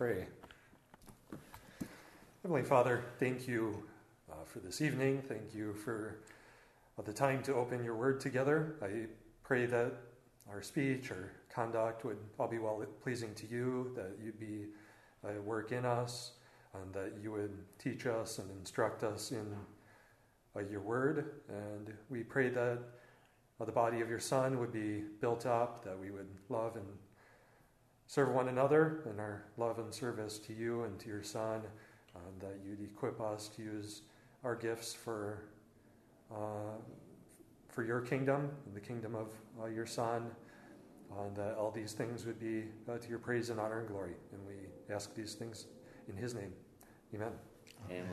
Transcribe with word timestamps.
pray. 0.00 0.24
Heavenly 2.42 2.62
Father, 2.62 3.04
thank 3.18 3.46
you 3.46 3.82
uh, 4.32 4.44
for 4.46 4.58
this 4.60 4.80
evening. 4.80 5.22
Thank 5.28 5.54
you 5.54 5.74
for 5.74 6.20
uh, 6.98 7.02
the 7.02 7.12
time 7.12 7.42
to 7.42 7.54
open 7.54 7.84
your 7.84 7.94
word 7.94 8.18
together. 8.18 8.76
I 8.80 9.08
pray 9.42 9.66
that 9.66 9.92
our 10.50 10.62
speech, 10.62 11.10
our 11.10 11.32
conduct 11.54 12.06
would 12.06 12.16
all 12.38 12.48
be 12.48 12.58
well 12.58 12.82
pleasing 13.02 13.34
to 13.34 13.46
you, 13.46 13.92
that 13.94 14.12
you'd 14.24 14.40
be 14.40 14.68
uh, 15.22 15.38
work 15.42 15.70
in 15.70 15.84
us, 15.84 16.32
and 16.72 16.94
that 16.94 17.18
you 17.22 17.32
would 17.32 17.58
teach 17.78 18.06
us 18.06 18.38
and 18.38 18.50
instruct 18.58 19.02
us 19.04 19.32
in 19.32 19.54
uh, 20.56 20.60
your 20.60 20.80
word. 20.80 21.42
And 21.50 21.92
we 22.08 22.22
pray 22.22 22.48
that 22.48 22.78
uh, 23.60 23.64
the 23.66 23.72
body 23.72 24.00
of 24.00 24.08
your 24.08 24.18
Son 24.18 24.60
would 24.60 24.72
be 24.72 25.02
built 25.20 25.44
up, 25.44 25.84
that 25.84 26.00
we 26.00 26.10
would 26.10 26.28
love 26.48 26.76
and 26.76 26.86
serve 28.10 28.30
one 28.30 28.48
another 28.48 29.04
in 29.08 29.20
our 29.20 29.44
love 29.56 29.78
and 29.78 29.94
service 29.94 30.38
to 30.38 30.52
you 30.52 30.82
and 30.82 30.98
to 30.98 31.08
your 31.08 31.22
Son, 31.22 31.60
and 32.14 32.40
that 32.40 32.58
you'd 32.66 32.82
equip 32.82 33.20
us 33.20 33.48
to 33.56 33.62
use 33.62 34.02
our 34.42 34.56
gifts 34.56 34.92
for. 34.92 35.42
Uh, 36.32 36.76
for 37.70 37.84
your 37.84 38.00
kingdom, 38.00 38.50
the 38.74 38.80
kingdom 38.80 39.14
of 39.14 39.28
uh, 39.62 39.66
your 39.66 39.86
Son, 39.86 40.28
and 41.20 41.36
that 41.36 41.54
all 41.56 41.70
these 41.70 41.92
things 41.92 42.26
would 42.26 42.38
be 42.38 42.64
uh, 42.88 42.98
to 42.98 43.08
your 43.08 43.18
praise 43.18 43.50
and 43.50 43.60
honor 43.60 43.78
and 43.78 43.88
glory. 43.88 44.14
And 44.32 44.40
we 44.46 44.94
ask 44.94 45.14
these 45.14 45.34
things 45.34 45.66
in 46.08 46.16
His 46.16 46.34
name. 46.34 46.52
Amen. 47.14 47.32
Amen. 47.90 48.08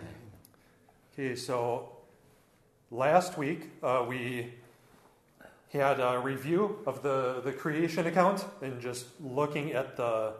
Okay, 1.13 1.35
so 1.35 1.89
last 2.91 3.37
week 3.37 3.71
uh, 3.83 4.05
we 5.73 5.79
had 5.79 5.99
a 5.99 6.19
review 6.19 6.79
of 6.85 7.03
the, 7.03 7.41
the 7.43 7.51
creation 7.51 8.07
account 8.07 8.45
and 8.61 8.81
just 8.81 9.05
looking 9.19 9.73
at 9.73 9.97
the 9.97 10.33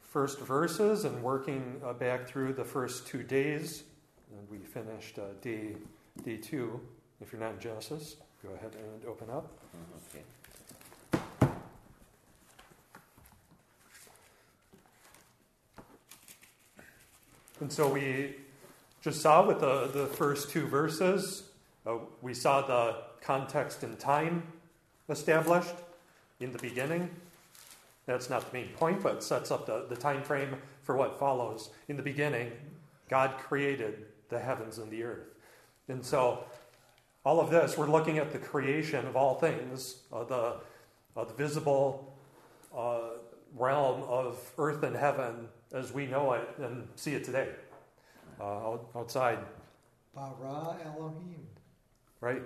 first 0.00 0.40
verses 0.40 1.04
and 1.04 1.22
working 1.22 1.80
uh, 1.84 1.92
back 1.92 2.26
through 2.26 2.54
the 2.54 2.64
first 2.64 3.06
two 3.06 3.22
days. 3.22 3.84
And 4.32 4.48
we 4.50 4.58
finished 4.64 5.18
uh, 5.18 5.22
day, 5.42 5.76
day 6.24 6.38
two, 6.38 6.80
if 7.20 7.32
you're 7.32 7.40
not 7.40 7.54
in 7.54 7.60
Genesis. 7.60 8.16
Go 8.42 8.50
ahead 8.54 8.72
and 8.74 9.04
open 9.06 9.28
up. 9.30 9.50
Okay. 10.14 10.24
And 17.60 17.72
so 17.72 17.88
we 17.88 18.36
just 19.02 19.20
saw 19.20 19.46
with 19.46 19.60
the, 19.60 19.88
the 19.92 20.06
first 20.06 20.50
two 20.50 20.66
verses, 20.66 21.42
uh, 21.86 21.96
we 22.22 22.32
saw 22.32 22.62
the 22.62 23.07
context 23.20 23.82
and 23.82 23.98
time 23.98 24.42
established 25.08 25.74
in 26.40 26.52
the 26.52 26.58
beginning. 26.58 27.10
That's 28.06 28.30
not 28.30 28.50
the 28.50 28.58
main 28.58 28.68
point, 28.68 29.02
but 29.02 29.22
sets 29.22 29.50
up 29.50 29.66
the, 29.66 29.86
the 29.88 29.96
time 29.96 30.22
frame 30.22 30.56
for 30.82 30.96
what 30.96 31.18
follows. 31.18 31.70
In 31.88 31.96
the 31.96 32.02
beginning, 32.02 32.52
God 33.08 33.36
created 33.38 34.06
the 34.28 34.38
heavens 34.38 34.78
and 34.78 34.90
the 34.90 35.02
earth. 35.02 35.26
And 35.88 36.04
so 36.04 36.44
all 37.24 37.40
of 37.40 37.50
this, 37.50 37.76
we're 37.76 37.90
looking 37.90 38.18
at 38.18 38.32
the 38.32 38.38
creation 38.38 39.06
of 39.06 39.16
all 39.16 39.34
things, 39.34 40.02
uh, 40.12 40.24
the, 40.24 40.56
uh, 41.16 41.24
the 41.24 41.34
visible 41.34 42.14
uh, 42.76 43.00
realm 43.56 44.02
of 44.04 44.38
earth 44.58 44.82
and 44.82 44.96
heaven 44.96 45.48
as 45.72 45.92
we 45.92 46.06
know 46.06 46.32
it 46.32 46.48
and 46.58 46.86
see 46.96 47.14
it 47.14 47.24
today 47.24 47.48
uh, 48.40 48.76
outside. 48.96 49.38
Bara 50.14 50.76
Elohim. 50.84 51.46
Right? 52.20 52.42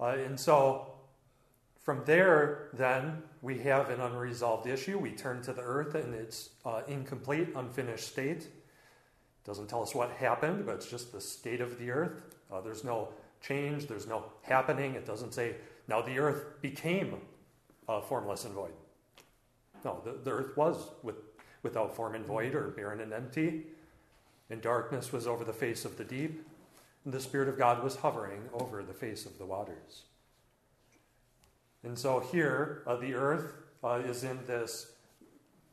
Uh, 0.00 0.16
and 0.24 0.38
so 0.38 0.90
from 1.80 2.02
there, 2.04 2.68
then, 2.74 3.22
we 3.42 3.58
have 3.58 3.90
an 3.90 4.00
unresolved 4.00 4.66
issue. 4.66 4.98
We 4.98 5.12
turn 5.12 5.42
to 5.42 5.52
the 5.52 5.62
earth 5.62 5.94
in 5.94 6.12
its 6.12 6.50
uh, 6.64 6.82
incomplete, 6.86 7.48
unfinished 7.56 8.06
state. 8.06 8.48
Doesn't 9.44 9.68
tell 9.68 9.82
us 9.82 9.94
what 9.94 10.10
happened, 10.12 10.66
but 10.66 10.76
it's 10.76 10.90
just 10.90 11.10
the 11.10 11.20
state 11.20 11.60
of 11.60 11.78
the 11.78 11.90
earth. 11.90 12.22
Uh, 12.52 12.60
there's 12.60 12.84
no 12.84 13.08
change, 13.40 13.86
there's 13.86 14.06
no 14.06 14.24
happening. 14.42 14.94
It 14.94 15.06
doesn't 15.06 15.32
say, 15.32 15.54
now 15.88 16.02
the 16.02 16.18
earth 16.18 16.60
became 16.60 17.16
uh, 17.88 18.00
formless 18.02 18.44
and 18.44 18.54
void. 18.54 18.72
No, 19.84 20.00
the, 20.04 20.12
the 20.22 20.30
earth 20.30 20.56
was 20.56 20.90
with, 21.02 21.16
without 21.62 21.96
form 21.96 22.14
and 22.14 22.26
void 22.26 22.54
or 22.54 22.68
barren 22.68 23.00
and 23.00 23.12
empty, 23.12 23.64
and 24.50 24.60
darkness 24.60 25.12
was 25.12 25.26
over 25.26 25.44
the 25.44 25.52
face 25.52 25.86
of 25.86 25.96
the 25.96 26.04
deep, 26.04 26.46
and 27.04 27.14
the 27.14 27.20
Spirit 27.20 27.48
of 27.48 27.58
God 27.58 27.82
was 27.82 27.96
hovering 27.96 28.42
over 28.52 28.82
the 28.82 28.92
face 28.92 29.26
of 29.26 29.38
the 29.38 29.46
waters. 29.46 30.04
And 31.82 31.98
so 31.98 32.20
here, 32.20 32.82
uh, 32.86 32.96
the 32.96 33.14
earth 33.14 33.54
uh, 33.82 34.02
is 34.04 34.22
in 34.22 34.38
this 34.46 34.92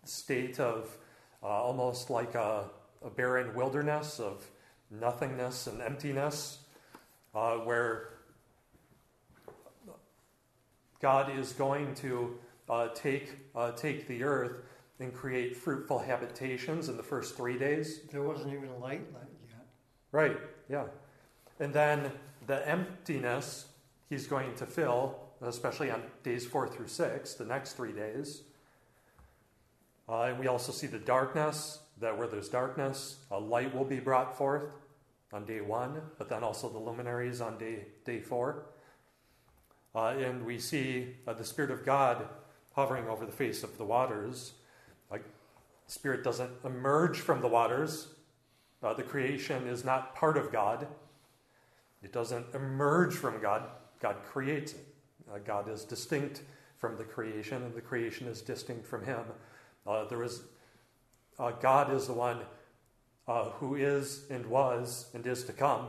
state 0.05 0.59
of 0.59 0.95
uh, 1.43 1.47
almost 1.47 2.09
like 2.09 2.35
a, 2.35 2.65
a 3.03 3.09
barren 3.09 3.53
wilderness 3.53 4.19
of 4.19 4.45
nothingness 4.89 5.67
and 5.67 5.81
emptiness 5.81 6.59
uh, 7.35 7.55
where 7.57 8.09
God 11.01 11.37
is 11.37 11.51
going 11.51 11.93
to 11.95 12.37
uh, 12.69 12.87
take, 12.89 13.29
uh, 13.55 13.71
take 13.71 14.07
the 14.07 14.23
earth 14.23 14.61
and 14.99 15.13
create 15.13 15.55
fruitful 15.55 15.99
habitations 15.99 16.89
in 16.89 16.97
the 16.97 17.03
first 17.03 17.37
three 17.37 17.57
days. 17.57 18.01
There 18.11 18.23
wasn't 18.23 18.53
even 18.53 18.79
light 18.79 19.05
yet. 19.13 19.67
Right, 20.11 20.37
yeah. 20.69 20.85
And 21.59 21.73
then 21.73 22.11
the 22.45 22.67
emptiness 22.67 23.67
he's 24.09 24.27
going 24.27 24.55
to 24.55 24.65
fill, 24.65 25.19
especially 25.41 25.91
on 25.91 26.01
days 26.23 26.45
four 26.45 26.67
through 26.67 26.87
six, 26.87 27.33
the 27.33 27.45
next 27.45 27.73
three 27.73 27.91
days. 27.91 28.43
Uh, 30.09 30.21
and 30.23 30.39
we 30.39 30.47
also 30.47 30.71
see 30.71 30.87
the 30.87 30.99
darkness, 30.99 31.79
that 31.99 32.17
where 32.17 32.27
there's 32.27 32.47
darkness, 32.47 33.17
a 33.31 33.39
light 33.39 33.75
will 33.75 33.83
be 33.83 33.99
brought 33.99 34.37
forth 34.37 34.71
on 35.33 35.45
day 35.45 35.61
one, 35.61 36.01
but 36.17 36.29
then 36.29 36.43
also 36.43 36.69
the 36.69 36.77
luminaries 36.77 37.41
on 37.41 37.57
day, 37.57 37.85
day 38.05 38.19
four. 38.19 38.65
Uh, 39.93 40.09
and 40.09 40.45
we 40.45 40.59
see 40.59 41.15
uh, 41.27 41.33
the 41.33 41.43
Spirit 41.43 41.71
of 41.71 41.83
God 41.85 42.27
hovering 42.73 43.07
over 43.07 43.25
the 43.25 43.31
face 43.31 43.63
of 43.63 43.77
the 43.77 43.83
waters. 43.83 44.53
Like, 45.09 45.23
Spirit 45.87 46.23
doesn't 46.23 46.51
emerge 46.63 47.19
from 47.19 47.41
the 47.41 47.47
waters. 47.47 48.07
Uh, 48.83 48.93
the 48.93 49.03
creation 49.03 49.67
is 49.67 49.83
not 49.83 50.15
part 50.15 50.37
of 50.37 50.51
God. 50.51 50.87
It 52.03 52.13
doesn't 52.13 52.45
emerge 52.53 53.13
from 53.13 53.41
God. 53.41 53.63
God 53.99 54.17
creates 54.25 54.73
it. 54.73 54.85
Uh, 55.31 55.39
God 55.39 55.69
is 55.69 55.83
distinct 55.83 56.43
from 56.77 56.97
the 56.97 57.03
creation, 57.03 57.63
and 57.63 57.73
the 57.73 57.81
creation 57.81 58.27
is 58.27 58.41
distinct 58.41 58.85
from 58.85 59.03
Him. 59.03 59.21
Uh, 59.85 60.05
there 60.05 60.23
is 60.23 60.43
uh, 61.39 61.51
God 61.51 61.93
is 61.93 62.07
the 62.07 62.13
one 62.13 62.39
uh, 63.27 63.45
who 63.51 63.75
is 63.75 64.23
and 64.29 64.45
was 64.45 65.07
and 65.13 65.25
is 65.25 65.43
to 65.45 65.53
come. 65.53 65.87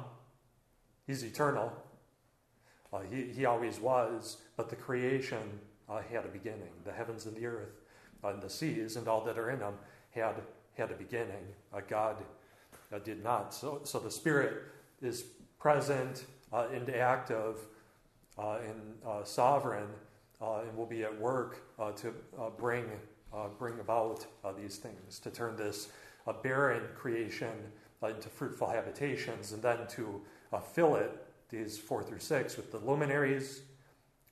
He's 1.07 1.23
eternal. 1.23 1.73
Uh, 2.93 3.01
he, 3.11 3.25
he 3.25 3.45
always 3.45 3.81
was, 3.81 4.39
but 4.57 4.69
the 4.69 4.77
creation 4.77 5.61
uh, 5.89 6.01
had 6.11 6.25
a 6.25 6.29
beginning. 6.29 6.71
The 6.85 6.93
heavens 6.93 7.27
and 7.27 7.37
the 7.37 7.47
earth 7.47 7.81
and 8.23 8.43
the 8.43 8.51
seas 8.51 8.97
and 8.97 9.09
all 9.09 9.23
that 9.25 9.39
are 9.39 9.51
in 9.51 9.61
them 9.61 9.75
had, 10.11 10.35
had 10.77 10.91
a 10.91 10.95
beginning. 10.95 11.45
God 11.89 12.17
did 13.05 13.23
not. 13.23 13.55
So, 13.55 13.81
so 13.85 13.99
the 13.99 14.11
Spirit 14.11 14.65
is 15.01 15.25
present 15.59 16.25
and 16.53 16.89
active 16.91 17.57
and 18.39 18.95
sovereign 19.25 19.89
and 20.41 20.77
will 20.77 20.87
be 20.87 21.03
at 21.03 21.21
work 21.21 21.63
to 21.97 22.13
bring, 22.59 22.85
bring 23.59 23.81
about 23.81 24.27
these 24.57 24.77
things, 24.77 25.19
to 25.19 25.31
turn 25.31 25.57
this 25.57 25.89
barren 26.43 26.83
creation 26.95 27.53
uh, 28.03 28.09
into 28.09 28.29
fruitful 28.29 28.69
habitations, 28.69 29.53
and 29.53 29.63
then 29.63 29.79
to 29.89 30.21
uh, 30.53 30.61
fill 30.61 30.97
it, 30.97 31.25
these 31.49 31.79
four 31.79 32.03
through 32.03 32.19
six, 32.19 32.57
with 32.57 32.71
the 32.71 32.79
luminaries, 32.79 33.63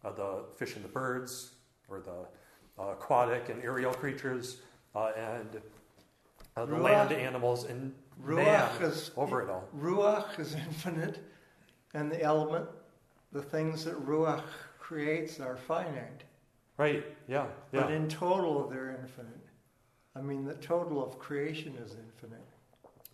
uh, 0.04 0.12
the 0.12 0.44
fish 0.56 0.76
and 0.76 0.84
the 0.84 0.88
birds, 0.88 1.52
or 1.88 2.00
the 2.00 2.82
uh, 2.82 2.92
aquatic 2.92 3.48
and 3.48 3.62
aerial 3.62 3.92
creatures, 3.92 4.58
uh, 4.94 5.10
and 5.16 5.60
uh, 6.56 6.64
the 6.66 6.76
land 6.76 7.12
animals, 7.12 7.64
and 7.64 7.92
Ruach 8.22 8.82
is, 8.82 9.10
over 9.16 9.42
it 9.42 9.50
all. 9.50 9.64
Ruach 9.76 10.38
is 10.38 10.54
infinite, 10.54 11.18
and 11.94 12.10
the 12.10 12.22
element, 12.22 12.68
the 13.32 13.42
things 13.42 13.84
that 13.84 13.94
Ruach 14.06 14.44
creates 14.78 15.40
are 15.40 15.56
finite. 15.56 16.24
Right, 16.78 17.04
yeah, 17.28 17.46
yeah. 17.72 17.82
But 17.82 17.90
in 17.90 18.08
total, 18.08 18.68
they're 18.68 18.98
infinite. 19.00 19.46
I 20.14 20.20
mean, 20.20 20.44
the 20.44 20.54
total 20.54 21.04
of 21.04 21.18
creation 21.18 21.76
is 21.76 21.92
infinite. 21.92 22.44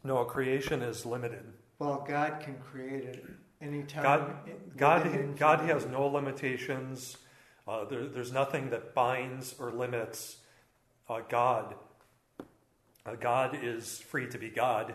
No, 0.05 0.25
creation 0.25 0.83
is 0.83 1.07
limited. 1.07 1.45
Well, 1.79 2.05
God 2.09 2.41
can 2.41 2.57
create 2.59 3.05
it 3.05 3.25
anytime. 3.61 4.03
God, 4.03 4.37
God, 4.77 5.37
God 5.37 5.61
has 5.61 5.87
no 5.87 6.07
limitations. 6.07 7.17
Uh, 7.67 7.85
there, 7.85 8.07
there's 8.07 8.33
nothing 8.33 8.71
that 8.71 8.95
binds 8.95 9.55
or 9.59 9.71
limits 9.71 10.39
uh, 11.09 11.21
God. 11.29 11.75
Uh, 13.05 13.15
God 13.15 13.59
is 13.63 13.99
free 13.99 14.29
to 14.29 14.39
be 14.39 14.49
God, 14.49 14.95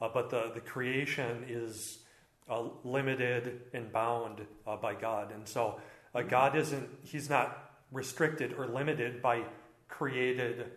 uh, 0.00 0.08
but 0.12 0.30
the, 0.30 0.50
the 0.54 0.60
creation 0.60 1.44
is 1.48 1.98
uh, 2.50 2.64
limited 2.82 3.60
and 3.72 3.92
bound 3.92 4.40
uh, 4.66 4.76
by 4.76 4.94
God. 4.94 5.32
And 5.32 5.46
so 5.46 5.80
God 6.28 6.56
isn't, 6.56 6.88
He's 7.02 7.30
not 7.30 7.72
restricted 7.92 8.54
or 8.54 8.66
limited 8.66 9.22
by 9.22 9.42
created 9.88 10.70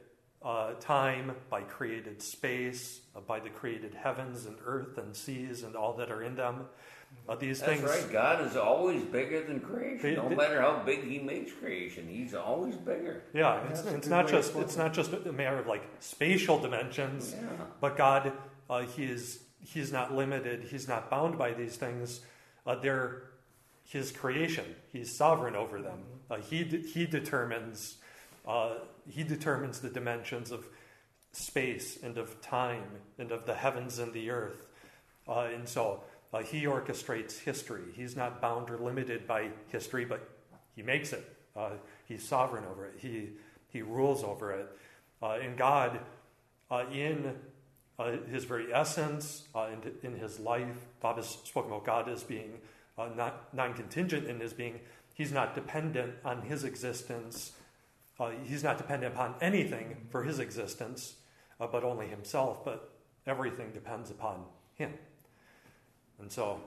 uh, 0.48 0.72
time, 0.80 1.34
by 1.50 1.60
created 1.62 2.22
space, 2.22 3.02
uh, 3.16 3.20
by 3.20 3.38
the 3.38 3.50
created 3.50 3.94
heavens 3.94 4.46
and 4.46 4.56
earth 4.66 4.98
and 4.98 5.14
seas 5.14 5.64
and 5.64 5.76
all 5.76 5.92
that 5.94 6.10
are 6.10 6.24
in 6.24 6.36
them. 6.36 6.62
Uh, 7.28 7.36
these 7.36 7.60
That's 7.60 7.80
things. 7.82 7.90
right. 7.90 8.12
God 8.12 8.46
is 8.48 8.56
always 8.56 9.04
bigger 9.04 9.44
than 9.44 9.60
creation. 9.60 10.00
They- 10.02 10.16
no 10.16 10.30
they- 10.30 10.36
matter 10.36 10.62
how 10.62 10.82
big 10.86 11.04
He 11.04 11.20
makes 11.20 11.52
creation, 11.52 12.08
He's 12.08 12.34
always 12.34 12.76
bigger. 12.78 13.24
Yeah, 13.34 13.62
That's 13.68 13.82
it's, 13.82 13.92
it's 13.92 14.08
not 14.08 14.30
just 14.30 14.56
it's 14.56 14.78
not 14.78 14.94
just 14.94 15.12
a 15.12 15.34
matter 15.34 15.60
of 15.60 15.68
like 15.68 15.84
spatial 16.00 16.58
dimensions, 16.60 17.36
Yeah. 17.38 17.48
but 17.82 17.98
God, 17.98 18.32
uh, 18.70 18.82
He 18.84 19.04
is 19.06 19.44
He's 19.66 19.92
not 19.92 20.14
limited. 20.16 20.64
He's 20.64 20.88
not 20.88 21.10
bound 21.10 21.38
by 21.38 21.52
these 21.52 21.76
things. 21.76 22.22
Uh, 22.66 22.76
they're 22.76 23.24
His 23.84 24.12
creation. 24.14 24.76
He's 24.94 25.14
sovereign 25.14 25.56
over 25.58 25.82
them. 25.82 26.00
Uh, 26.32 26.38
he 26.38 26.64
de- 26.64 26.78
He 26.88 27.06
determines 27.06 27.98
uh, 28.48 28.76
He 29.10 29.24
determines 29.24 29.80
the 29.80 29.90
dimensions 29.90 30.52
of 30.52 30.68
space 31.32 32.00
and 32.02 32.18
of 32.18 32.42
time 32.42 32.84
and 33.20 33.32
of 33.32 33.46
the 33.46 33.54
heavens 33.54 34.00
and 34.00 34.14
the 34.14 34.30
earth, 34.30 34.68
uh, 35.28 35.50
and 35.54 35.68
so 35.68 36.04
uh, 36.34 36.40
He 36.40 36.64
orchestrates 36.64 37.40
history. 37.40 37.84
He's 37.94 38.16
not 38.16 38.42
bound 38.42 38.70
or 38.70 38.78
limited 38.78 39.28
by 39.28 39.50
history, 39.68 40.06
but 40.06 40.28
He 40.76 40.82
makes 40.82 41.14
it. 41.14 41.34
Uh, 41.56 41.72
he's 42.06 42.24
sovereign 42.24 42.64
over 42.66 42.86
it. 42.86 42.94
He 42.98 43.30
He 43.70 43.82
rules 43.82 44.24
over 44.24 44.52
it. 44.52 44.68
Uh, 45.22 45.40
and 45.42 45.58
God, 45.58 46.00
in 46.92 47.34
his 48.30 48.44
very 48.44 48.72
essence, 48.72 49.48
uh, 49.56 49.70
in, 50.04 50.14
his 50.16 50.40
life. 50.40 50.86
Bob 51.00 51.18
has 51.18 51.26
spoken 51.26 51.72
about 51.72 51.86
God 51.86 52.08
as 52.08 52.24
being 52.24 52.60
not 53.16 53.54
non 53.54 53.74
contingent 53.74 54.28
in 54.28 54.40
his 54.40 54.54
being. 54.54 54.80
He's 55.14 55.32
not 55.32 55.56
dependent 55.56 56.14
on 56.24 56.44
his 56.44 56.64
existence. 56.64 57.54
Uh, 58.19 58.31
he's 58.44 58.64
not 58.64 58.78
dependent 58.78 59.14
upon 59.14 59.36
anything 59.42 59.96
for 60.10 60.24
his 60.24 60.40
existence, 60.40 61.16
uh, 61.60 61.68
but 61.68 61.84
only 61.84 62.08
himself. 62.08 62.66
But 62.66 62.92
everything 63.25 63.72
depends 63.72 64.10
upon 64.10 64.44
him. 64.75 64.94
And 66.19 66.31
so, 66.31 66.60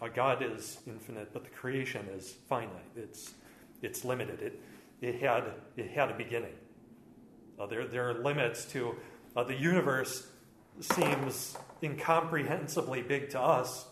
uh, 0.00 0.08
God 0.08 0.42
is 0.42 0.78
infinite, 0.86 1.32
but 1.32 1.44
the 1.44 1.50
creation 1.50 2.06
is 2.16 2.34
finite. 2.48 2.70
It's, 2.96 3.34
it's 3.82 4.04
limited. 4.04 4.40
It, 4.40 4.60
it, 5.00 5.20
had, 5.20 5.44
it 5.76 5.90
had 5.90 6.10
a 6.10 6.14
beginning. 6.14 6.54
Uh, 7.58 7.66
there, 7.66 7.86
there 7.86 8.08
are 8.08 8.14
limits 8.14 8.64
to 8.66 8.94
uh, 9.36 9.44
the 9.44 9.54
universe 9.54 10.28
seems 10.80 11.56
incomprehensibly 11.82 13.02
big 13.02 13.30
to 13.30 13.40
us, 13.40 13.86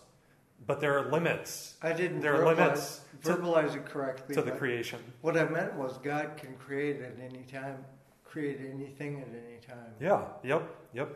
but 0.67 0.79
there 0.79 0.97
are 0.97 1.11
limits 1.11 1.75
I 1.81 1.93
didn't 1.93 2.21
There 2.21 2.35
are 2.35 2.55
verbalize, 2.55 2.57
limits 2.57 3.01
to- 3.23 3.33
verbalize 3.35 3.75
it 3.75 3.85
correctly. 3.85 4.35
to 4.35 4.41
the 4.41 4.51
creation. 4.51 4.99
What 5.21 5.37
I 5.37 5.45
meant 5.45 5.73
was 5.75 5.97
God 5.99 6.37
can 6.37 6.55
create 6.57 7.01
at 7.01 7.15
any 7.21 7.43
time, 7.43 7.83
create 8.23 8.59
anything 8.59 9.21
at 9.21 9.27
any 9.27 9.57
time. 9.65 9.93
Yeah, 9.99 10.23
yep, 10.43 10.63
yep, 10.93 11.15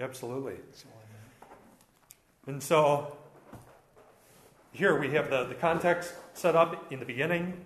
absolutely. 0.00 0.54
That's 0.54 0.84
all 0.84 1.00
I 1.00 1.44
meant. 1.44 2.54
And 2.54 2.62
so 2.62 3.16
here 4.72 4.98
we 4.98 5.10
have 5.10 5.30
the, 5.30 5.44
the 5.44 5.54
context 5.54 6.12
set 6.34 6.56
up 6.56 6.90
in 6.92 6.98
the 6.98 7.04
beginning. 7.06 7.64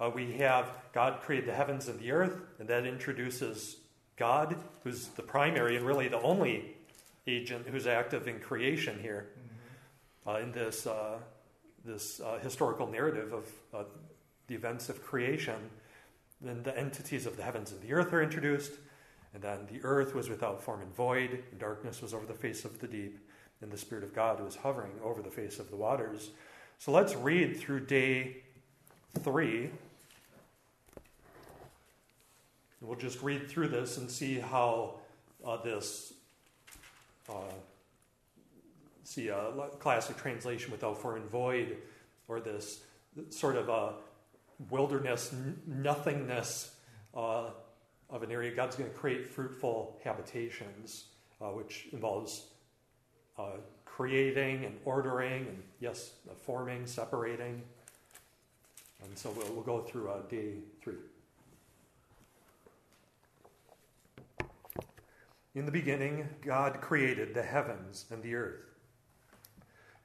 Uh, 0.00 0.10
we 0.12 0.32
have 0.38 0.66
God 0.92 1.20
created 1.20 1.48
the 1.48 1.54
heavens 1.54 1.88
and 1.88 1.98
the 2.00 2.10
earth, 2.10 2.40
and 2.58 2.66
that 2.68 2.86
introduces 2.86 3.76
God, 4.16 4.56
who's 4.82 5.08
the 5.08 5.22
primary 5.22 5.76
and 5.76 5.86
really 5.86 6.08
the 6.08 6.20
only 6.20 6.76
agent 7.26 7.66
who's 7.68 7.86
active 7.86 8.26
in 8.26 8.40
creation 8.40 8.98
here 9.00 9.28
in 10.26 10.52
this, 10.52 10.86
uh, 10.86 11.18
this 11.84 12.20
uh, 12.20 12.38
historical 12.38 12.86
narrative 12.86 13.32
of 13.32 13.52
uh, 13.74 13.84
the 14.46 14.54
events 14.54 14.88
of 14.88 15.02
creation. 15.02 15.70
Then 16.40 16.62
the 16.62 16.76
entities 16.76 17.26
of 17.26 17.36
the 17.36 17.42
heavens 17.42 17.72
and 17.72 17.80
the 17.80 17.92
earth 17.92 18.12
are 18.12 18.22
introduced, 18.22 18.72
and 19.34 19.42
then 19.42 19.66
the 19.70 19.80
earth 19.84 20.14
was 20.14 20.28
without 20.28 20.62
form 20.62 20.80
and 20.80 20.94
void, 20.94 21.42
and 21.50 21.60
darkness 21.60 22.02
was 22.02 22.12
over 22.12 22.26
the 22.26 22.34
face 22.34 22.64
of 22.64 22.80
the 22.80 22.88
deep, 22.88 23.18
and 23.60 23.70
the 23.70 23.78
Spirit 23.78 24.04
of 24.04 24.14
God 24.14 24.40
was 24.40 24.56
hovering 24.56 24.92
over 25.04 25.22
the 25.22 25.30
face 25.30 25.58
of 25.58 25.70
the 25.70 25.76
waters. 25.76 26.30
So 26.78 26.90
let's 26.90 27.14
read 27.14 27.58
through 27.58 27.86
day 27.86 28.42
three. 29.20 29.70
We'll 32.80 32.98
just 32.98 33.22
read 33.22 33.48
through 33.48 33.68
this 33.68 33.98
and 33.98 34.10
see 34.10 34.40
how 34.40 34.94
uh, 35.46 35.62
this, 35.62 36.12
uh, 37.28 37.34
see 39.12 39.28
a 39.28 39.52
classic 39.78 40.16
translation 40.16 40.72
without 40.72 40.98
and 41.16 41.30
void, 41.30 41.76
or 42.28 42.40
this 42.40 42.82
sort 43.28 43.56
of 43.56 43.68
a 43.68 43.94
wilderness, 44.70 45.34
nothingness 45.66 46.76
uh, 47.14 47.50
of 48.08 48.22
an 48.22 48.32
area. 48.32 48.54
God's 48.54 48.76
going 48.76 48.90
to 48.90 48.96
create 48.96 49.26
fruitful 49.26 50.00
habitations, 50.02 51.06
uh, 51.40 51.46
which 51.46 51.88
involves 51.92 52.46
uh, 53.38 53.58
creating 53.84 54.64
and 54.64 54.78
ordering, 54.84 55.46
and 55.48 55.62
yes, 55.80 56.12
uh, 56.30 56.34
forming, 56.34 56.86
separating. 56.86 57.62
And 59.04 59.18
so 59.18 59.30
we'll, 59.36 59.52
we'll 59.52 59.64
go 59.64 59.80
through 59.80 60.10
uh, 60.10 60.22
day 60.30 60.54
three. 60.82 60.94
In 65.54 65.66
the 65.66 65.72
beginning, 65.72 66.28
God 66.40 66.80
created 66.80 67.34
the 67.34 67.42
heavens 67.42 68.06
and 68.10 68.22
the 68.22 68.34
earth. 68.36 68.71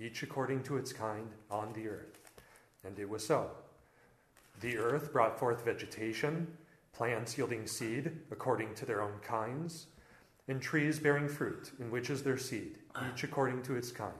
each 0.00 0.22
according 0.22 0.62
to 0.62 0.76
its 0.76 0.92
kind 0.92 1.28
on 1.50 1.72
the 1.74 1.88
earth. 1.88 2.18
And 2.84 2.98
it 2.98 3.08
was 3.08 3.26
so. 3.26 3.50
The 4.60 4.78
earth 4.78 5.12
brought 5.12 5.38
forth 5.38 5.64
vegetation, 5.64 6.46
plants 6.92 7.36
yielding 7.36 7.66
seed 7.66 8.12
according 8.30 8.74
to 8.76 8.86
their 8.86 9.02
own 9.02 9.18
kinds, 9.22 9.86
and 10.48 10.60
trees 10.60 10.98
bearing 10.98 11.28
fruit, 11.28 11.72
in 11.78 11.90
which 11.90 12.10
is 12.10 12.22
their 12.22 12.38
seed, 12.38 12.78
each 13.12 13.24
according 13.24 13.62
to 13.62 13.76
its 13.76 13.92
kind. 13.92 14.14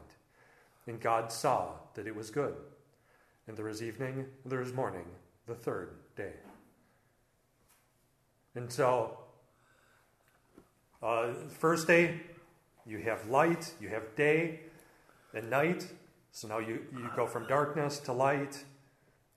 And 0.87 1.01
God 1.01 1.33
saw 1.33 1.73
that 1.95 2.07
it 2.07 2.15
was 2.15 2.31
good. 2.31 2.55
And 3.49 3.57
there 3.57 3.65
was 3.65 3.83
evening, 3.83 4.27
there 4.45 4.61
was 4.61 4.73
morning, 4.73 5.07
the 5.47 5.55
third 5.55 5.91
day. 6.15 6.35
And 8.55 8.71
so, 8.71 9.19
uh, 11.03 11.33
first 11.49 11.87
day, 11.87 12.21
you 12.87 12.99
have 12.99 13.29
light, 13.29 13.75
you 13.81 13.89
have 13.89 14.15
day 14.15 14.61
and 15.35 15.51
night. 15.51 15.87
So 16.33 16.49
now 16.49 16.59
you, 16.59 16.85
you 16.93 17.11
go 17.17 17.27
from 17.27 17.47
darkness 17.47 17.99
to 18.01 18.13
light, 18.13 18.65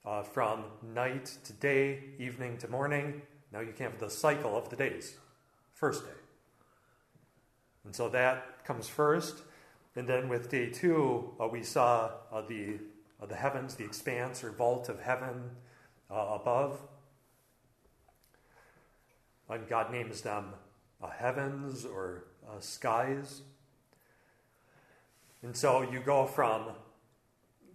uh, 0.06 0.24
from 0.24 0.66
night 0.94 1.38
to 1.46 1.54
day, 1.54 2.04
evening 2.20 2.58
to 2.60 2.68
morning. 2.68 3.22
Now 3.52 3.62
you 3.62 3.72
can 3.72 3.92
have 3.92 4.00
the 4.00 4.10
cycle 4.10 4.56
of 4.58 4.70
the 4.70 4.76
days. 4.76 5.18
First 5.74 6.06
day. 6.06 6.12
And 7.86 7.96
so 7.96 8.10
that 8.10 8.64
comes 8.66 8.88
first. 8.88 9.44
And 9.96 10.08
then 10.08 10.30
with 10.30 10.50
day 10.50 10.70
two, 10.70 11.34
uh, 11.40 11.48
we 11.48 11.64
saw 11.64 12.12
uh, 12.32 12.42
the, 12.42 12.80
uh, 13.22 13.26
the 13.26 13.36
heavens, 13.36 13.76
the 13.76 13.84
expanse 13.84 14.44
or 14.44 14.52
vault 14.52 14.90
of 14.90 15.00
heaven 15.02 15.52
uh, 16.10 16.38
above. 16.42 16.80
And 19.50 19.68
God 19.68 19.92
names 19.92 20.22
them 20.22 20.54
uh, 21.02 21.10
heavens 21.10 21.86
or 21.86 22.26
skies. 22.60 23.42
And 25.44 25.56
so 25.56 25.82
you 25.82 26.00
go 26.00 26.26
from, 26.26 26.70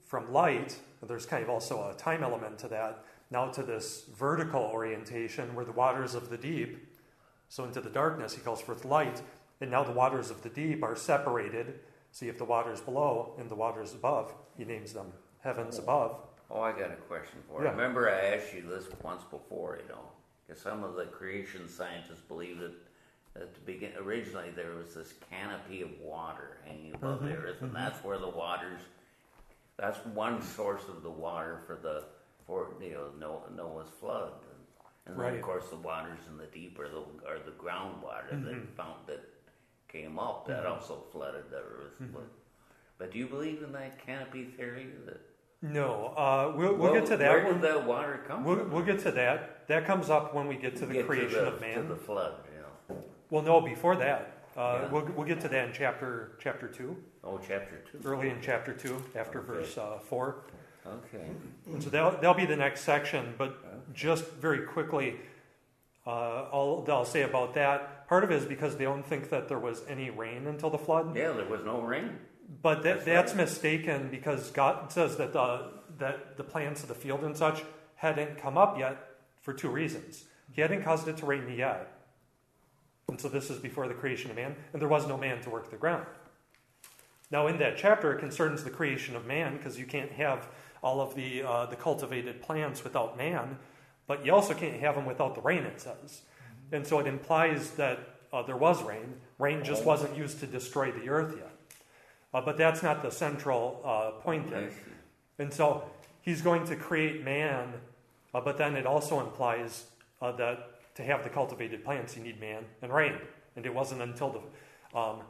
from 0.04 0.32
light, 0.32 0.76
there's 1.06 1.26
kind 1.26 1.42
of 1.42 1.50
also 1.50 1.90
a 1.90 1.94
time 1.98 2.22
element 2.22 2.58
to 2.60 2.68
that, 2.68 3.04
now 3.30 3.46
to 3.48 3.62
this 3.62 4.06
vertical 4.16 4.62
orientation 4.62 5.54
where 5.54 5.64
the 5.64 5.72
waters 5.72 6.14
of 6.14 6.30
the 6.30 6.38
deep, 6.38 6.96
so 7.48 7.64
into 7.64 7.80
the 7.80 7.90
darkness, 7.90 8.34
he 8.34 8.40
calls 8.40 8.60
forth 8.60 8.84
light, 8.84 9.22
and 9.60 9.70
now 9.70 9.84
the 9.84 9.92
waters 9.92 10.30
of 10.30 10.42
the 10.42 10.48
deep 10.48 10.82
are 10.82 10.96
separated. 10.96 11.80
So 12.10 12.24
you 12.24 12.30
have 12.30 12.38
the 12.38 12.44
waters 12.44 12.80
below 12.80 13.34
and 13.38 13.50
the 13.50 13.54
waters 13.54 13.92
above. 13.92 14.32
He 14.56 14.64
names 14.64 14.92
them 14.94 15.12
heavens 15.40 15.78
oh. 15.78 15.82
above. 15.82 16.16
Oh, 16.50 16.60
I 16.62 16.72
got 16.72 16.90
a 16.90 16.96
question 16.96 17.40
for 17.46 17.60
you. 17.60 17.66
Yeah. 17.66 17.72
Remember, 17.72 18.08
I 18.08 18.36
asked 18.36 18.54
you 18.54 18.62
this 18.62 18.86
once 19.02 19.22
before, 19.24 19.78
you 19.82 19.88
know, 19.88 20.00
because 20.46 20.62
some 20.62 20.82
of 20.82 20.94
the 20.94 21.04
creation 21.04 21.68
scientists 21.68 22.22
believe 22.26 22.58
that 22.60 22.72
at 23.36 23.54
the 23.54 23.60
begin 23.60 23.92
originally 24.00 24.50
there 24.54 24.74
was 24.74 24.94
this 24.94 25.14
canopy 25.30 25.82
of 25.82 25.90
water 26.00 26.58
hanging 26.64 26.94
above 26.94 27.20
mm-hmm, 27.20 27.28
the 27.28 27.34
earth, 27.34 27.56
and 27.60 27.70
mm-hmm. 27.72 27.82
that's 27.82 28.02
where 28.04 28.18
the 28.18 28.28
waters. 28.28 28.80
That's 29.76 29.98
one 30.06 30.42
source 30.42 30.82
of 30.88 31.02
the 31.02 31.10
water 31.10 31.60
for 31.66 31.78
the 31.80 32.04
for 32.46 32.68
you 32.82 32.92
know 32.92 33.10
Noah, 33.18 33.42
Noah's 33.56 33.88
flood, 34.00 34.32
and, 34.32 35.06
and 35.06 35.16
then 35.16 35.24
Right. 35.24 35.36
of 35.36 35.42
course 35.42 35.68
the 35.68 35.76
waters 35.76 36.18
in 36.28 36.36
the 36.36 36.46
deep 36.46 36.78
are 36.78 36.88
the 36.88 37.02
are 37.26 37.38
the 37.44 37.52
groundwater 37.52 38.30
that 38.30 38.54
mm-hmm. 38.54 38.74
found 38.76 39.06
that 39.06 39.20
came 39.88 40.18
up 40.18 40.46
that 40.46 40.66
also 40.66 41.04
flooded 41.12 41.50
the 41.50 41.58
earth. 41.58 41.96
But, 42.12 42.28
but 42.98 43.12
do 43.12 43.18
you 43.18 43.26
believe 43.26 43.62
in 43.62 43.72
that 43.72 44.04
canopy 44.04 44.44
theory 44.44 44.86
that? 45.06 45.20
No, 45.60 46.14
uh, 46.16 46.52
we'll, 46.56 46.74
we'll 46.74 46.92
get 46.92 47.06
to 47.06 47.16
that. 47.16 47.30
Where 47.30 47.52
did 47.52 47.62
that 47.62 47.84
water 47.84 48.22
come 48.28 48.44
We'll, 48.44 48.58
from? 48.58 48.70
we'll 48.70 48.84
get 48.84 49.00
to 49.00 49.10
that. 49.12 49.66
That 49.66 49.86
comes 49.86 50.08
up 50.08 50.32
when 50.32 50.46
we 50.46 50.54
get 50.54 50.76
to 50.76 50.86
the 50.86 50.94
Get 50.94 51.06
creation 51.06 51.40
the, 51.40 51.46
of 51.48 51.60
man. 51.60 51.74
To 51.74 51.82
the 51.82 51.96
flood. 51.96 52.34
Well, 53.30 53.42
no, 53.42 53.60
before 53.60 53.96
that. 53.96 54.34
Uh, 54.56 54.80
Yeah. 54.82 54.88
we'll, 54.90 55.04
we'll 55.16 55.26
get 55.26 55.40
to 55.42 55.48
that 55.48 55.66
in 55.68 55.72
chapter 55.72 56.32
chapter 56.40 56.66
two, 56.68 56.96
Oh, 57.22 57.38
chapter 57.38 57.80
two. 57.90 58.00
early 58.08 58.30
in 58.30 58.38
chapter 58.40 58.72
two, 58.72 59.02
after 59.14 59.38
Okay. 59.40 59.46
verse 59.46 59.78
uh, 59.78 59.98
four. 59.98 60.44
Okay. 60.86 61.26
And 61.66 61.82
so 61.82 61.90
that'll, 61.90 62.12
that'll 62.12 62.34
be 62.34 62.46
the 62.46 62.56
next 62.56 62.80
section. 62.80 63.34
But 63.36 63.94
just 63.94 64.24
very 64.32 64.62
quickly, 64.66 65.16
uh, 66.06 66.10
all 66.50 66.84
I'll 66.88 67.04
say 67.04 67.22
about 67.22 67.54
that. 67.54 68.08
Part 68.08 68.24
of 68.24 68.30
it 68.30 68.36
is 68.36 68.46
because 68.46 68.76
they 68.78 68.84
don't 68.84 69.04
think 69.04 69.28
that 69.30 69.48
there 69.48 69.58
was 69.58 69.82
any 69.88 70.08
rain 70.10 70.46
until 70.46 70.70
the 70.70 70.78
flood. 70.78 71.14
Yeah, 71.14 71.32
there 71.32 71.44
was 71.44 71.60
no 71.64 71.82
rain. 71.82 72.18
But 72.62 72.82
that, 72.82 73.04
That's 73.04 73.04
that's, 73.04 73.32
right. 73.32 73.42
mistaken 73.42 74.08
because 74.10 74.50
God 74.50 74.90
says 74.90 75.18
that 75.18 75.34
the, 75.34 75.72
that 75.98 76.38
the 76.38 76.44
plants 76.44 76.82
of 76.82 76.88
the 76.88 76.94
field 76.94 77.22
and 77.22 77.36
such 77.36 77.62
hadn't 77.96 78.38
come 78.38 78.56
up 78.56 78.78
yet 78.78 78.96
for 79.42 79.52
two 79.52 79.68
reasons. 79.68 80.24
He 80.52 80.62
hadn't 80.62 80.82
caused 80.82 81.06
it 81.08 81.18
to 81.18 81.26
rain 81.26 81.44
yet. 81.54 81.92
And 83.08 83.20
so 83.20 83.28
this 83.28 83.50
is 83.50 83.58
before 83.58 83.88
the 83.88 83.94
creation 83.94 84.30
of 84.30 84.36
man, 84.36 84.54
and 84.72 84.82
there 84.82 84.88
was 84.88 85.06
no 85.06 85.16
man 85.16 85.40
to 85.42 85.50
work 85.50 85.70
the 85.70 85.76
ground. 85.76 86.06
Now, 87.30 87.46
in 87.46 87.58
that 87.58 87.76
chapter, 87.76 88.12
it 88.12 88.20
concerns 88.20 88.64
the 88.64 88.70
creation 88.70 89.16
of 89.16 89.26
man 89.26 89.56
because 89.56 89.78
you 89.78 89.86
can't 89.86 90.12
have 90.12 90.48
all 90.82 91.00
of 91.00 91.14
the, 91.14 91.42
uh, 91.42 91.66
the 91.66 91.76
cultivated 91.76 92.40
plants 92.42 92.84
without 92.84 93.16
man, 93.16 93.58
but 94.06 94.24
you 94.24 94.32
also 94.32 94.54
can't 94.54 94.80
have 94.80 94.94
them 94.94 95.04
without 95.04 95.34
the 95.34 95.40
rain, 95.40 95.64
it 95.64 95.80
says. 95.80 96.22
And 96.72 96.86
so 96.86 96.98
it 96.98 97.06
implies 97.06 97.72
that 97.72 97.98
uh, 98.32 98.42
there 98.42 98.56
was 98.56 98.82
rain. 98.82 99.14
Rain 99.38 99.64
just 99.64 99.84
wasn't 99.84 100.16
used 100.16 100.40
to 100.40 100.46
destroy 100.46 100.92
the 100.92 101.08
earth 101.08 101.34
yet. 101.36 101.50
Uh, 102.32 102.40
but 102.42 102.56
that's 102.58 102.82
not 102.82 103.02
the 103.02 103.10
central 103.10 103.80
uh, 103.84 104.10
point 104.22 104.50
there. 104.50 104.70
And 105.38 105.52
so 105.52 105.84
he's 106.20 106.42
going 106.42 106.66
to 106.66 106.76
create 106.76 107.24
man, 107.24 107.72
uh, 108.34 108.40
but 108.40 108.58
then 108.58 108.76
it 108.76 108.86
also 108.86 109.20
implies 109.20 109.84
uh, 110.20 110.32
that 110.32 110.77
to 110.98 111.04
have 111.04 111.22
the 111.22 111.30
cultivated 111.30 111.84
plants, 111.84 112.16
you 112.16 112.22
need 112.22 112.40
man 112.40 112.64
and 112.82 112.92
rain. 112.92 113.14
And 113.56 113.64
it 113.64 113.72
wasn't 113.72 114.02
until 114.02 114.30
the 114.92 114.98
um, 114.98 115.20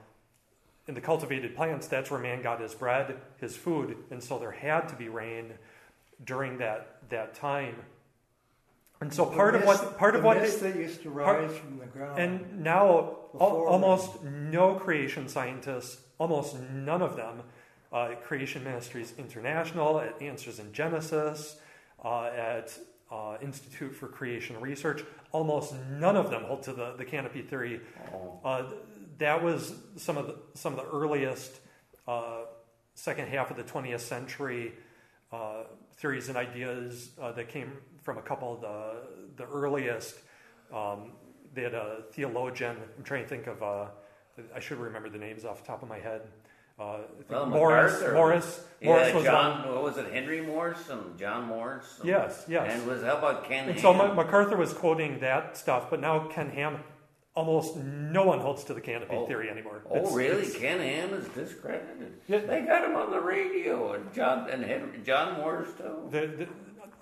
in 0.87 0.95
the 0.95 1.01
cultivated 1.01 1.55
plants 1.55 1.87
that's 1.87 2.11
where 2.11 2.19
man 2.19 2.43
got 2.43 2.61
his 2.61 2.75
bread, 2.75 3.17
his 3.39 3.55
food, 3.55 3.95
and 4.11 4.23
so 4.23 4.39
there 4.39 4.51
had 4.51 4.89
to 4.89 4.97
be 4.97 5.09
rain 5.09 5.53
during 6.25 6.59
that 6.59 6.97
that 7.11 7.35
time. 7.35 7.77
And 9.01 9.13
so 9.13 9.27
The 9.27 9.37
part 9.37 9.55
of 9.55 9.65
what 9.65 9.99
part 9.99 10.17
of 10.17 10.25
what 10.25 10.39
mist 10.39 10.61
that 10.61 10.75
used 10.75 11.03
to 11.03 11.11
part- 11.11 11.53
from 11.53 11.79
the 11.79 11.87
ground. 11.87 12.19
and 12.19 12.61
now, 12.65 13.17
almost 13.39 14.23
no 14.25 14.75
creation 14.75 15.29
scientists, 15.29 16.01
almost 16.19 16.59
none 16.59 17.03
of 17.03 17.15
them, 17.17 17.43
uh, 17.93 18.13
at 18.13 18.25
Creation 18.25 18.65
Ministries 18.65 19.13
International, 19.19 20.01
at 20.01 20.21
Answers 20.23 20.59
in 20.59 20.73
Genesis, 20.73 21.61
uh, 22.03 22.25
at 22.25 22.77
uh, 23.11 23.37
Institute 23.41 23.95
for 23.95 24.09
Creation 24.09 24.61
Research, 24.61 25.05
almost 25.33 25.75
none 25.91 26.17
of 26.17 26.31
them 26.31 26.43
hold 26.45 26.63
to 26.65 26.73
the, 26.73 26.95
the 26.97 27.05
canopy 27.05 27.43
theory. 27.43 27.81
Oh, 28.13 28.41
Uh, 28.45 28.63
that 29.19 29.43
was 29.43 29.75
some 29.97 30.17
of 30.17 30.27
the, 30.27 30.37
some 30.55 30.79
of 30.79 30.85
the 30.85 30.91
earliest 30.97 31.61
uh, 32.07 32.43
second 32.95 33.29
half 33.29 33.51
of 33.51 33.57
the 33.57 33.65
20th 33.65 34.01
century 34.01 34.73
uh, 35.33 35.65
theories 35.97 36.29
and 36.29 36.37
ideas 36.37 37.11
uh, 37.21 37.33
that 37.33 37.49
came 37.49 37.73
from 38.03 38.19
a 38.19 38.23
couple 38.23 38.55
of 38.55 38.61
the, 38.61 39.43
the 39.43 39.49
earliest. 39.51 40.17
Um, 40.73 41.13
they 41.55 41.63
had 41.63 41.75
a 41.75 42.03
theologian, 42.13 42.77
I'm 42.97 43.05
trying 43.05 43.25
to 43.25 43.29
think 43.29 43.47
of, 43.47 43.63
uh, 43.63 43.87
I 44.55 44.61
should 44.61 44.79
remember 44.79 45.09
the 45.09 45.19
names 45.19 45.45
off 45.45 45.63
the 45.63 45.67
top 45.67 45.83
of 45.83 45.89
my 45.89 45.99
head. 45.99 46.23
Uh, 46.79 46.99
Well, 47.29 47.47
Morris, 47.47 47.93
MacArthur. 47.95 48.15
Morris, 48.15 48.61
Morris 48.83 49.09
yeah, 49.09 49.15
was 49.15 49.25
John. 49.25 49.63
one. 49.65 49.75
What 49.75 49.83
was 49.83 49.97
it? 49.99 50.13
Henry 50.13 50.41
Morris 50.41 50.89
and 50.89 51.19
John 51.19 51.45
Morris. 51.47 51.97
And, 52.01 52.09
Yes, 52.09 52.45
yes. 52.49 52.71
And 52.73 52.87
was 52.87 53.03
how 53.03 53.17
about 53.17 53.45
Ken? 53.49 53.69
And 53.69 53.81
so? 53.81 53.93
Ma- 53.93 54.15
MacArthur 54.15 54.57
was 54.57 54.73
quoting 54.73 55.19
that 55.21 55.57
stuff, 55.57 55.91
but 55.91 56.01
now 56.01 56.29
Ken 56.29 56.51
Ham, 56.51 56.79
almost 57.35 57.77
no 57.77 58.25
one 58.25 58.39
holds 58.39 58.63
to 58.65 58.75
the 58.75 58.81
canopy 58.81 59.17
Oh. 59.17 59.27
theory 59.27 59.51
anymore. 59.51 59.83
Oh, 59.91 59.97
It's- 59.97 60.15
really? 60.15 60.43
it's- 60.43 60.57
Ken 60.57 60.79
Ham 60.79 61.15
is 61.15 61.27
discredited. 61.29 62.21
Yeah. 62.29 62.39
They 62.41 62.61
got 62.61 62.85
him 62.85 62.95
on 62.97 63.11
the 63.11 63.21
radio, 63.21 63.93
and 63.95 64.13
John 64.15 64.49
and 64.49 64.65
Henry, 64.65 64.99
John 65.05 65.39
Morris 65.41 65.71
too. 65.77 66.09
The, 66.11 66.27
the, 66.45 66.49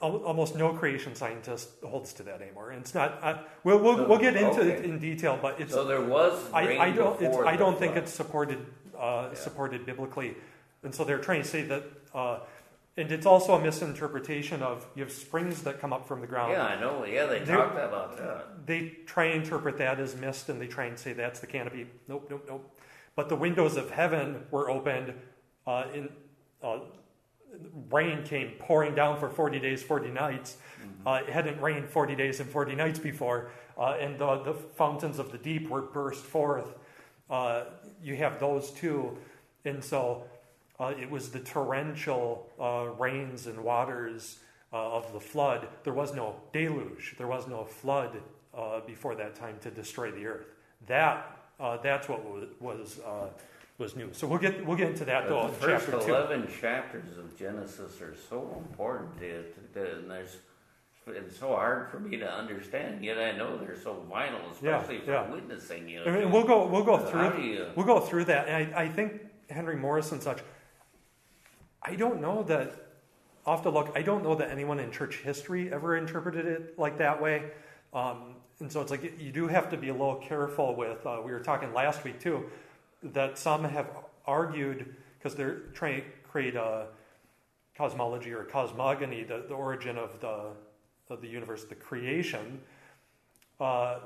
almost 0.00 0.56
no 0.56 0.74
creation 0.74 1.14
scientist 1.14 1.70
holds 1.82 2.12
to 2.14 2.22
that 2.22 2.40
anymore. 2.42 2.70
And 2.70 2.80
it's 2.82 2.94
not. 2.94 3.18
Uh, 3.22 3.38
we'll 3.64 3.78
we'll, 3.78 3.96
So, 3.96 4.04
we'll 4.08 4.18
get 4.18 4.36
into 4.36 4.60
okay. 4.60 4.70
it 4.72 4.84
in 4.84 4.98
detail, 4.98 5.38
but 5.40 5.58
it's. 5.60 5.72
So 5.72 5.84
there 5.84 6.02
was 6.02 6.38
I, 6.52 6.78
I 6.78 6.90
don't. 6.90 7.20
It's, 7.20 7.36
I 7.38 7.56
don't 7.56 7.78
think 7.78 7.96
it's 7.96 8.12
supported 8.12 8.58
uh, 8.98 9.28
Yeah. 9.32 9.34
supported 9.38 9.86
biblically, 9.86 10.36
and 10.82 10.94
so 10.94 11.04
they're 11.04 11.18
trying 11.18 11.42
to 11.42 11.48
say 11.48 11.62
that. 11.62 11.82
Uh, 12.14 12.38
and 12.98 13.12
it's 13.12 13.26
also 13.26 13.52
a 13.52 13.60
misinterpretation 13.60 14.62
of 14.62 14.86
you 14.94 15.02
have 15.02 15.12
springs 15.12 15.62
that 15.64 15.78
come 15.82 15.92
up 15.92 16.08
from 16.08 16.22
the 16.22 16.26
ground. 16.26 16.52
Yeah, 16.52 16.64
I 16.64 16.80
know. 16.80 17.04
Yeah, 17.04 17.26
they 17.26 17.40
There- 17.40 17.56
talked 17.56 17.74
about 17.76 18.16
that. 18.16 18.66
They 18.66 18.88
try 19.04 19.24
and 19.26 19.42
interpret 19.42 19.76
that 19.78 20.00
as 20.00 20.16
mist, 20.16 20.48
and 20.48 20.58
they 20.58 20.66
try 20.66 20.86
and 20.86 20.98
say 20.98 21.12
that's 21.12 21.40
the 21.40 21.46
canopy. 21.46 21.88
Nope, 22.08 22.28
nope, 22.30 22.44
nope. 22.48 22.80
But 23.14 23.28
the 23.28 23.36
windows 23.36 23.76
of 23.76 23.90
heaven 23.90 24.46
were 24.50 24.70
opened. 24.70 25.12
Uh, 25.66 25.84
in 25.92 26.08
uh, 26.62 26.78
rain 27.90 28.22
came 28.24 28.52
pouring 28.58 28.94
down 28.94 29.18
for 29.18 29.28
forty 29.28 29.58
days, 29.58 29.82
forty 29.82 30.10
nights. 30.10 30.56
Uh, 31.04 31.20
it 31.26 31.28
hadn't 31.32 31.60
rained 31.60 31.88
forty 31.88 32.14
days 32.14 32.40
and 32.40 32.48
forty 32.50 32.74
nights 32.74 32.98
before, 32.98 33.50
uh, 33.78 33.96
and 34.00 34.18
the, 34.18 34.42
the 34.42 34.54
fountains 34.54 35.18
of 35.18 35.32
the 35.32 35.38
deep 35.38 35.68
were 35.68 35.82
burst 35.82 36.24
forth. 36.24 36.74
Uh, 37.28 37.64
you 38.02 38.16
have 38.16 38.38
those 38.40 38.70
two, 38.70 39.16
and 39.64 39.82
so 39.82 40.24
uh, 40.78 40.92
it 41.00 41.10
was 41.10 41.30
the 41.30 41.40
torrential 41.40 42.48
uh, 42.60 42.86
rains 42.98 43.46
and 43.46 43.62
waters 43.62 44.38
uh, 44.72 44.76
of 44.76 45.12
the 45.12 45.20
flood. 45.20 45.68
There 45.84 45.92
was 45.92 46.14
no 46.14 46.36
deluge. 46.52 47.14
There 47.18 47.26
was 47.26 47.46
no 47.46 47.64
flood 47.64 48.20
uh, 48.56 48.80
before 48.86 49.14
that 49.16 49.34
time 49.34 49.56
to 49.62 49.70
destroy 49.70 50.10
the 50.10 50.26
earth. 50.26 50.46
That 50.86 51.38
uh, 51.58 51.78
that's 51.78 52.08
what 52.08 52.24
was 52.24 52.48
was, 52.60 53.00
uh, 53.00 53.28
was 53.78 53.96
new. 53.96 54.10
So 54.12 54.26
we'll 54.26 54.38
get 54.38 54.64
we'll 54.66 54.76
get 54.76 54.90
into 54.90 55.04
that 55.06 55.28
though. 55.28 55.48
The 55.48 55.52
first 55.54 55.86
chapter 55.86 56.06
two. 56.06 56.14
eleven 56.14 56.48
chapters 56.60 57.16
of 57.18 57.36
Genesis 57.38 58.00
are 58.00 58.14
so 58.28 58.62
important 58.68 59.18
to 59.18 59.26
it, 59.26 59.56
and 59.74 60.10
there's 60.10 60.36
it's 61.08 61.38
so 61.38 61.48
hard 61.48 61.88
for 61.88 62.00
me 62.00 62.16
to 62.16 62.30
understand. 62.30 63.04
Yet 63.04 63.18
I 63.18 63.32
know 63.32 63.56
they're 63.58 63.78
so 63.80 64.04
vital, 64.10 64.40
Yeah, 64.60 64.76
especially 64.78 65.00
for 65.04 65.12
yeah. 65.12 65.30
witnessing. 65.30 65.88
You 65.88 66.02
I 66.02 66.04
know, 66.06 66.12
mean, 66.20 66.32
we'll 66.32 66.44
go 66.46 66.66
we'll 66.66 66.84
go 66.84 66.98
through 66.98 67.40
you- 67.42 67.66
we'll 67.76 67.86
go 67.86 68.00
through 68.00 68.24
that. 68.26 68.48
And 68.48 68.74
I, 68.74 68.82
I 68.84 68.88
think 68.88 69.22
Henry 69.48 69.76
Morris 69.76 70.12
and 70.12 70.22
such. 70.22 70.40
I 71.82 71.94
don't 71.94 72.20
know 72.20 72.42
that. 72.44 72.72
I'll 73.46 73.54
have 73.54 73.62
to 73.62 73.70
look. 73.70 73.92
I 73.94 74.02
don't 74.02 74.24
know 74.24 74.34
that 74.34 74.50
anyone 74.50 74.80
in 74.80 74.90
church 74.90 75.18
history 75.18 75.72
ever 75.72 75.96
interpreted 75.96 76.46
it 76.46 76.76
like 76.78 76.98
that 76.98 77.22
way. 77.22 77.44
Um, 77.94 78.34
and 78.58 78.72
so 78.72 78.80
it's 78.80 78.90
like 78.90 79.20
you 79.20 79.30
do 79.30 79.46
have 79.46 79.70
to 79.70 79.76
be 79.76 79.90
a 79.90 79.92
little 79.92 80.16
careful 80.16 80.74
with. 80.74 81.06
Uh, 81.06 81.20
we 81.24 81.30
were 81.30 81.40
talking 81.40 81.72
last 81.72 82.02
week 82.02 82.18
too 82.18 82.46
that 83.02 83.38
some 83.38 83.62
have 83.62 83.86
argued 84.26 84.96
because 85.18 85.36
they're 85.36 85.58
trying 85.74 86.00
to 86.02 86.06
create 86.28 86.56
a 86.56 86.86
cosmology 87.76 88.32
or 88.32 88.42
cosmogony, 88.44 89.22
the, 89.22 89.44
the 89.48 89.54
origin 89.54 89.96
of 89.98 90.18
the 90.20 90.46
of 91.08 91.20
the 91.20 91.28
universe, 91.28 91.64
the 91.64 91.74
creation. 91.74 92.60
Uh, 93.60 93.98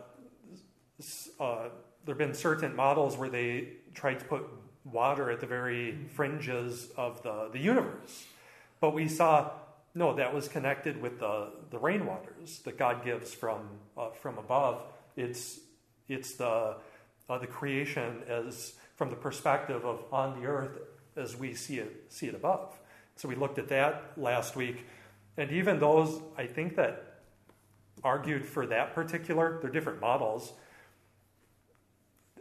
uh, 1.39 1.69
there 2.05 2.15
have 2.15 2.19
been 2.19 2.35
certain 2.35 2.75
models 2.75 3.17
where 3.17 3.29
they 3.29 3.69
tried 3.95 4.19
to 4.19 4.25
put 4.25 4.47
water 4.85 5.31
at 5.31 5.41
the 5.41 5.47
very 5.47 5.99
fringes 6.15 6.89
of 6.97 7.23
the, 7.23 7.49
the 7.53 7.59
universe. 7.59 8.27
But 8.81 8.95
we 8.95 9.09
saw, 9.09 9.51
no, 9.95 10.15
that 10.15 10.33
was 10.33 10.49
connected 10.49 11.01
with 11.01 11.19
the, 11.21 11.49
the 11.71 11.79
rainwaters 11.79 12.63
that 12.65 12.79
God 12.79 13.05
gives 13.05 13.35
from, 13.35 13.69
uh, 13.97 14.11
from 14.11 14.39
above. 14.39 14.83
It's, 15.17 15.61
it's 16.09 16.35
the, 16.35 16.77
uh, 17.29 17.39
the 17.39 17.47
creation 17.47 18.23
as 18.29 18.75
from 18.97 19.11
the 19.11 19.17
perspective 19.17 19.85
of 19.85 20.05
on 20.13 20.41
the 20.41 20.47
earth 20.47 20.79
as 21.17 21.37
we 21.37 21.55
see 21.55 21.79
it, 21.79 22.05
see 22.09 22.27
it 22.27 22.35
above. 22.35 22.79
So 23.17 23.29
we 23.29 23.35
looked 23.35 23.59
at 23.59 23.69
that 23.69 24.13
last 24.17 24.57
week. 24.57 24.87
And 25.37 25.51
even 25.51 25.79
those, 25.79 26.21
I 26.37 26.47
think, 26.47 26.77
that 26.77 27.21
argued 28.03 28.45
for 28.45 28.67
that 28.67 28.95
particular, 28.95 29.59
they're 29.61 29.71
different 29.71 30.01
models, 30.01 30.53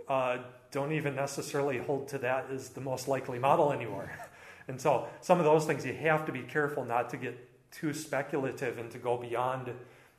uh, 0.08 0.40
don't 0.72 0.92
even 0.92 1.16
necessarily 1.16 1.78
hold 1.78 2.08
to 2.10 2.18
that 2.20 2.48
as 2.52 2.70
the 2.70 2.82
most 2.82 3.08
likely 3.08 3.40
model 3.40 3.72
anymore. 3.72 4.12
and 4.68 4.80
so 4.80 5.08
some 5.22 5.40
of 5.40 5.46
those 5.46 5.66
things 5.66 5.86
you 5.86 5.94
have 5.94 6.26
to 6.26 6.32
be 6.32 6.42
careful 6.42 6.86
not 6.86 7.10
to 7.10 7.18
get 7.18 7.38
too 7.72 7.94
speculative 7.94 8.78
and 8.78 8.90
to 8.92 8.98
go 8.98 9.18
beyond 9.18 9.72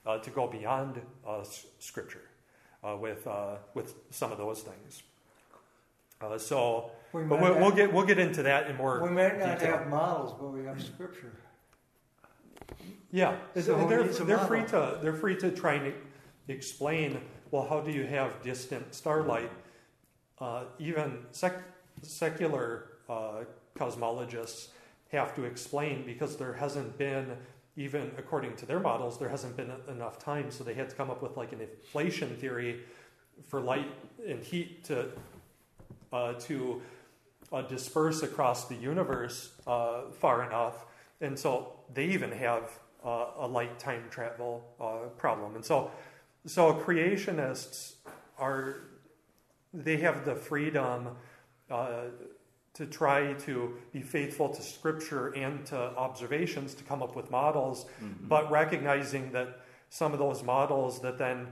uh, 0.07 0.19
to 0.19 0.31
go 0.31 0.47
beyond 0.47 1.00
uh, 1.27 1.45
scripture 1.79 2.23
uh, 2.83 2.97
with 2.97 3.27
uh, 3.27 3.57
with 3.75 3.95
some 4.11 4.33
of 4.33 4.39
those 4.39 4.62
things. 4.62 5.03
Uh, 6.21 6.39
so, 6.39 6.91
we 7.12 7.23
but 7.23 7.41
we'll, 7.41 7.55
have, 7.55 7.62
we'll, 7.62 7.71
get 7.71 7.93
we'll 7.93 8.07
get 8.07 8.19
into 8.19 8.43
that 8.43 8.69
in 8.69 8.77
more. 8.77 9.03
We 9.03 9.11
might 9.11 9.39
not 9.39 9.59
detail. 9.59 9.79
have 9.79 9.89
models, 9.89 10.35
but 10.39 10.49
we 10.49 10.65
have 10.65 10.83
scripture. 10.83 11.33
Yeah, 13.12 13.37
so 13.61 13.87
they're, 13.89 14.05
they're 14.05 14.39
free 14.39 14.65
to 14.67 14.99
they're 15.03 15.15
free 15.15 15.37
to 15.37 15.50
try 15.50 15.75
and 15.75 15.93
explain. 16.49 17.21
Well, 17.50 17.67
how 17.69 17.81
do 17.81 17.91
you 17.91 18.05
have 18.05 18.43
distant 18.43 18.95
starlight? 18.95 19.50
Uh, 20.39 20.65
even 20.79 21.19
sec- 21.33 21.65
secular 22.03 22.87
uh, 23.09 23.45
cosmologists 23.77 24.69
have 25.12 25.35
to 25.35 25.45
explain 25.45 26.05
because 26.07 26.37
there 26.37 26.53
hasn't 26.53 26.97
been 26.97 27.37
even 27.77 28.11
according 28.19 28.55
to 28.57 28.67
their 28.67 28.81
models 28.81 29.19
there 29.19 29.29
hasn't 29.29 29.57
been 29.57 29.73
enough 29.89 30.19
time 30.19 30.50
so 30.50 30.62
they 30.62 30.75
had 30.75 30.89
to 30.89 30.97
come 30.97 31.11
up 31.11 31.23
with 31.23 31.37
like 31.37 31.53
an 31.53 31.61
inflation 31.61 32.37
theory 32.37 32.81
for 33.47 33.61
light 33.61 33.89
and 34.27 34.43
heat 34.43 34.85
to 34.85 35.07
uh, 36.12 36.33
to 36.35 36.81
uh, 37.53 37.62
disperse 37.62 38.23
across 38.23 38.69
the 38.69 38.75
universe 38.75 39.53
uh, 39.67 40.03
far 40.12 40.45
enough 40.45 40.87
and 41.21 41.39
so 41.39 41.73
they 41.94 42.06
even 42.06 42.30
have 42.32 42.70
uh, 43.04 43.26
a 43.38 43.47
light 43.47 43.78
time 43.78 44.04
travel 44.11 44.64
problem 45.16 45.54
and 45.54 45.64
so 45.64 45.90
so 46.47 46.75
creationists 46.75 47.94
are 48.38 48.90
they 49.73 49.99
have 49.99 50.25
the 50.25 50.35
freedom 50.35 51.09
uh, 51.70 52.04
to 52.75 52.87
try 52.87 53.32
to 53.35 53.76
be 53.92 54.00
faithful 54.00 54.49
to 54.49 54.62
scripture 54.62 55.28
and 55.28 55.66
to 55.66 55.76
observations 55.76 56.75
to 56.75 56.85
come 56.85 57.02
up 57.02 57.16
with 57.16 57.30
models, 57.30 57.87
mm-hmm. 58.02 58.26
but 58.28 58.50
recognizing 58.50 59.32
that 59.32 59.61
some 59.88 60.12
of 60.12 60.18
those 60.18 60.42
models 60.42 61.00
that 61.00 61.18
then 61.18 61.49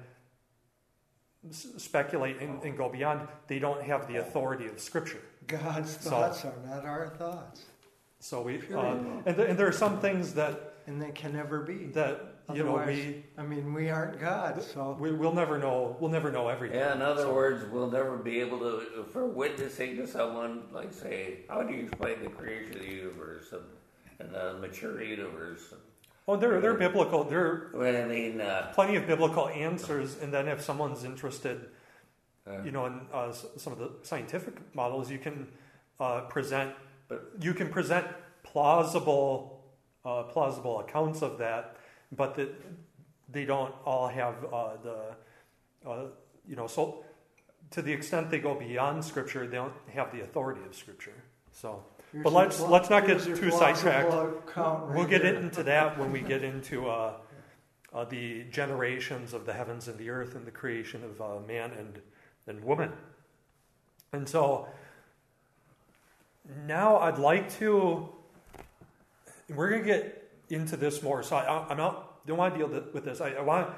speculate 1.50 2.40
and, 2.40 2.62
and, 2.62 2.76
go 2.76 2.88
beyond, 2.88 3.26
they 3.47 3.59
don't 3.59 3.83
have 3.83 4.09
the 4.09 4.16
authority 4.16 4.66
of 4.66 4.80
scripture. 4.80 5.21
God's 5.47 5.95
thoughts 5.95 6.42
so, 6.42 6.49
are 6.49 6.68
not 6.68 6.85
our 6.85 7.09
thoughts. 7.09 7.64
So 8.21 8.43
we, 8.43 8.61
uh, 8.75 8.97
and, 9.27 9.37
th- 9.37 9.49
and 9.49 9.59
there 9.59 9.69
are 9.69 9.73
some 9.73 10.01
things 10.01 10.35
that, 10.35 10.75
and 10.87 11.01
they 11.01 11.11
can 11.11 11.33
never 11.33 11.61
be 11.61 11.85
that 11.95 12.39
you 12.55 12.65
know, 12.65 12.83
we. 12.87 13.25
I 13.37 13.43
mean, 13.43 13.75
we 13.75 13.91
aren't 13.91 14.19
God, 14.19 14.63
so 14.63 14.97
we, 14.99 15.13
will 15.13 15.35
never 15.35 15.59
know. 15.59 15.97
We'll 16.01 16.11
never 16.11 16.33
know 16.33 16.49
everything. 16.49 16.79
Yeah. 16.79 16.95
In 16.95 17.03
other 17.03 17.23
so. 17.23 17.35
words, 17.35 17.65
we'll 17.71 17.91
never 17.91 18.17
be 18.17 18.41
able 18.41 18.59
to, 18.61 19.05
for 19.13 19.27
witnessing 19.27 19.97
to 19.97 20.07
someone, 20.07 20.63
like 20.73 20.93
say, 20.93 21.41
how 21.49 21.63
do 21.63 21.75
you 21.75 21.85
explain 21.85 22.23
the 22.23 22.31
creation 22.31 22.75
of 22.77 22.81
the 22.81 22.91
universe 22.91 23.53
and, 23.53 23.63
and 24.19 24.35
the 24.35 24.59
mature 24.67 25.03
universe? 25.03 25.75
Oh, 26.27 26.37
there, 26.37 26.61
there 26.61 26.73
are 26.73 26.79
biblical. 26.79 27.25
There 27.25 27.71
are 27.75 27.87
I 27.87 28.07
mean, 28.07 28.40
uh, 28.40 28.71
plenty 28.75 28.97
of 28.97 29.07
biblical 29.07 29.49
answers, 29.49 30.19
and 30.21 30.33
then 30.33 30.49
if 30.49 30.62
someone's 30.62 31.05
interested, 31.05 31.69
uh, 32.47 32.62
you 32.62 32.71
know, 32.71 32.87
in 32.87 33.01
uh, 33.12 33.33
some 33.33 33.75
of 33.75 33.79
the 33.79 33.90
scientific 34.03 34.55
models, 34.75 35.11
you 35.11 35.19
can 35.19 35.49
uh, 36.01 36.23
present. 36.23 36.75
But 37.09 37.31
you 37.40 37.55
can 37.55 37.68
present 37.71 38.07
plausible, 38.42 39.64
uh, 40.05 40.25
plausible 40.25 40.81
accounts 40.81 41.23
of 41.23 41.38
that 41.38 41.77
but 42.12 42.35
that 42.37 42.55
they 43.31 43.44
don't 43.44 43.75
all 43.85 44.09
have 44.09 44.35
uh, 44.53 44.71
the, 44.83 44.99
uh, 45.88 46.05
you 46.49 46.57
know, 46.57 46.66
so 46.66 47.05
to 47.71 47.83
the 47.83 47.92
extent 47.92 48.31
they 48.31 48.38
go 48.38 48.55
beyond 48.55 49.05
Scripture, 49.05 49.47
they 49.47 49.57
don't 49.57 49.75
have 49.92 50.12
the 50.12 50.23
authority 50.23 50.62
of 50.66 50.75
Scripture. 50.75 51.25
So, 51.53 51.85
here's 52.12 52.25
but 52.25 52.33
let's 52.33 52.61
let's 52.61 52.88
not 52.88 53.07
get 53.07 53.23
too 53.23 53.51
sidetracked. 53.51 54.12
Right 54.12 54.94
we'll 54.94 55.07
get 55.07 55.25
into 55.25 55.62
that 55.64 55.99
when 55.99 56.12
we 56.12 56.21
get 56.21 56.42
into 56.42 56.88
uh, 56.88 57.14
uh, 57.92 58.05
the 58.05 58.44
generations 58.44 59.35
of 59.35 59.44
the 59.44 59.53
heavens 59.53 59.88
and 59.88 59.99
the 59.99 60.09
earth 60.09 60.35
and 60.35 60.47
the 60.47 60.51
creation 60.51 61.05
of 61.05 61.21
uh, 61.21 61.40
man 61.47 61.73
and 61.73 62.01
and 62.47 62.64
woman. 62.64 62.92
And 64.12 64.27
so 64.27 64.68
now 66.67 66.99
I'd 66.99 67.19
like 67.19 67.51
to. 67.59 68.09
We're 69.55 69.71
going 69.71 69.83
to 69.83 69.87
get 69.87 70.31
into 70.51 70.77
this 70.77 71.03
more. 71.03 71.23
So 71.23 71.37
I, 71.37 71.71
am 71.71 71.77
not 71.77 72.27
don't 72.27 72.37
want 72.37 72.55
to 72.55 72.59
deal 72.59 72.83
with 72.93 73.05
this. 73.05 73.21
I, 73.21 73.31
I, 73.31 73.41
want 73.41 73.71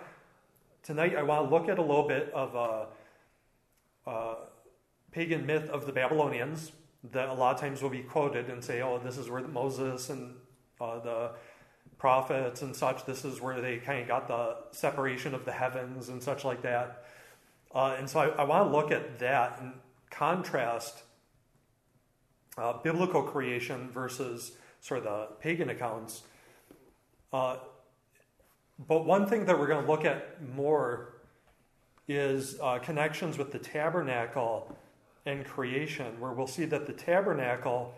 tonight. 0.82 1.16
I 1.16 1.22
want 1.22 1.48
to 1.48 1.54
look 1.54 1.68
at 1.68 1.78
a 1.78 1.82
little 1.82 2.06
bit 2.06 2.32
of 2.32 2.54
a, 2.54 4.10
a 4.10 4.34
pagan 5.12 5.46
myth 5.46 5.68
of 5.70 5.86
the 5.86 5.92
Babylonians 5.92 6.72
that 7.12 7.28
a 7.28 7.32
lot 7.32 7.54
of 7.54 7.60
times 7.60 7.80
will 7.80 7.90
be 7.90 8.02
quoted 8.02 8.50
and 8.50 8.62
say, 8.62 8.82
"Oh, 8.82 8.98
this 8.98 9.16
is 9.16 9.30
where 9.30 9.40
Moses 9.42 10.10
and 10.10 10.34
uh, 10.80 10.98
the 10.98 11.30
prophets 11.98 12.62
and 12.62 12.74
such. 12.74 13.06
This 13.06 13.24
is 13.24 13.40
where 13.40 13.60
they 13.60 13.78
kind 13.78 14.02
of 14.02 14.08
got 14.08 14.28
the 14.28 14.56
separation 14.72 15.34
of 15.34 15.44
the 15.44 15.52
heavens 15.52 16.08
and 16.08 16.22
such 16.22 16.44
like 16.44 16.62
that." 16.62 17.04
Uh, 17.72 17.94
and 17.96 18.10
so 18.10 18.20
I, 18.20 18.28
I 18.30 18.44
want 18.44 18.68
to 18.68 18.76
look 18.76 18.90
at 18.90 19.20
that 19.20 19.60
and 19.60 19.74
contrast 20.10 21.04
uh, 22.58 22.74
biblical 22.82 23.22
creation 23.22 23.90
versus 23.90 24.52
sort 24.80 24.98
of 24.98 25.04
the 25.04 25.34
pagan 25.40 25.70
accounts 25.70 26.22
uh, 27.32 27.56
but 28.88 29.04
one 29.04 29.26
thing 29.26 29.44
that 29.44 29.58
we're 29.58 29.66
going 29.66 29.84
to 29.84 29.90
look 29.90 30.04
at 30.04 30.42
more 30.54 31.14
is 32.08 32.58
uh, 32.60 32.78
connections 32.78 33.38
with 33.38 33.52
the 33.52 33.58
tabernacle 33.58 34.76
and 35.26 35.44
creation, 35.44 36.18
where 36.18 36.32
we'll 36.32 36.46
see 36.46 36.64
that 36.64 36.86
the 36.86 36.92
tabernacle, 36.92 37.94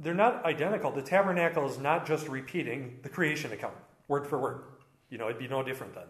they're 0.00 0.14
not 0.14 0.44
identical. 0.44 0.90
The 0.90 1.02
tabernacle 1.02 1.68
is 1.68 1.78
not 1.78 2.06
just 2.06 2.28
repeating 2.28 2.98
the 3.02 3.08
creation 3.08 3.52
account, 3.52 3.74
word 4.08 4.26
for 4.26 4.38
word. 4.38 4.62
You 5.10 5.18
know, 5.18 5.26
it'd 5.26 5.38
be 5.38 5.48
no 5.48 5.62
different 5.62 5.94
then. 5.94 6.06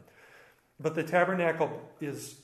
But 0.79 0.95
the 0.95 1.03
tabernacle 1.03 1.83
is 2.01 2.37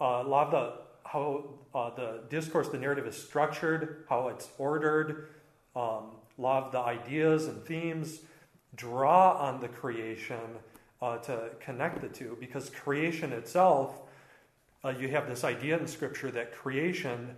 uh, 0.00 0.22
a 0.24 0.26
lot 0.26 0.46
of 0.46 0.52
the 0.52 0.82
how 1.08 1.44
uh, 1.74 1.90
the 1.94 2.20
discourse, 2.28 2.68
the 2.68 2.78
narrative 2.78 3.06
is 3.06 3.16
structured, 3.16 4.04
how 4.08 4.28
it's 4.28 4.48
ordered, 4.58 5.28
um, 5.74 6.16
of 6.38 6.72
the 6.72 6.78
ideas 6.78 7.46
and 7.46 7.62
themes 7.64 8.20
draw 8.74 9.36
on 9.38 9.60
the 9.60 9.68
creation 9.68 10.40
uh, 11.00 11.18
to 11.18 11.50
connect 11.60 12.00
the 12.00 12.08
two 12.08 12.36
because 12.40 12.70
creation 12.70 13.32
itself, 13.32 14.02
uh, 14.84 14.90
you 14.90 15.08
have 15.08 15.28
this 15.28 15.44
idea 15.44 15.78
in 15.78 15.86
Scripture 15.86 16.30
that 16.30 16.52
creation 16.52 17.36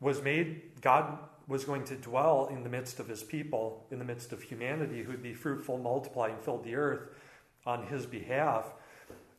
was 0.00 0.22
made, 0.22 0.62
God 0.80 1.18
was 1.46 1.64
going 1.64 1.84
to 1.84 1.96
dwell 1.96 2.48
in 2.50 2.62
the 2.62 2.68
midst 2.68 3.00
of 3.00 3.08
his 3.08 3.22
people, 3.22 3.86
in 3.90 3.98
the 3.98 4.04
midst 4.04 4.32
of 4.32 4.42
humanity, 4.42 5.02
who'd 5.02 5.22
be 5.22 5.34
fruitful, 5.34 5.78
multiply, 5.78 6.28
and 6.28 6.40
fill 6.40 6.58
the 6.58 6.74
earth 6.74 7.08
on 7.66 7.86
his 7.86 8.06
behalf. 8.06 8.72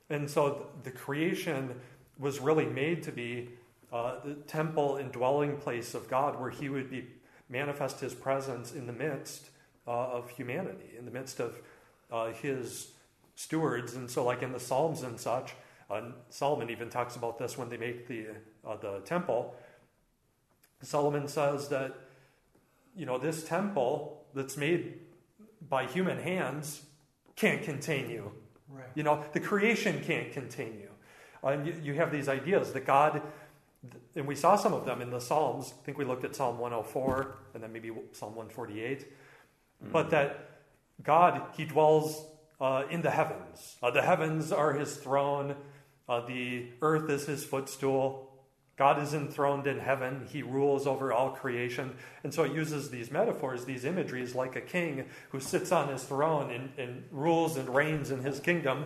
And 0.09 0.29
so 0.29 0.67
the 0.83 0.91
creation 0.91 1.75
was 2.19 2.39
really 2.39 2.65
made 2.65 3.03
to 3.03 3.11
be 3.11 3.49
uh, 3.95 4.19
the 4.25 4.33
temple 4.33 4.97
and 4.97 5.09
dwelling 5.09 5.55
place 5.55 5.93
of 5.93 6.09
God 6.09 6.37
where 6.37 6.49
he 6.49 6.67
would 6.67 6.89
be 6.91 7.07
manifest 7.47 8.01
his 8.01 8.13
presence 8.13 8.73
in 8.73 8.87
the 8.87 8.93
midst 8.93 9.51
uh, 9.87 9.91
of 9.91 10.29
humanity, 10.29 10.97
in 10.99 11.05
the 11.05 11.11
midst 11.11 11.39
of 11.39 11.61
uh, 12.11 12.33
his 12.33 12.91
stewards. 13.35 13.93
And 13.93 14.11
so, 14.11 14.25
like 14.25 14.41
in 14.41 14.51
the 14.51 14.59
Psalms 14.59 15.03
and 15.03 15.17
such, 15.17 15.53
uh, 15.89 16.01
Solomon 16.27 16.69
even 16.69 16.89
talks 16.89 17.15
about 17.15 17.39
this 17.39 17.57
when 17.57 17.69
they 17.69 17.77
make 17.77 18.05
the, 18.09 18.27
uh, 18.67 18.75
the 18.75 18.99
temple. 19.05 19.55
Solomon 20.81 21.29
says 21.29 21.69
that, 21.69 21.95
you 22.97 23.05
know, 23.05 23.17
this 23.17 23.45
temple 23.45 24.25
that's 24.33 24.57
made 24.57 24.99
by 25.69 25.85
human 25.85 26.19
hands 26.19 26.81
can't 27.37 27.63
contain 27.63 28.09
you. 28.09 28.33
Right. 28.67 28.87
You 28.93 29.03
know, 29.03 29.23
the 29.31 29.39
creation 29.39 30.03
can't 30.03 30.33
contain 30.33 30.73
you. 30.73 30.89
And 31.43 31.65
you, 31.65 31.75
you 31.81 31.93
have 31.93 32.11
these 32.11 32.27
ideas 32.27 32.73
that 32.73 32.85
God, 32.85 33.21
and 34.15 34.27
we 34.27 34.35
saw 34.35 34.55
some 34.55 34.73
of 34.73 34.85
them 34.85 35.01
in 35.01 35.09
the 35.09 35.19
Psalms. 35.19 35.73
I 35.79 35.85
think 35.85 35.97
we 35.97 36.05
looked 36.05 36.23
at 36.23 36.35
Psalm 36.35 36.57
104 36.57 37.35
and 37.53 37.63
then 37.63 37.71
maybe 37.73 37.91
Psalm 38.11 38.35
148 38.35 38.99
mm. 39.01 39.91
but 39.91 40.09
that 40.11 40.49
God, 41.03 41.41
He 41.57 41.65
dwells 41.65 42.25
uh, 42.59 42.83
in 42.89 43.01
the 43.01 43.11
heavens. 43.11 43.77
Uh, 43.83 43.91
the 43.91 44.01
heavens 44.01 44.51
are 44.51 44.73
His 44.73 44.95
throne, 44.95 45.55
uh, 46.07 46.25
the 46.25 46.67
earth 46.81 47.09
is 47.09 47.25
His 47.25 47.43
footstool. 47.43 48.25
God 48.77 49.01
is 49.01 49.13
enthroned 49.13 49.67
in 49.67 49.79
heaven. 49.79 50.27
He 50.29 50.43
rules 50.43 50.85
over 50.85 51.13
all 51.13 51.29
creation. 51.29 51.95
And 52.23 52.33
so 52.33 52.43
it 52.43 52.51
uses 52.51 52.89
these 52.89 53.09
metaphors, 53.09 53.63
these 53.63 53.85
imageries, 53.85 54.35
like 54.35 54.57
a 54.57 54.61
king 54.61 55.05
who 55.29 55.39
sits 55.39 55.71
on 55.71 55.87
his 55.87 56.03
throne 56.03 56.51
and, 56.51 56.69
and 56.77 57.03
rules 57.09 57.55
and 57.55 57.73
reigns 57.73 58.11
in 58.11 58.21
his 58.21 58.41
kingdom. 58.41 58.85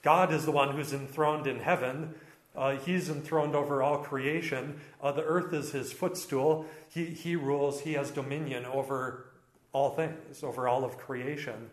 God 0.00 0.32
is 0.32 0.46
the 0.46 0.50
one 0.50 0.74
who's 0.74 0.94
enthroned 0.94 1.46
in 1.46 1.60
heaven. 1.60 2.14
Uh, 2.54 2.76
he's 2.76 3.08
enthroned 3.08 3.54
over 3.54 3.82
all 3.82 3.98
creation. 3.98 4.78
Uh, 5.02 5.12
the 5.12 5.24
earth 5.24 5.52
is 5.54 5.72
his 5.72 5.92
footstool. 5.92 6.66
He, 6.88 7.06
he 7.06 7.34
rules, 7.34 7.80
he 7.80 7.94
has 7.94 8.10
dominion 8.10 8.66
over 8.66 9.26
all 9.72 9.90
things, 9.90 10.42
over 10.42 10.68
all 10.68 10.84
of 10.84 10.98
creation. 10.98 11.70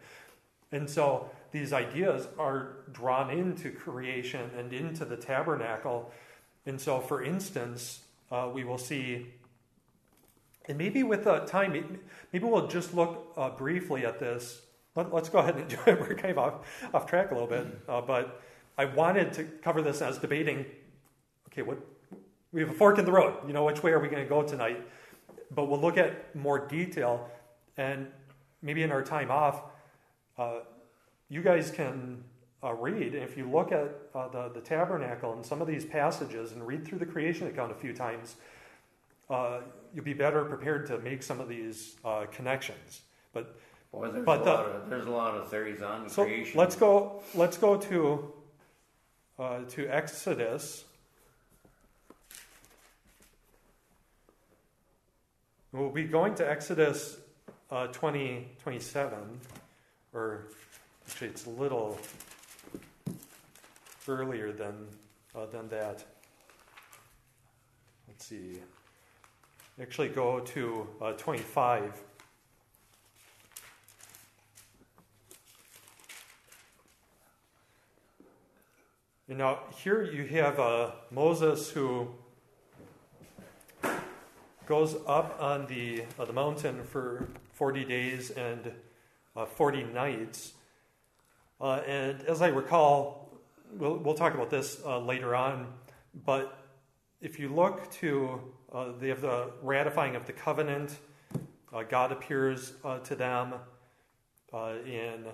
And 0.71 0.89
so 0.89 1.29
these 1.51 1.73
ideas 1.73 2.27
are 2.37 2.77
drawn 2.91 3.29
into 3.29 3.71
creation 3.71 4.51
and 4.57 4.71
into 4.71 5.03
the 5.03 5.17
tabernacle. 5.17 6.11
And 6.65 6.79
so, 6.79 6.99
for 6.99 7.23
instance, 7.23 8.01
uh, 8.31 8.49
we 8.53 8.63
will 8.63 8.77
see, 8.77 9.27
and 10.67 10.77
maybe 10.77 11.03
with 11.03 11.25
uh, 11.25 11.41
time, 11.41 11.99
maybe 12.31 12.45
we'll 12.45 12.67
just 12.67 12.93
look 12.93 13.33
uh, 13.35 13.49
briefly 13.49 14.05
at 14.05 14.19
this. 14.19 14.61
Let, 14.95 15.13
us 15.13 15.29
go 15.29 15.39
ahead 15.39 15.55
and 15.55 15.67
do 15.67 15.77
it. 15.87 15.99
We're 15.99 16.15
kind 16.15 16.31
of 16.31 16.37
off, 16.37 16.53
off 16.93 17.05
track 17.05 17.31
a 17.31 17.33
little 17.33 17.49
bit, 17.49 17.67
uh, 17.87 18.01
but 18.01 18.41
I 18.79 18.85
wanted 18.85 19.33
to 19.33 19.43
cover 19.43 19.81
this 19.81 20.01
as 20.01 20.17
debating. 20.19 20.65
Okay, 21.49 21.63
what 21.63 21.79
we 22.53 22.61
have 22.61 22.69
a 22.69 22.73
fork 22.73 22.97
in 22.97 23.03
the 23.03 23.11
road. 23.11 23.35
You 23.45 23.51
know, 23.51 23.65
which 23.65 23.83
way 23.83 23.91
are 23.91 23.99
we 23.99 24.07
going 24.07 24.23
to 24.23 24.29
go 24.29 24.41
tonight? 24.41 24.81
But 25.51 25.65
we'll 25.65 25.81
look 25.81 25.97
at 25.97 26.33
more 26.33 26.65
detail, 26.65 27.29
and 27.75 28.07
maybe 28.61 28.81
in 28.81 28.91
our 28.93 29.03
time 29.03 29.31
off, 29.31 29.63
uh, 30.37 30.59
you 31.27 31.41
guys 31.41 31.71
can 31.71 32.23
uh, 32.63 32.73
read. 32.73 33.15
If 33.15 33.35
you 33.35 33.49
look 33.49 33.73
at 33.73 33.89
uh, 34.15 34.29
the, 34.29 34.49
the 34.53 34.61
tabernacle 34.61 35.33
and 35.33 35.45
some 35.45 35.61
of 35.61 35.67
these 35.67 35.83
passages 35.83 36.53
and 36.53 36.65
read 36.65 36.87
through 36.87 36.99
the 36.99 37.05
creation 37.05 37.47
account 37.47 37.73
a 37.73 37.75
few 37.75 37.91
times, 37.91 38.37
uh, 39.29 39.59
you'll 39.93 40.05
be 40.05 40.13
better 40.13 40.45
prepared 40.45 40.87
to 40.87 40.99
make 40.99 41.21
some 41.21 41.41
of 41.41 41.49
these 41.49 41.97
uh, 42.05 42.27
connections. 42.31 43.01
But 43.33 43.59
Boy, 43.91 44.09
there's, 44.09 44.25
but 44.25 44.41
a 44.41 44.43
the, 44.45 44.51
lot 44.51 44.65
of, 44.67 44.89
there's 44.89 45.05
a 45.07 45.11
lot 45.11 45.35
of 45.35 45.49
theories 45.49 45.81
on 45.81 46.07
so 46.07 46.23
creation. 46.23 46.57
let's 46.57 46.77
go. 46.77 47.21
Let's 47.33 47.57
go 47.57 47.75
to 47.75 48.33
uh, 49.39 49.59
to 49.69 49.87
Exodus. 49.87 50.83
We'll 55.71 55.89
be 55.89 56.03
going 56.03 56.35
to 56.35 56.49
Exodus 56.49 57.17
uh, 57.71 57.87
20, 57.87 58.47
27, 58.61 59.17
or 60.13 60.47
actually, 61.07 61.27
it's 61.27 61.45
a 61.45 61.49
little 61.51 61.97
earlier 64.07 64.51
than, 64.51 64.87
uh, 65.35 65.45
than 65.45 65.69
that. 65.69 66.03
Let's 68.07 68.25
see. 68.25 68.57
Actually, 69.79 70.09
go 70.09 70.39
to 70.39 70.87
uh, 71.01 71.11
25. 71.13 72.03
And 79.29 79.37
now, 79.37 79.59
here 79.83 80.01
you 80.01 80.25
have 80.25 80.59
uh, 80.59 80.89
Moses 81.11 81.69
who 81.69 82.07
goes 84.65 84.95
up 85.05 85.37
on 85.39 85.67
the, 85.67 86.01
uh, 86.17 86.25
the 86.25 86.33
mountain 86.33 86.83
for 86.83 87.27
40 87.53 87.85
days 87.85 88.31
and 88.31 88.71
uh, 89.35 89.45
40 89.45 89.83
nights. 89.83 90.53
Uh, 91.61 91.73
and 91.85 92.23
as 92.23 92.41
I 92.41 92.47
recall, 92.47 93.37
we'll, 93.77 93.97
we'll 93.97 94.15
talk 94.15 94.33
about 94.33 94.49
this 94.49 94.81
uh, 94.83 94.97
later 94.97 95.35
on, 95.35 95.73
but 96.25 96.65
if 97.21 97.37
you 97.37 97.49
look 97.49 97.91
to 97.91 98.41
uh, 98.73 98.93
they 98.99 99.09
have 99.09 99.21
the 99.21 99.51
ratifying 99.61 100.15
of 100.15 100.25
the 100.25 100.33
covenant, 100.33 100.97
God 101.87 102.11
appears 102.11 102.73
to 103.03 103.15
them 103.15 103.53
in 104.87 105.25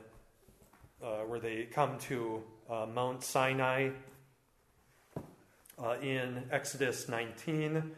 where 1.00 1.40
they 1.40 1.64
come 1.72 1.98
to 2.00 2.44
Uh, 2.68 2.88
Mount 2.88 3.24
Sinai 3.24 3.92
uh, 5.78 5.96
in 6.02 6.44
Exodus 6.52 7.08
19, 7.08 7.92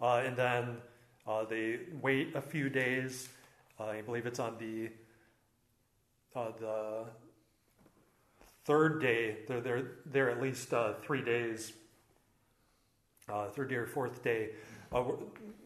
uh, 0.00 0.22
and 0.24 0.36
then 0.36 0.76
they 1.48 1.78
wait 2.02 2.36
a 2.36 2.42
few 2.42 2.68
days. 2.68 3.28
I 3.80 4.02
believe 4.02 4.26
it's 4.26 4.38
on 4.38 4.56
the 4.58 4.90
the 6.34 7.06
third 8.66 9.00
day, 9.00 9.36
they're 9.48 9.60
there, 9.60 9.82
there 10.04 10.30
at 10.30 10.42
least 10.42 10.74
uh, 10.74 10.94
three 11.02 11.22
days, 11.22 11.72
uh, 13.28 13.48
third 13.48 13.70
day 13.70 13.76
or 13.76 13.86
fourth 13.86 14.22
day, 14.22 14.50
uh, 14.92 15.02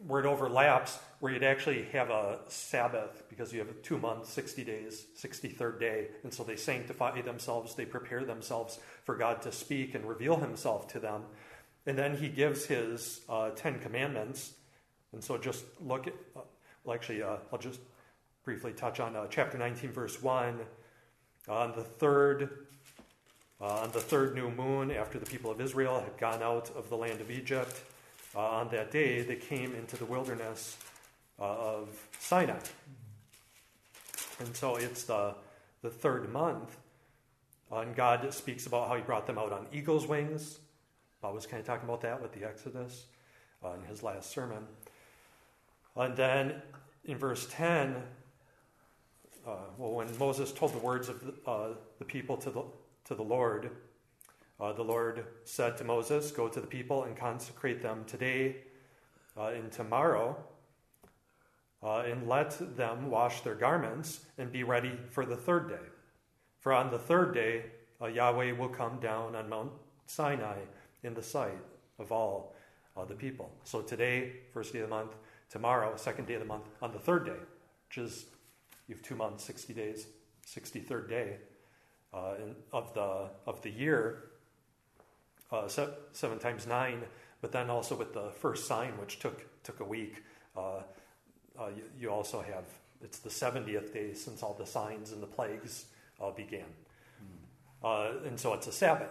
where 0.07 0.21
it 0.21 0.25
overlaps, 0.25 0.99
where 1.19 1.31
you'd 1.31 1.43
actually 1.43 1.83
have 1.91 2.09
a 2.09 2.39
Sabbath 2.47 3.23
because 3.29 3.53
you 3.53 3.59
have 3.59 3.69
two 3.81 3.97
month, 3.97 4.27
60 4.27 4.63
days, 4.63 5.05
63rd 5.17 5.79
day. 5.79 6.07
And 6.23 6.33
so 6.33 6.43
they 6.43 6.55
sanctify 6.55 7.21
themselves, 7.21 7.75
they 7.75 7.85
prepare 7.85 8.23
themselves 8.23 8.79
for 9.03 9.15
God 9.15 9.41
to 9.43 9.51
speak 9.51 9.95
and 9.95 10.05
reveal 10.05 10.37
himself 10.37 10.87
to 10.89 10.99
them. 10.99 11.23
And 11.85 11.97
then 11.97 12.15
he 12.15 12.29
gives 12.29 12.65
his 12.65 13.21
uh, 13.29 13.51
Ten 13.51 13.79
Commandments. 13.79 14.53
And 15.13 15.23
so 15.23 15.37
just 15.37 15.65
look 15.81 16.07
at, 16.07 16.13
uh, 16.35 16.41
well, 16.83 16.95
actually, 16.95 17.21
uh, 17.21 17.37
I'll 17.51 17.59
just 17.59 17.79
briefly 18.43 18.73
touch 18.73 18.99
on 18.99 19.15
chapter 19.29 19.57
19, 19.57 19.91
verse 19.91 20.21
1. 20.21 20.59
On 21.47 21.73
the 21.75 21.83
third 21.83 22.67
uh, 23.61 23.81
on 23.83 23.91
the 23.91 24.01
third 24.01 24.33
new 24.33 24.49
moon, 24.49 24.89
after 24.89 25.19
the 25.19 25.25
people 25.25 25.51
of 25.51 25.61
Israel 25.61 25.99
had 25.99 26.17
gone 26.17 26.41
out 26.41 26.71
of 26.75 26.89
the 26.89 26.97
land 26.97 27.21
of 27.21 27.29
Egypt, 27.29 27.83
uh, 28.35 28.39
on 28.39 28.69
that 28.69 28.91
day 28.91 29.21
they 29.21 29.35
came 29.35 29.75
into 29.75 29.97
the 29.97 30.05
wilderness 30.05 30.77
uh, 31.39 31.43
of 31.43 31.89
Sinai. 32.19 32.59
And 34.39 34.55
so 34.55 34.75
it's 34.75 35.03
the, 35.03 35.35
the 35.81 35.89
third 35.89 36.31
month. 36.31 36.77
Uh, 37.71 37.79
and 37.79 37.95
God 37.95 38.33
speaks 38.33 38.65
about 38.65 38.87
how 38.87 38.95
he 38.95 39.01
brought 39.01 39.27
them 39.27 39.37
out 39.37 39.53
on 39.53 39.67
eagle's 39.71 40.07
wings. 40.07 40.59
Bob 41.21 41.35
was 41.35 41.45
kind 41.45 41.59
of 41.59 41.65
talking 41.65 41.87
about 41.87 42.01
that 42.01 42.21
with 42.21 42.33
the 42.33 42.45
Exodus 42.45 43.05
uh, 43.63 43.73
in 43.73 43.83
his 43.83 44.03
last 44.03 44.31
sermon. 44.31 44.65
And 45.95 46.15
then 46.15 46.61
in 47.05 47.17
verse 47.17 47.47
10, 47.51 47.95
uh, 49.47 49.55
well, 49.77 49.93
when 49.93 50.07
Moses 50.17 50.51
told 50.51 50.73
the 50.73 50.79
words 50.79 51.09
of 51.09 51.25
the, 51.25 51.33
uh, 51.49 51.69
the 51.99 52.05
people 52.05 52.37
to 52.37 52.51
the, 52.51 52.63
to 53.05 53.15
the 53.15 53.23
Lord. 53.23 53.71
Uh, 54.61 54.71
the 54.71 54.83
Lord 54.83 55.25
said 55.43 55.75
to 55.77 55.83
Moses, 55.83 56.29
Go 56.29 56.47
to 56.47 56.61
the 56.61 56.67
people 56.67 57.05
and 57.05 57.17
consecrate 57.17 57.81
them 57.81 58.05
today 58.05 58.57
uh, 59.35 59.47
and 59.47 59.71
tomorrow, 59.71 60.37
uh, 61.81 62.03
and 62.05 62.27
let 62.27 62.77
them 62.77 63.09
wash 63.09 63.41
their 63.41 63.55
garments 63.55 64.19
and 64.37 64.51
be 64.51 64.63
ready 64.63 64.99
for 65.09 65.25
the 65.25 65.35
third 65.35 65.67
day. 65.69 65.89
For 66.59 66.73
on 66.73 66.91
the 66.91 66.99
third 66.99 67.33
day, 67.33 67.63
uh, 67.99 68.05
Yahweh 68.05 68.51
will 68.51 68.69
come 68.69 68.99
down 68.99 69.35
on 69.35 69.49
Mount 69.49 69.71
Sinai 70.05 70.59
in 71.01 71.15
the 71.15 71.23
sight 71.23 71.57
of 71.97 72.11
all 72.11 72.53
uh, 72.95 73.03
the 73.03 73.15
people. 73.15 73.49
So 73.63 73.81
today, 73.81 74.33
first 74.53 74.73
day 74.73 74.79
of 74.79 74.89
the 74.89 74.95
month, 74.95 75.15
tomorrow, 75.49 75.93
second 75.95 76.27
day 76.27 76.35
of 76.35 76.39
the 76.39 76.45
month, 76.45 76.65
on 76.83 76.91
the 76.91 76.99
third 76.99 77.25
day, 77.25 77.39
which 77.89 77.97
is 77.97 78.25
you 78.87 78.93
have 78.93 79.03
two 79.03 79.15
months, 79.15 79.43
60 79.43 79.73
days, 79.73 80.05
63rd 80.45 81.09
day 81.09 81.37
uh, 82.13 82.33
of 82.71 82.93
the 82.93 83.29
of 83.47 83.59
the 83.63 83.71
year, 83.71 84.30
uh, 85.51 85.67
se- 85.67 85.93
seven 86.13 86.39
times 86.39 86.67
nine. 86.67 87.03
But 87.41 87.51
then 87.51 87.69
also 87.69 87.95
with 87.95 88.13
the 88.13 88.31
first 88.39 88.67
sign, 88.67 88.91
which 88.99 89.19
took 89.19 89.45
took 89.63 89.79
a 89.79 89.83
week, 89.85 90.23
uh, 90.55 90.81
uh 91.59 91.67
you, 91.75 91.83
you, 91.99 92.09
also 92.09 92.41
have 92.41 92.65
it's 93.01 93.19
the 93.19 93.29
seventieth 93.29 93.93
day 93.93 94.13
since 94.13 94.43
all 94.43 94.53
the 94.53 94.65
signs 94.65 95.11
and 95.11 95.21
the 95.21 95.27
plagues 95.27 95.85
uh, 96.21 96.31
began, 96.31 96.65
mm. 97.83 98.27
and 98.27 98.39
so 98.39 98.53
it's 98.53 98.67
a 98.67 98.71
Sabbath. 98.71 99.09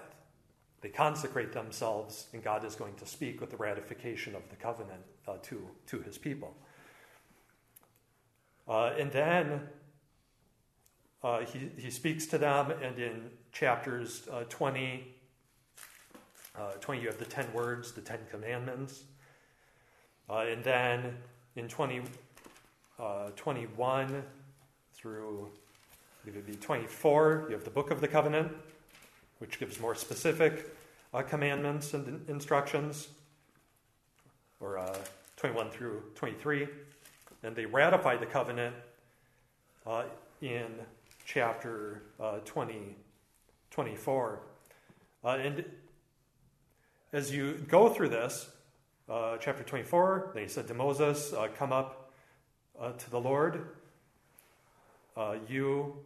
They 0.81 0.89
consecrate 0.89 1.53
themselves, 1.53 2.29
and 2.33 2.43
God 2.43 2.65
is 2.65 2.75
going 2.75 2.95
to 2.95 3.07
speak 3.07 3.41
with 3.41 3.51
the 3.51 3.57
ratification 3.57 4.35
of 4.35 4.49
the 4.49 4.57
covenant 4.57 5.03
to 5.43 5.69
to 5.87 6.01
His 6.01 6.19
people. 6.19 6.55
and 8.69 9.11
then 9.11 9.69
uh, 11.23 11.41
he, 11.41 11.71
he 11.77 11.91
speaks 11.91 12.27
to 12.27 12.39
them, 12.39 12.71
and 12.83 12.99
in 12.99 13.31
chapters 13.53 14.27
uh, 14.33 14.45
20, 14.49 15.15
uh, 16.59 16.73
20, 16.81 17.01
you 17.01 17.07
have 17.07 17.19
the 17.19 17.25
10 17.25 17.53
words, 17.53 17.93
the 17.93 18.01
10 18.01 18.19
commandments. 18.31 19.05
Uh, 20.29 20.47
and 20.51 20.63
then 20.63 21.17
in 21.57 21.69
20, 21.69 22.03
uh, 22.99 23.31
21 23.37 24.23
through, 24.95 25.49
it 26.27 26.35
would 26.35 26.47
be 26.47 26.55
24, 26.57 27.47
you 27.49 27.55
have 27.55 27.65
the 27.65 27.71
book 27.71 27.91
of 27.91 28.01
the 28.01 28.09
covenant, 28.09 28.53
which 29.39 29.59
gives 29.59 29.81
more 29.81 29.95
specific 29.95 30.75
uh, 31.15 31.23
commandments 31.23 31.95
and 31.95 32.29
instructions, 32.29 33.09
or 34.61 34.87
21 35.37 35.71
through 35.71 36.03
23. 36.15 36.69
And 37.43 37.57
they 37.57 37.65
ratify 37.65 38.17
the 38.17 38.27
covenant 38.27 38.75
in 40.43 40.67
chapter 41.25 42.03
uh, 42.19 42.39
20, 42.45 42.97
24. 43.71 44.41
Uh, 45.23 45.29
and 45.29 45.65
as 47.13 47.33
you 47.33 47.55
go 47.69 47.89
through 47.89 48.09
this, 48.09 48.49
uh, 49.09 49.37
chapter 49.39 49.65
24, 49.65 50.31
they 50.35 50.47
said 50.47 50.69
to 50.69 50.75
Moses, 50.75 51.33
uh, 51.33 51.49
Come 51.57 51.73
up 51.73 52.13
uh, 52.81 52.93
to 52.93 53.11
the 53.11 53.21
Lord. 53.21 53.67
Uh, 55.17 55.35
you 55.49 55.97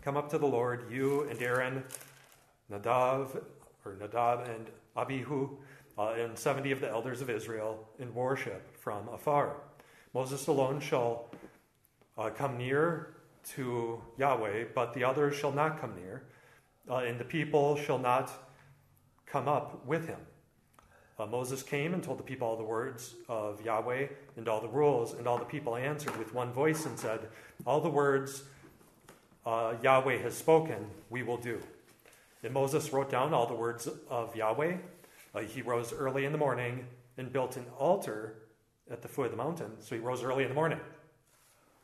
come 0.00 0.16
up 0.16 0.30
to 0.30 0.38
the 0.38 0.46
Lord, 0.46 0.90
you 0.90 1.28
and 1.28 1.40
Aaron, 1.42 1.84
Nadav, 2.72 3.42
or 3.84 3.96
Nadab 4.00 4.48
and 4.48 4.66
Abihu, 4.96 5.50
uh, 5.98 6.14
and 6.18 6.38
70 6.38 6.72
of 6.72 6.80
the 6.80 6.88
elders 6.88 7.20
of 7.20 7.28
Israel 7.28 7.86
in 7.98 8.14
worship 8.14 8.74
from 8.78 9.08
afar. 9.08 9.56
Moses 10.14 10.46
alone 10.46 10.80
shall 10.80 11.28
uh, 12.16 12.30
come 12.30 12.56
near 12.56 13.14
to 13.50 14.00
Yahweh, 14.16 14.64
but 14.74 14.94
the 14.94 15.04
others 15.04 15.36
shall 15.36 15.52
not 15.52 15.78
come 15.78 15.94
near, 15.96 16.22
and 16.88 17.20
the 17.20 17.24
people 17.24 17.76
shall 17.76 17.98
not 17.98 18.45
come 19.36 19.48
up 19.48 19.84
with 19.84 20.06
him. 20.06 20.18
Uh, 21.18 21.26
Moses 21.26 21.62
came 21.62 21.92
and 21.92 22.02
told 22.02 22.18
the 22.18 22.22
people 22.22 22.48
all 22.48 22.56
the 22.56 22.64
words 22.64 23.16
of 23.28 23.62
Yahweh 23.62 24.06
and 24.38 24.48
all 24.48 24.62
the 24.62 24.68
rules, 24.68 25.12
and 25.12 25.28
all 25.28 25.36
the 25.36 25.44
people 25.44 25.76
answered 25.76 26.16
with 26.16 26.32
one 26.32 26.50
voice 26.54 26.86
and 26.86 26.98
said, 26.98 27.28
All 27.66 27.82
the 27.82 27.90
words 27.90 28.44
uh, 29.44 29.74
Yahweh 29.82 30.16
has 30.22 30.34
spoken, 30.34 30.86
we 31.10 31.22
will 31.22 31.36
do. 31.36 31.60
And 32.42 32.54
Moses 32.54 32.90
wrote 32.94 33.10
down 33.10 33.34
all 33.34 33.46
the 33.46 33.54
words 33.54 33.86
of 34.08 34.34
Yahweh. 34.34 34.76
Uh, 35.34 35.40
he 35.40 35.60
rose 35.60 35.92
early 35.92 36.24
in 36.24 36.32
the 36.32 36.38
morning 36.38 36.86
and 37.18 37.30
built 37.30 37.58
an 37.58 37.66
altar 37.78 38.36
at 38.90 39.02
the 39.02 39.08
foot 39.08 39.26
of 39.26 39.32
the 39.32 39.36
mountain. 39.36 39.72
So 39.80 39.96
he 39.96 40.00
rose 40.00 40.22
early 40.22 40.44
in 40.44 40.48
the 40.48 40.54
morning. 40.54 40.80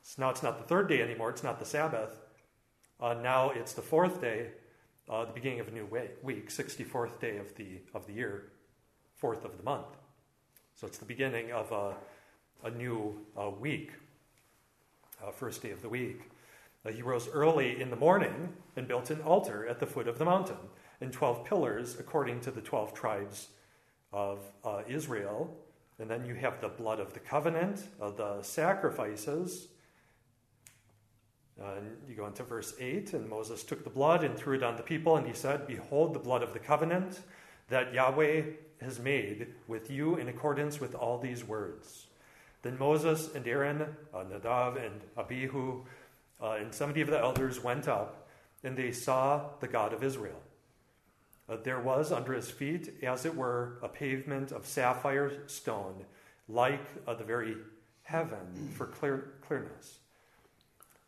So 0.03 0.23
now 0.23 0.31
it's 0.31 0.43
not 0.43 0.57
the 0.57 0.65
third 0.65 0.89
day 0.89 1.03
anymore, 1.03 1.29
it's 1.29 1.43
not 1.43 1.59
the 1.59 1.67
Sabbath. 1.67 2.19
Uh, 2.99 3.13
now 3.13 3.51
it's 3.51 3.75
the 3.75 3.83
fourth 3.83 4.23
day, 4.23 4.53
uh, 5.09 5.25
the 5.25 5.33
beginning 5.33 5.61
of 5.61 5.69
a 5.69 5.71
new 5.71 5.87
week, 6.23 6.49
64th 6.49 7.21
day 7.21 7.39
of 7.39 7.55
the, 7.57 7.81
of 7.95 8.07
the 8.07 8.13
year 8.13 8.53
fourth 9.17 9.45
of 9.45 9.57
the 9.57 9.63
month. 9.63 9.87
So 10.75 10.87
it's 10.87 10.99
the 10.99 11.05
beginning 11.05 11.53
of 11.53 11.71
a, 11.71 11.95
a 12.67 12.71
new 12.71 13.21
uh, 13.39 13.51
week, 13.51 13.93
uh, 15.25 15.31
first 15.31 15.63
day 15.63 15.71
of 15.71 15.83
the 15.83 15.89
week. 15.89 16.23
Uh, 16.85 16.91
he 16.91 17.03
rose 17.03 17.29
early 17.29 17.81
in 17.81 17.91
the 17.91 17.97
morning 17.97 18.53
and 18.75 18.89
built 18.89 19.11
an 19.11 19.21
altar 19.21 19.67
at 19.67 19.79
the 19.79 19.87
foot 19.87 20.09
of 20.09 20.19
the 20.19 20.25
mountain, 20.25 20.57
and 21.01 21.13
12 21.13 21.45
pillars 21.45 21.97
according 22.01 22.41
to 22.41 22.51
the 22.51 22.61
12 22.61 22.95
tribes 22.95 23.49
of 24.13 24.41
uh, 24.65 24.83
Israel. 24.89 25.57
And 25.99 26.11
then 26.11 26.25
you 26.25 26.35
have 26.35 26.61
the 26.61 26.69
blood 26.69 26.99
of 26.99 27.13
the 27.13 27.21
covenant, 27.21 27.85
the 28.01 28.43
sacrifices. 28.43 29.69
Uh, 31.61 31.75
and 31.77 31.97
you 32.09 32.15
go 32.15 32.27
into 32.27 32.43
verse 32.43 32.75
8, 32.81 33.13
and 33.13 33.29
Moses 33.29 33.63
took 33.63 33.85
the 33.85 33.91
blood 33.91 34.25
and 34.25 34.37
threw 34.37 34.57
it 34.57 34.63
on 34.63 34.77
the 34.77 34.83
people, 34.83 35.17
and 35.17 35.27
he 35.27 35.35
said, 35.35 35.67
Behold, 35.67 36.15
the 36.15 36.19
blood 36.19 36.43
of 36.43 36.53
the 36.53 36.59
covenant 36.59 37.21
that 37.69 37.93
Yahweh 37.93 38.43
has 38.81 38.99
made 38.99 39.49
with 39.69 39.91
you 39.91 40.17
in 40.17 40.29
accordance 40.29 40.81
with 40.81 40.95
all 40.95 41.19
these 41.19 41.45
words. 41.45 42.07
Then 42.63 42.79
Moses 42.79 43.35
and 43.35 43.47
Aaron, 43.47 43.83
uh, 44.15 44.25
Nadav 44.25 44.85
and 44.85 45.01
Abihu, 45.17 45.83
uh, 46.41 46.53
and 46.53 46.73
70 46.73 47.03
of 47.03 47.09
the 47.09 47.19
elders 47.19 47.63
went 47.63 47.89
up, 47.89 48.29
and 48.65 48.77
they 48.77 48.93
saw 48.93 49.51
the 49.61 49.69
God 49.69 49.93
of 49.93 50.03
Israel. 50.03 50.41
Uh, 51.49 51.57
there 51.63 51.81
was 51.81 52.13
under 52.13 52.33
his 52.33 52.51
feet, 52.51 52.95
as 53.03 53.27
it 53.27 53.35
were, 53.35 53.79
a 53.83 53.89
pavement 53.89 54.53
of 54.53 54.67
sapphire 54.67 55.47
stone, 55.49 56.05
like 56.49 56.85
uh, 57.07 57.15
the 57.15 57.25
very 57.25 57.57
heaven 58.03 58.71
for 58.75 58.87
clear, 58.87 59.35
clearness. 59.47 59.99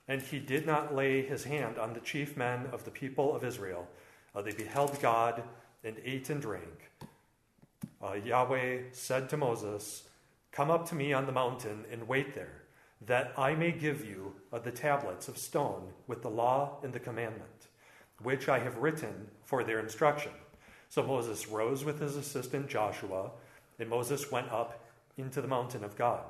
And 0.07 0.21
he 0.21 0.39
did 0.39 0.67
not 0.67 0.95
lay 0.95 1.23
his 1.23 1.45
hand 1.45 1.79
on 1.79 1.95
the 1.95 2.01
chief 2.01 2.37
men 2.37 2.67
of 2.73 2.85
the 2.85 2.91
people 2.91 3.35
of 3.35 3.45
Israel. 3.45 3.89
Uh, 4.35 4.43
they 4.43 4.53
beheld 4.53 5.01
God 5.01 5.43
and 5.83 5.97
ate 6.05 6.29
and 6.31 6.43
drank 6.43 6.91
uh, 8.05 8.15
Yahweh 8.15 8.79
said 8.93 9.29
to 9.31 9.37
Moses, 9.37 10.05
Come 10.53 10.71
up 10.71 10.89
to 10.89 10.95
me 10.95 11.13
on 11.13 11.27
the 11.27 11.33
mountain 11.33 11.85
and 11.91 12.07
wait 12.07 12.35
there, 12.35 12.63
that 13.07 13.33
I 13.37 13.55
may 13.55 13.73
give 13.73 14.05
you 14.05 14.35
uh, 14.53 14.59
the 14.59 14.71
tablets 14.71 15.29
of 15.29 15.39
stone 15.39 15.89
with 16.07 16.23
the 16.23 16.31
law 16.31 16.79
and 16.83 16.93
the 16.93 17.01
commandment, 17.01 17.69
which 18.23 18.49
I 18.49 18.59
have 18.59 18.79
written 18.79 19.29
for 19.45 19.65
their 19.65 19.81
instruction. 19.81 20.33
So 20.91 21.03
Moses 21.03 21.49
rose 21.49 21.85
with 21.85 21.99
his 21.99 22.17
assistant 22.17 22.69
Joshua, 22.69 23.31
and 23.79 23.89
Moses 23.89 24.31
went 24.31 24.53
up 24.53 24.85
into 25.17 25.41
the 25.41 25.49
mountain 25.49 25.83
of 25.83 25.97
God. 25.97 26.25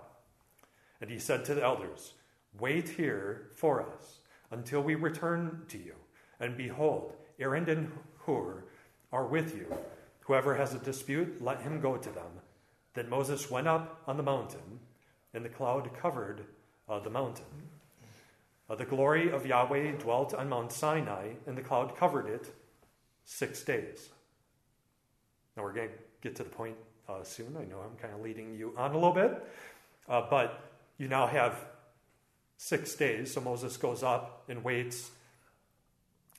And 1.01 1.11
he 1.11 1.19
said 1.19 1.45
to 1.47 1.55
the 1.55 1.65
elders, 1.65 2.13
Wait 2.59 2.89
here 2.89 3.51
for 3.55 3.83
us 3.83 4.19
until 4.51 4.83
we 4.83 4.95
return 4.95 5.63
to 5.69 5.79
you. 5.79 5.95
And 6.41 6.57
behold, 6.57 7.15
Aaron 7.39 7.69
and 7.69 7.91
Hur 8.27 8.65
are 9.13 9.27
with 9.27 9.55
you 9.55 9.67
Whoever 10.25 10.55
has 10.55 10.73
a 10.73 10.79
dispute, 10.79 11.43
let 11.43 11.61
him 11.61 11.81
go 11.81 11.97
to 11.97 12.11
them. 12.11 12.41
Then 12.95 13.11
Moses 13.11 13.51
went 13.51 13.69
up 13.69 14.03
on 14.07 14.17
the 14.17 14.23
mountain, 14.23 14.81
and 15.35 15.45
the 15.45 15.51
cloud 15.51 15.91
covered 16.01 16.47
uh, 16.89 17.01
the 17.01 17.11
mountain. 17.11 17.45
Uh, 18.69 18.75
the 18.75 18.87
glory 18.87 19.31
of 19.31 19.45
Yahweh 19.45 19.93
dwelt 19.99 20.33
on 20.33 20.49
Mount 20.49 20.73
Sinai, 20.73 21.33
and 21.47 21.59
the 21.59 21.63
cloud 21.63 21.95
covered 21.97 22.27
it 22.27 22.55
six 23.25 23.63
days. 23.63 24.09
Now 25.57 25.65
we're 25.65 25.75
going 25.75 25.89
to 25.89 25.95
get 26.23 26.35
to 26.37 26.43
the 26.43 26.51
point 26.51 26.77
uh, 27.07 27.23
soon. 27.23 27.55
I 27.59 27.65
know 27.65 27.81
I'm 27.81 27.97
kind 28.01 28.15
of 28.15 28.23
leading 28.23 28.55
you 28.55 28.73
on 28.79 28.93
a 28.93 28.95
little 28.95 29.13
bit, 29.13 29.47
uh, 30.09 30.23
but 30.31 30.71
you 30.97 31.09
now 31.09 31.27
have 31.27 31.67
six 32.65 32.95
days. 32.95 33.35
So 33.35 33.43
Moses 33.43 33.77
goes 33.77 34.03
up 34.03 34.45
and 34.49 34.65
waits 34.65 35.11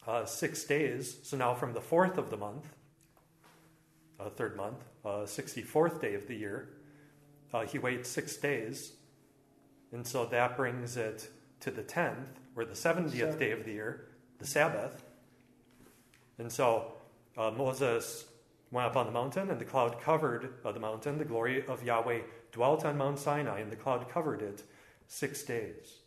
uh, 0.07 0.25
six 0.25 0.63
days. 0.63 1.17
So 1.21 1.37
now 1.37 1.53
from 1.53 1.73
the 1.73 1.81
fourth 1.81 2.17
of 2.17 2.31
the 2.31 2.37
month, 2.37 2.65
uh, 4.19 4.29
third 4.31 4.57
month, 4.57 4.83
uh, 5.05 5.27
64th 5.27 6.01
day 6.01 6.15
of 6.15 6.25
the 6.27 6.33
year. 6.33 6.69
Uh, 7.53 7.61
he 7.67 7.77
waits 7.77 8.09
six 8.09 8.37
days, 8.37 8.93
and 9.91 10.05
so 10.05 10.25
that 10.25 10.57
brings 10.57 10.97
it 10.97 11.29
to 11.59 11.69
the 11.69 11.83
10th, 11.83 12.25
or 12.55 12.65
the 12.65 12.73
70th 12.73 13.37
day 13.37 13.51
of 13.51 13.63
the 13.63 13.71
year, 13.71 14.07
the 14.39 14.47
Sabbath. 14.47 15.03
And 16.39 16.51
so 16.51 16.93
uh, 17.37 17.51
Moses 17.51 18.25
went 18.71 18.87
up 18.87 18.97
on 18.97 19.05
the 19.05 19.11
mountain, 19.11 19.51
and 19.51 19.61
the 19.61 19.65
cloud 19.65 20.01
covered 20.01 20.55
uh, 20.65 20.71
the 20.71 20.79
mountain. 20.79 21.19
The 21.19 21.25
glory 21.25 21.65
of 21.67 21.83
Yahweh 21.83 22.21
dwelt 22.51 22.83
on 22.83 22.97
Mount 22.97 23.19
Sinai, 23.19 23.59
and 23.59 23.71
the 23.71 23.77
cloud 23.77 24.09
covered 24.09 24.41
it 24.41 24.63
six 25.07 25.43
days. 25.43 25.99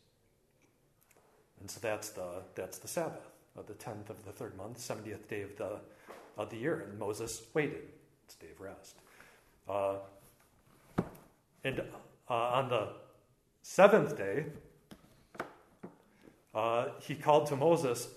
And 1.60 1.70
so 1.70 1.80
that's 1.80 2.10
the, 2.10 2.42
that's 2.54 2.78
the 2.78 2.88
Sabbath, 2.88 3.28
uh, 3.58 3.62
the 3.66 3.74
10th 3.74 4.10
of 4.10 4.24
the 4.24 4.32
third 4.32 4.56
month, 4.56 4.78
70th 4.78 5.28
day 5.28 5.42
of 5.42 5.56
the, 5.56 5.78
of 6.36 6.50
the 6.50 6.56
year. 6.56 6.86
And 6.88 6.98
Moses 6.98 7.42
waited. 7.54 7.82
It's 8.26 8.34
day 8.34 8.48
of 8.54 8.60
rest. 8.60 8.96
Uh, 9.68 9.94
and 11.64 11.80
uh, 12.28 12.34
on 12.34 12.68
the 12.68 12.88
seventh 13.62 14.16
day, 14.16 14.46
uh, 16.54 16.86
he 17.00 17.14
called 17.14 17.46
to 17.46 17.56
Moses, 17.56 18.08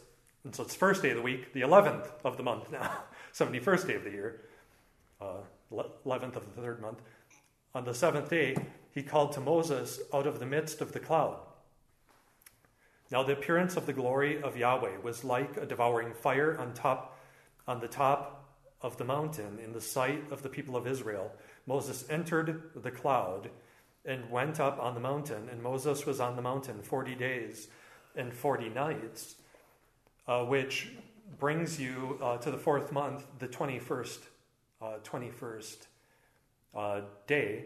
and 0.43 0.55
so 0.55 0.63
it's 0.63 0.75
first 0.75 1.01
day 1.01 1.11
of 1.11 1.17
the 1.17 1.21
week, 1.21 1.53
the 1.53 1.61
11th 1.61 2.07
of 2.23 2.37
the 2.37 2.43
month 2.43 2.71
now, 2.71 2.91
71st 3.33 3.87
day 3.87 3.95
of 3.95 4.03
the 4.03 4.11
year, 4.11 4.41
11th 5.21 6.35
uh, 6.35 6.39
of 6.39 6.55
the 6.55 6.61
third 6.61 6.81
month. 6.81 7.01
On 7.73 7.83
the 7.83 7.93
seventh 7.93 8.29
day, 8.29 8.55
he 8.93 9.03
called 9.03 9.31
to 9.33 9.39
Moses 9.39 9.99
out 10.13 10.27
of 10.27 10.39
the 10.39 10.45
midst 10.45 10.81
of 10.81 10.91
the 10.91 10.99
cloud. 10.99 11.37
Now 13.11 13.23
the 13.23 13.33
appearance 13.33 13.75
of 13.75 13.85
the 13.85 13.93
glory 13.93 14.41
of 14.41 14.55
Yahweh 14.55 14.99
was 15.03 15.25
like 15.25 15.57
a 15.57 15.65
devouring 15.65 16.13
fire 16.13 16.57
on 16.57 16.73
top 16.73 17.19
on 17.67 17.81
the 17.81 17.87
top 17.87 18.55
of 18.81 18.97
the 18.97 19.03
mountain 19.03 19.59
in 19.63 19.73
the 19.73 19.81
sight 19.81 20.31
of 20.31 20.41
the 20.41 20.49
people 20.49 20.77
of 20.77 20.87
Israel. 20.87 21.31
Moses 21.67 22.05
entered 22.09 22.71
the 22.75 22.89
cloud 22.89 23.49
and 24.05 24.31
went 24.31 24.59
up 24.59 24.79
on 24.79 24.95
the 24.95 24.99
mountain, 24.99 25.47
and 25.51 25.61
Moses 25.61 26.05
was 26.05 26.19
on 26.19 26.35
the 26.35 26.41
mountain 26.41 26.81
40 26.81 27.13
days 27.15 27.67
and 28.15 28.33
40 28.33 28.69
nights, 28.69 29.35
uh, 30.27 30.43
which 30.45 30.93
brings 31.37 31.79
you 31.79 32.17
uh, 32.21 32.37
to 32.37 32.49
the 32.49 32.57
fourth 32.57 32.91
month, 32.91 33.25
the 33.39 33.47
21st, 33.47 34.19
uh, 34.81 34.85
21st 35.03 35.77
uh, 36.75 37.01
day, 37.27 37.65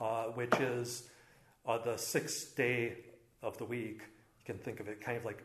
uh, 0.00 0.24
which 0.24 0.54
is 0.54 1.08
uh, 1.66 1.76
the 1.78 1.96
sixth 1.98 2.56
day 2.56 2.96
of 3.42 3.58
the 3.58 3.64
week. 3.64 4.00
You 4.38 4.44
can 4.44 4.58
think 4.58 4.80
of 4.80 4.88
it 4.88 5.00
kind 5.00 5.18
of 5.18 5.24
like 5.24 5.44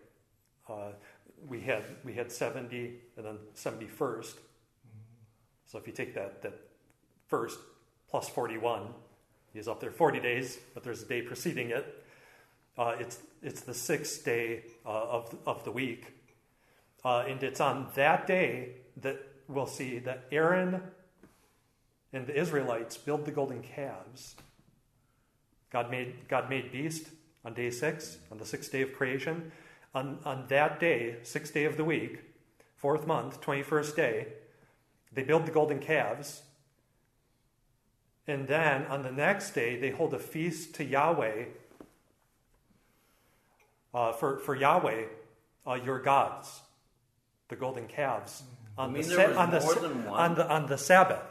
we 1.47 1.61
had 1.61 1.83
we 2.03 2.13
had 2.13 2.31
70 2.31 2.93
and 3.15 3.25
then 3.25 3.37
71st. 3.55 3.89
Mm-hmm. 3.97 4.35
So 5.65 5.77
if 5.77 5.87
you 5.87 5.93
take 5.93 6.13
that 6.15 6.41
that 6.41 6.53
first 7.27 7.59
plus 8.09 8.29
41, 8.29 8.87
he's 9.53 9.67
up 9.67 9.79
there 9.79 9.91
40 9.91 10.19
days, 10.19 10.57
but 10.73 10.83
there's 10.83 11.03
a 11.03 11.05
day 11.05 11.21
preceding 11.21 11.69
it. 11.71 12.03
Uh, 12.77 12.95
it's 12.99 13.19
it's 13.41 13.61
the 13.61 13.73
sixth 13.73 14.23
day 14.23 14.63
uh, 14.85 14.89
of 14.89 15.35
of 15.45 15.63
the 15.63 15.71
week, 15.71 16.13
uh, 17.03 17.23
and 17.27 17.41
it's 17.43 17.59
on 17.59 17.87
that 17.95 18.27
day 18.27 18.75
that 18.97 19.17
we'll 19.47 19.67
see 19.67 19.99
that 19.99 20.25
Aaron 20.31 20.81
and 22.13 22.27
the 22.27 22.39
Israelites 22.39 22.97
build 22.97 23.25
the 23.25 23.31
golden 23.31 23.61
calves. 23.61 24.35
God 25.71 25.89
made 25.89 26.27
God 26.27 26.49
made 26.49 26.71
beast 26.71 27.07
on 27.47 27.53
day 27.53 27.69
six, 27.69 28.17
on 28.29 28.37
the 28.37 28.45
sixth 28.45 28.73
day 28.73 28.81
of 28.81 28.93
creation. 28.93 29.53
On, 29.95 30.19
on 30.25 30.47
that 30.49 30.81
day, 30.81 31.15
sixth 31.23 31.53
day 31.53 31.63
of 31.63 31.77
the 31.77 31.85
week, 31.85 32.19
fourth 32.75 33.07
month, 33.07 33.39
21st 33.39 33.95
day, 33.95 34.27
they 35.13 35.23
build 35.23 35.45
the 35.45 35.51
golden 35.51 35.79
calves. 35.79 36.41
And 38.27 38.49
then 38.49 38.85
on 38.87 39.01
the 39.01 39.13
next 39.13 39.51
day, 39.51 39.79
they 39.79 39.91
hold 39.91 40.13
a 40.13 40.19
feast 40.19 40.75
to 40.75 40.83
Yahweh, 40.83 41.45
uh, 43.93 44.11
for, 44.11 44.39
for 44.39 44.53
Yahweh, 44.53 45.05
uh, 45.65 45.75
your 45.75 45.99
gods, 45.99 46.59
the 47.47 47.55
golden 47.55 47.87
calves, 47.87 48.43
on, 48.77 48.91
the, 48.91 49.39
on, 49.39 49.51
the, 49.51 49.61
more 49.61 49.75
than 49.75 50.03
one? 50.03 50.19
on, 50.19 50.35
the, 50.35 50.49
on 50.49 50.65
the 50.67 50.77
Sabbath. 50.77 51.23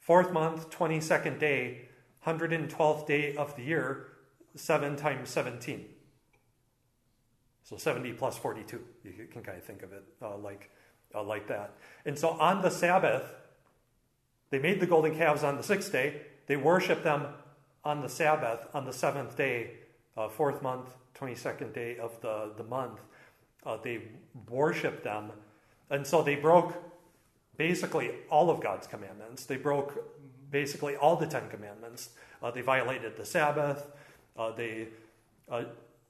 Fourth 0.00 0.30
month, 0.32 0.68
22nd 0.68 1.38
day, 1.38 1.88
112th 2.26 3.06
day 3.06 3.34
of 3.36 3.56
the 3.56 3.62
year, 3.62 4.11
7 4.54 4.96
times 4.96 5.30
17. 5.30 5.84
So 7.64 7.76
70 7.76 8.12
plus 8.14 8.36
42. 8.36 8.80
You 9.04 9.26
can 9.30 9.42
kind 9.42 9.58
of 9.58 9.64
think 9.64 9.82
of 9.82 9.92
it 9.92 10.04
uh, 10.20 10.36
like, 10.36 10.70
uh, 11.14 11.22
like 11.22 11.46
that. 11.48 11.74
And 12.04 12.18
so 12.18 12.30
on 12.30 12.62
the 12.62 12.70
Sabbath, 12.70 13.34
they 14.50 14.58
made 14.58 14.80
the 14.80 14.86
golden 14.86 15.16
calves 15.16 15.42
on 15.42 15.56
the 15.56 15.62
sixth 15.62 15.92
day. 15.92 16.22
They 16.46 16.56
worshiped 16.56 17.04
them 17.04 17.28
on 17.84 18.00
the 18.00 18.08
Sabbath 18.08 18.66
on 18.74 18.84
the 18.84 18.92
seventh 18.92 19.36
day, 19.36 19.70
uh, 20.16 20.28
fourth 20.28 20.62
month, 20.62 20.94
22nd 21.18 21.72
day 21.72 21.96
of 21.98 22.20
the, 22.20 22.52
the 22.56 22.64
month. 22.64 23.00
Uh, 23.64 23.78
they 23.82 24.02
worshiped 24.48 25.04
them. 25.04 25.30
And 25.88 26.06
so 26.06 26.22
they 26.22 26.36
broke 26.36 26.74
basically 27.56 28.10
all 28.30 28.50
of 28.50 28.60
God's 28.60 28.86
commandments. 28.86 29.46
They 29.46 29.56
broke 29.56 30.04
basically 30.50 30.96
all 30.96 31.16
the 31.16 31.26
Ten 31.26 31.48
Commandments. 31.48 32.10
Uh, 32.42 32.50
they 32.50 32.60
violated 32.60 33.16
the 33.16 33.24
Sabbath. 33.24 33.86
Uh, 34.36 34.52
they 34.52 34.88
uh, 35.50 35.64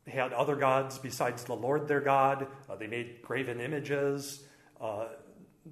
had 0.06 0.32
other 0.32 0.56
gods 0.56 0.98
besides 0.98 1.44
the 1.44 1.54
Lord 1.54 1.88
their 1.88 2.00
God. 2.00 2.46
Uh, 2.68 2.76
they 2.76 2.86
made 2.86 3.22
graven 3.22 3.60
images. 3.60 4.44
Uh, 4.80 5.06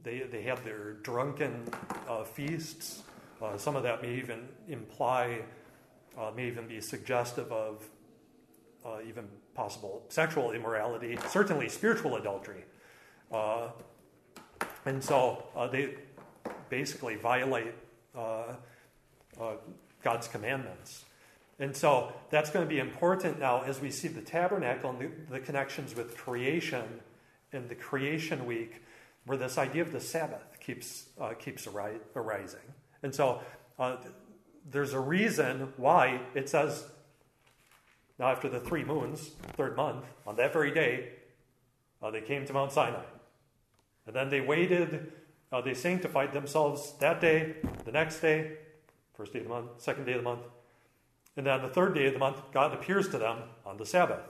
they, 0.02 0.20
they 0.20 0.42
had 0.42 0.58
their 0.64 0.94
drunken 0.94 1.68
uh, 2.08 2.24
feasts. 2.24 3.02
some 3.56 3.74
of 3.76 3.82
that 3.82 4.02
may 4.02 4.14
even 4.14 4.48
imply, 4.68 5.42
may 6.36 6.46
even 6.46 6.68
be 6.68 6.80
suggestive 6.80 7.50
of 7.50 7.88
even 9.06 9.26
possible 9.54 10.04
sexual 10.08 10.52
immorality, 10.52 11.18
certainly 11.28 11.68
spiritual 11.68 12.16
adultery. 12.16 12.64
and 14.84 15.02
so 15.02 15.42
they 15.72 15.96
basically 16.68 17.16
violate 17.16 17.74
uh, 18.16 18.54
uh, 19.40 19.52
God's 20.02 20.28
commandments. 20.28 21.04
And 21.60 21.76
so 21.76 22.12
that's 22.30 22.50
going 22.50 22.66
to 22.66 22.68
be 22.68 22.80
important 22.80 23.38
now 23.38 23.62
as 23.62 23.80
we 23.80 23.90
see 23.90 24.08
the 24.08 24.22
tabernacle 24.22 24.90
and 24.90 24.98
the, 24.98 25.10
the 25.34 25.40
connections 25.40 25.94
with 25.94 26.16
creation 26.16 26.82
in 27.52 27.68
the 27.68 27.76
creation 27.76 28.46
week, 28.46 28.82
where 29.26 29.38
this 29.38 29.58
idea 29.58 29.82
of 29.82 29.92
the 29.92 30.00
Sabbath 30.00 30.58
keeps, 30.58 31.06
uh, 31.20 31.34
keeps 31.34 31.68
ari- 31.68 32.00
arising. 32.16 32.60
And 33.02 33.14
so 33.14 33.40
uh, 33.78 33.96
there's 34.68 34.94
a 34.94 35.00
reason 35.00 35.72
why 35.76 36.22
it 36.34 36.48
says, 36.48 36.84
now 38.18 38.26
after 38.28 38.48
the 38.48 38.60
three 38.60 38.82
moons, 38.82 39.30
third 39.56 39.76
month, 39.76 40.04
on 40.26 40.36
that 40.36 40.52
very 40.52 40.72
day, 40.72 41.10
uh, 42.02 42.10
they 42.10 42.20
came 42.20 42.44
to 42.46 42.52
Mount 42.52 42.72
Sinai. 42.72 43.04
And 44.06 44.16
then 44.16 44.30
they 44.30 44.40
waited 44.40 45.12
uh, 45.52 45.60
they 45.60 45.74
sanctified 45.74 46.32
themselves 46.32 46.94
that 47.00 47.20
day, 47.20 47.56
the 47.84 47.90
next 47.90 48.20
day, 48.20 48.52
first 49.14 49.32
day 49.32 49.40
of 49.40 49.46
the 49.46 49.50
month, 49.50 49.68
second 49.78 50.04
day 50.04 50.12
of 50.12 50.18
the 50.18 50.22
month. 50.22 50.42
And 51.36 51.46
then 51.46 51.54
on 51.54 51.62
the 51.62 51.68
third 51.68 51.94
day 51.94 52.06
of 52.06 52.12
the 52.12 52.18
month, 52.18 52.38
God 52.52 52.74
appears 52.74 53.08
to 53.10 53.18
them 53.18 53.38
on 53.64 53.76
the 53.76 53.86
Sabbath 53.86 54.22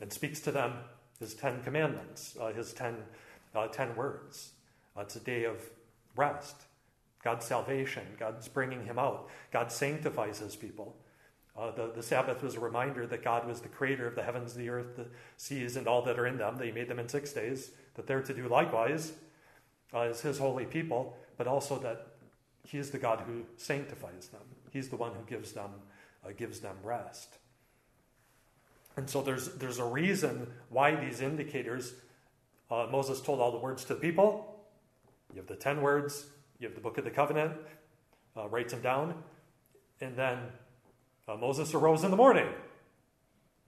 and 0.00 0.12
speaks 0.12 0.40
to 0.40 0.52
them 0.52 0.74
his 1.20 1.34
Ten 1.34 1.62
Commandments, 1.62 2.36
uh, 2.40 2.52
his 2.52 2.72
ten, 2.72 2.96
uh, 3.54 3.68
ten 3.68 3.94
words. 3.96 4.52
Uh, 4.96 5.02
it's 5.02 5.16
a 5.16 5.20
day 5.20 5.44
of 5.44 5.56
rest, 6.16 6.62
God's 7.22 7.44
salvation, 7.44 8.02
God's 8.18 8.48
bringing 8.48 8.84
him 8.84 8.98
out. 8.98 9.28
God 9.52 9.70
sanctifies 9.70 10.38
his 10.38 10.56
people. 10.56 10.96
Uh, 11.56 11.70
the, 11.70 11.90
the 11.94 12.02
Sabbath 12.02 12.42
was 12.42 12.54
a 12.54 12.60
reminder 12.60 13.06
that 13.06 13.24
God 13.24 13.46
was 13.46 13.60
the 13.60 13.68
creator 13.68 14.06
of 14.06 14.14
the 14.14 14.22
heavens, 14.22 14.54
the 14.54 14.68
earth, 14.68 14.96
the 14.96 15.06
seas, 15.38 15.76
and 15.76 15.86
all 15.86 16.02
that 16.02 16.18
are 16.18 16.26
in 16.26 16.36
them. 16.36 16.56
That 16.56 16.66
he 16.66 16.72
made 16.72 16.88
them 16.88 16.98
in 16.98 17.08
six 17.08 17.32
days, 17.32 17.70
that 17.94 18.06
they're 18.06 18.22
to 18.22 18.34
do 18.34 18.46
likewise 18.48 19.12
uh, 19.94 20.00
as 20.00 20.20
his 20.20 20.38
holy 20.38 20.66
people, 20.66 21.16
but 21.38 21.46
also 21.46 21.78
that 21.78 22.08
he 22.62 22.76
is 22.76 22.90
the 22.90 22.98
God 22.98 23.22
who 23.26 23.44
sanctifies 23.56 24.28
them. 24.28 24.42
He's 24.76 24.90
the 24.90 24.96
one 24.96 25.12
who 25.12 25.24
gives 25.26 25.52
them, 25.52 25.70
uh, 26.22 26.32
gives 26.36 26.60
them 26.60 26.76
rest. 26.84 27.38
And 28.94 29.08
so 29.08 29.22
there's, 29.22 29.54
there's 29.54 29.78
a 29.78 29.86
reason 29.86 30.48
why 30.68 30.94
these 30.94 31.22
indicators, 31.22 31.94
uh, 32.70 32.86
Moses 32.92 33.22
told 33.22 33.40
all 33.40 33.50
the 33.52 33.58
words 33.58 33.84
to 33.84 33.94
the 33.94 34.00
people. 34.00 34.66
You 35.32 35.40
have 35.40 35.46
the 35.46 35.56
10 35.56 35.80
words, 35.80 36.26
you 36.58 36.68
have 36.68 36.74
the 36.74 36.82
book 36.82 36.98
of 36.98 37.04
the 37.04 37.10
covenant, 37.10 37.52
uh, 38.36 38.48
writes 38.48 38.74
them 38.74 38.82
down. 38.82 39.14
And 40.02 40.14
then 40.14 40.40
uh, 41.26 41.36
Moses 41.36 41.72
arose 41.72 42.04
in 42.04 42.10
the 42.10 42.16
morning, 42.18 42.48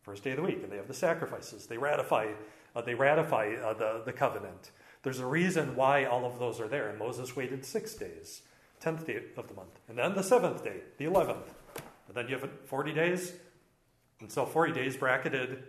first 0.02 0.24
day 0.24 0.32
of 0.32 0.36
the 0.36 0.42
week, 0.42 0.62
and 0.62 0.70
they 0.70 0.76
have 0.76 0.88
the 0.88 0.94
sacrifices. 0.94 1.66
They 1.66 1.78
ratify, 1.78 2.32
uh, 2.76 2.82
they 2.82 2.94
ratify 2.94 3.54
uh, 3.54 3.72
the, 3.72 4.02
the 4.04 4.12
covenant. 4.12 4.72
There's 5.04 5.20
a 5.20 5.26
reason 5.26 5.74
why 5.74 6.04
all 6.04 6.26
of 6.26 6.38
those 6.38 6.60
are 6.60 6.68
there. 6.68 6.90
And 6.90 6.98
Moses 6.98 7.34
waited 7.34 7.64
six 7.64 7.94
days, 7.94 8.42
10th 8.80 9.06
day 9.06 9.20
of 9.36 9.48
the 9.48 9.54
month. 9.54 9.78
And 9.88 9.98
then 9.98 10.14
the 10.14 10.22
seventh 10.22 10.64
day, 10.64 10.80
the 10.98 11.04
11th. 11.04 11.48
And 12.08 12.16
then 12.16 12.28
you 12.28 12.38
have 12.38 12.48
40 12.66 12.92
days. 12.92 13.32
And 14.20 14.30
so 14.30 14.46
40 14.46 14.72
days 14.72 14.96
bracketed 14.96 15.64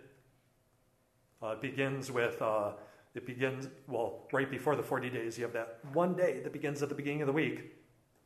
uh, 1.42 1.56
begins 1.56 2.10
with, 2.10 2.40
uh, 2.42 2.72
it 3.14 3.26
begins, 3.26 3.68
well, 3.86 4.26
right 4.32 4.50
before 4.50 4.76
the 4.76 4.82
40 4.82 5.10
days, 5.10 5.38
you 5.38 5.44
have 5.44 5.52
that 5.52 5.78
one 5.92 6.14
day 6.14 6.40
that 6.40 6.52
begins 6.52 6.82
at 6.82 6.88
the 6.88 6.94
beginning 6.94 7.22
of 7.22 7.26
the 7.26 7.32
week. 7.32 7.76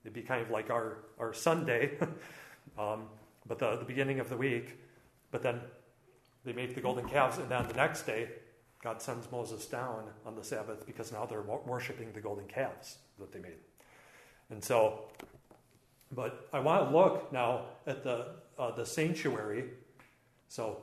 It'd 0.04 0.14
be 0.14 0.22
kind 0.22 0.42
of 0.42 0.50
like 0.50 0.70
our, 0.70 0.98
our 1.18 1.32
Sunday, 1.32 1.98
um, 2.78 3.06
but 3.46 3.58
the, 3.58 3.76
the 3.76 3.84
beginning 3.84 4.20
of 4.20 4.28
the 4.28 4.36
week. 4.36 4.78
But 5.30 5.42
then 5.42 5.60
they 6.44 6.52
make 6.52 6.74
the 6.74 6.80
golden 6.80 7.08
calves, 7.08 7.38
and 7.38 7.48
then 7.48 7.66
the 7.66 7.74
next 7.74 8.02
day, 8.02 8.28
God 8.82 9.00
sends 9.00 9.30
Moses 9.32 9.64
down 9.64 10.04
on 10.26 10.34
the 10.34 10.44
Sabbath 10.44 10.84
because 10.84 11.10
now 11.10 11.24
they're 11.24 11.40
worshiping 11.40 12.12
the 12.12 12.20
golden 12.20 12.46
calves 12.46 12.98
that 13.18 13.32
they 13.32 13.38
made. 13.38 13.56
And 14.50 14.62
so, 14.62 15.04
but 16.12 16.48
I 16.52 16.60
want 16.60 16.88
to 16.88 16.96
look 16.96 17.32
now 17.32 17.66
at 17.86 18.04
the, 18.04 18.26
uh, 18.58 18.70
the 18.72 18.84
sanctuary. 18.84 19.64
So 20.48 20.78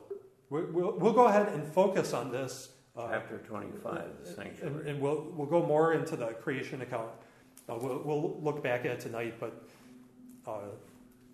we, 0.50 0.62
will 0.62 0.98
we'll 0.98 1.12
go 1.12 1.26
ahead 1.26 1.48
and 1.48 1.64
focus 1.64 2.12
on 2.12 2.30
this. 2.30 2.70
Uh, 2.94 3.08
Chapter 3.08 3.38
25, 3.38 4.04
the 4.22 4.32
sanctuary. 4.32 4.74
And, 4.74 4.86
and, 4.86 5.00
we'll, 5.00 5.26
we'll 5.34 5.46
go 5.46 5.64
more 5.64 5.94
into 5.94 6.14
the 6.14 6.26
creation 6.26 6.82
account. 6.82 7.08
Uh, 7.68 7.76
we'll, 7.76 8.02
we'll 8.04 8.40
look 8.42 8.62
back 8.62 8.80
at 8.80 8.90
it 8.90 9.00
tonight, 9.00 9.34
but 9.40 9.66
uh, 10.46 10.58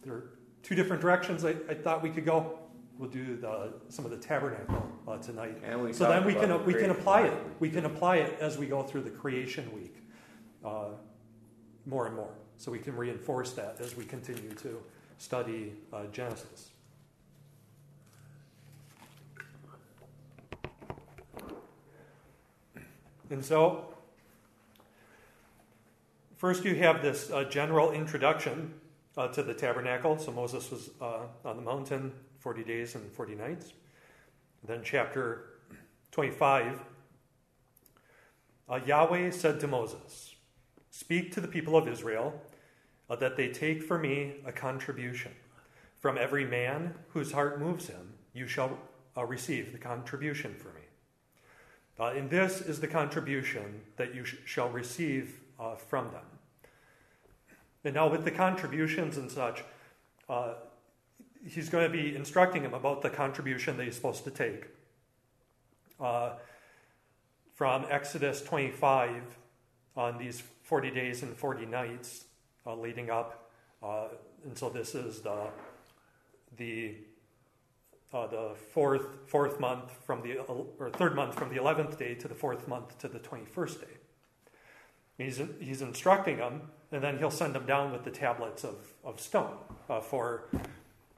there 0.04 0.14
are 0.14 0.30
two 0.62 0.76
different 0.76 1.02
directions 1.02 1.44
I, 1.44 1.56
I 1.68 1.74
thought 1.74 2.02
we 2.02 2.10
could 2.10 2.24
go 2.24 2.58
we'll 2.98 3.08
do 3.08 3.36
the, 3.36 3.72
some 3.88 4.04
of 4.04 4.10
the 4.10 4.16
tabernacle 4.16 4.84
uh, 5.06 5.16
tonight. 5.18 5.56
so 5.92 6.08
then 6.08 6.24
we 6.24 6.34
can 6.34 6.64
we 6.66 6.74
can 6.74 6.90
apply 6.90 7.22
it. 7.22 7.34
We 7.60 7.70
can 7.70 7.84
apply 7.84 8.16
it 8.16 8.38
as 8.40 8.58
we 8.58 8.66
go 8.66 8.82
through 8.82 9.02
the 9.02 9.10
creation 9.10 9.72
week, 9.72 9.96
uh, 10.64 10.90
more 11.88 12.06
and 12.06 12.14
more. 12.14 12.30
So 12.58 12.70
we 12.70 12.78
can 12.78 12.96
reinforce 12.96 13.52
that 13.52 13.76
as 13.80 13.96
we 13.96 14.04
continue 14.04 14.52
to 14.54 14.80
study 15.18 15.72
uh, 15.92 16.04
Genesis. 16.12 16.70
And 23.30 23.44
so, 23.44 23.94
first 26.36 26.64
you 26.64 26.74
have 26.76 27.02
this 27.02 27.30
uh, 27.30 27.44
general 27.44 27.92
introduction 27.92 28.72
uh, 29.16 29.28
to 29.28 29.42
the 29.42 29.52
tabernacle. 29.52 30.18
So 30.18 30.32
Moses 30.32 30.70
was 30.70 30.90
uh, 31.00 31.26
on 31.44 31.56
the 31.56 31.62
mountain 31.62 32.12
40 32.38 32.64
days 32.64 32.94
and 32.94 33.10
40 33.12 33.34
nights. 33.34 33.72
Then, 34.66 34.80
chapter 34.82 35.50
25 36.12 36.80
uh, 38.68 38.80
Yahweh 38.84 39.30
said 39.30 39.60
to 39.60 39.66
Moses, 39.66 40.34
Speak 40.98 41.30
to 41.34 41.40
the 41.40 41.46
people 41.46 41.76
of 41.76 41.86
Israel 41.86 42.34
uh, 43.08 43.14
that 43.14 43.36
they 43.36 43.50
take 43.50 43.84
for 43.84 44.00
me 44.00 44.32
a 44.44 44.50
contribution. 44.50 45.30
From 46.00 46.18
every 46.18 46.44
man 46.44 46.92
whose 47.10 47.30
heart 47.30 47.60
moves 47.60 47.86
him, 47.86 48.14
you 48.34 48.48
shall 48.48 48.76
uh, 49.16 49.24
receive 49.24 49.70
the 49.70 49.78
contribution 49.78 50.56
for 50.56 50.70
me. 50.70 50.80
Uh, 52.00 52.18
and 52.18 52.28
this 52.28 52.60
is 52.60 52.80
the 52.80 52.88
contribution 52.88 53.80
that 53.96 54.12
you 54.12 54.24
sh- 54.24 54.38
shall 54.44 54.70
receive 54.70 55.38
uh, 55.60 55.76
from 55.76 56.10
them. 56.10 56.26
And 57.84 57.94
now, 57.94 58.08
with 58.08 58.24
the 58.24 58.32
contributions 58.32 59.18
and 59.18 59.30
such, 59.30 59.62
uh, 60.28 60.54
he's 61.48 61.68
going 61.68 61.88
to 61.88 61.96
be 61.96 62.16
instructing 62.16 62.62
him 62.62 62.74
about 62.74 63.02
the 63.02 63.10
contribution 63.10 63.76
that 63.76 63.84
he's 63.84 63.94
supposed 63.94 64.24
to 64.24 64.32
take. 64.32 64.66
Uh, 66.00 66.32
from 67.54 67.86
Exodus 67.88 68.42
25 68.42 69.22
on 69.96 70.18
these 70.18 70.42
40 70.68 70.90
days 70.90 71.22
and 71.22 71.34
40 71.34 71.64
nights 71.64 72.26
uh, 72.66 72.74
leading 72.74 73.08
up. 73.08 73.50
Uh, 73.82 74.08
and 74.44 74.56
so 74.56 74.68
this 74.68 74.94
is 74.94 75.22
the, 75.22 75.46
the, 76.58 76.96
uh, 78.12 78.26
the 78.26 78.50
fourth, 78.74 79.06
fourth 79.26 79.58
month 79.58 79.90
from 80.04 80.20
the, 80.20 80.36
or 80.36 80.90
third 80.90 81.16
month 81.16 81.36
from 81.36 81.48
the 81.48 81.56
11th 81.58 81.98
day 81.98 82.14
to 82.16 82.28
the 82.28 82.34
fourth 82.34 82.68
month 82.68 82.98
to 82.98 83.08
the 83.08 83.18
21st 83.18 83.80
day. 83.80 83.86
He's, 85.16 85.40
he's 85.58 85.80
instructing 85.80 86.36
them, 86.36 86.60
and 86.92 87.02
then 87.02 87.16
he'll 87.16 87.30
send 87.30 87.54
them 87.54 87.64
down 87.64 87.90
with 87.90 88.04
the 88.04 88.10
tablets 88.10 88.62
of, 88.62 88.76
of 89.02 89.20
stone 89.20 89.56
uh, 89.88 90.00
for, 90.00 90.50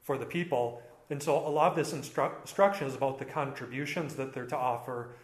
for 0.01 0.17
the 0.17 0.25
people. 0.25 0.81
And 1.09 1.21
so 1.21 1.37
a 1.45 1.51
lot 1.51 1.71
of 1.71 1.75
this 1.75 1.91
instru- 1.91 2.39
instruction 2.39 2.87
is 2.87 2.95
about 2.95 3.19
the 3.19 3.25
contributions 3.25 4.15
that 4.15 4.33
they're 4.33 4.47
to 4.47 4.57
offer 4.57 5.15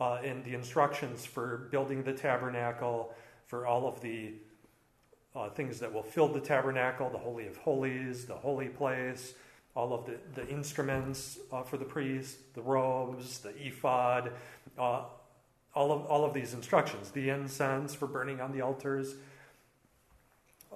uh, 0.00 0.20
and 0.24 0.42
the 0.42 0.54
instructions 0.54 1.26
for 1.26 1.68
building 1.70 2.02
the 2.02 2.14
tabernacle, 2.14 3.14
for 3.54 3.68
all 3.68 3.86
of 3.86 4.00
the 4.00 4.32
uh, 5.36 5.48
things 5.50 5.78
that 5.78 5.92
will 5.92 6.02
fill 6.02 6.26
the 6.26 6.40
tabernacle, 6.40 7.08
the 7.08 7.18
Holy 7.18 7.46
of 7.46 7.56
Holies, 7.58 8.24
the 8.24 8.34
holy 8.34 8.66
place, 8.66 9.34
all 9.76 9.94
of 9.94 10.06
the, 10.06 10.16
the 10.34 10.48
instruments 10.48 11.38
uh, 11.52 11.62
for 11.62 11.76
the 11.76 11.84
priest, 11.84 12.36
the 12.54 12.62
robes, 12.62 13.38
the 13.38 13.54
ephod, 13.64 14.32
uh, 14.76 15.02
all, 15.72 15.92
of, 15.92 16.04
all 16.06 16.24
of 16.24 16.34
these 16.34 16.52
instructions, 16.52 17.12
the 17.12 17.28
incense 17.28 17.94
for 17.94 18.08
burning 18.08 18.40
on 18.40 18.50
the 18.50 18.60
altars, 18.60 19.14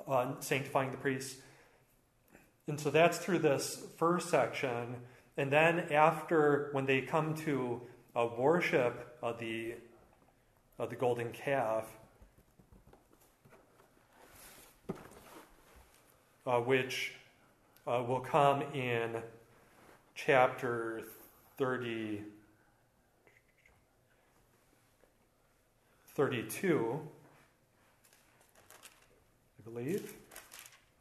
uh, 0.07 0.35
sanctifying 0.39 0.93
the 0.93 0.99
priests. 0.99 1.41
And 2.69 2.79
so 2.79 2.91
that's 2.91 3.19
through 3.19 3.41
this 3.41 3.83
first 3.97 4.31
section. 4.31 4.95
And 5.37 5.51
then 5.51 5.93
after, 5.93 6.69
when 6.71 6.87
they 6.87 7.01
come 7.01 7.35
to 7.39 7.83
uh, 8.15 8.29
worship 8.39 9.17
uh, 9.21 9.33
the, 9.33 9.75
the 10.79 10.95
golden 10.95 11.33
calf, 11.33 11.98
uh, 16.49 16.59
which 16.61 17.13
uh, 17.87 18.03
will 18.09 18.21
come 18.21 18.63
in 18.75 19.23
chapter 20.15 21.03
30, 21.59 22.23
32, 26.15 27.01
I 29.59 29.71
believe. 29.71 30.15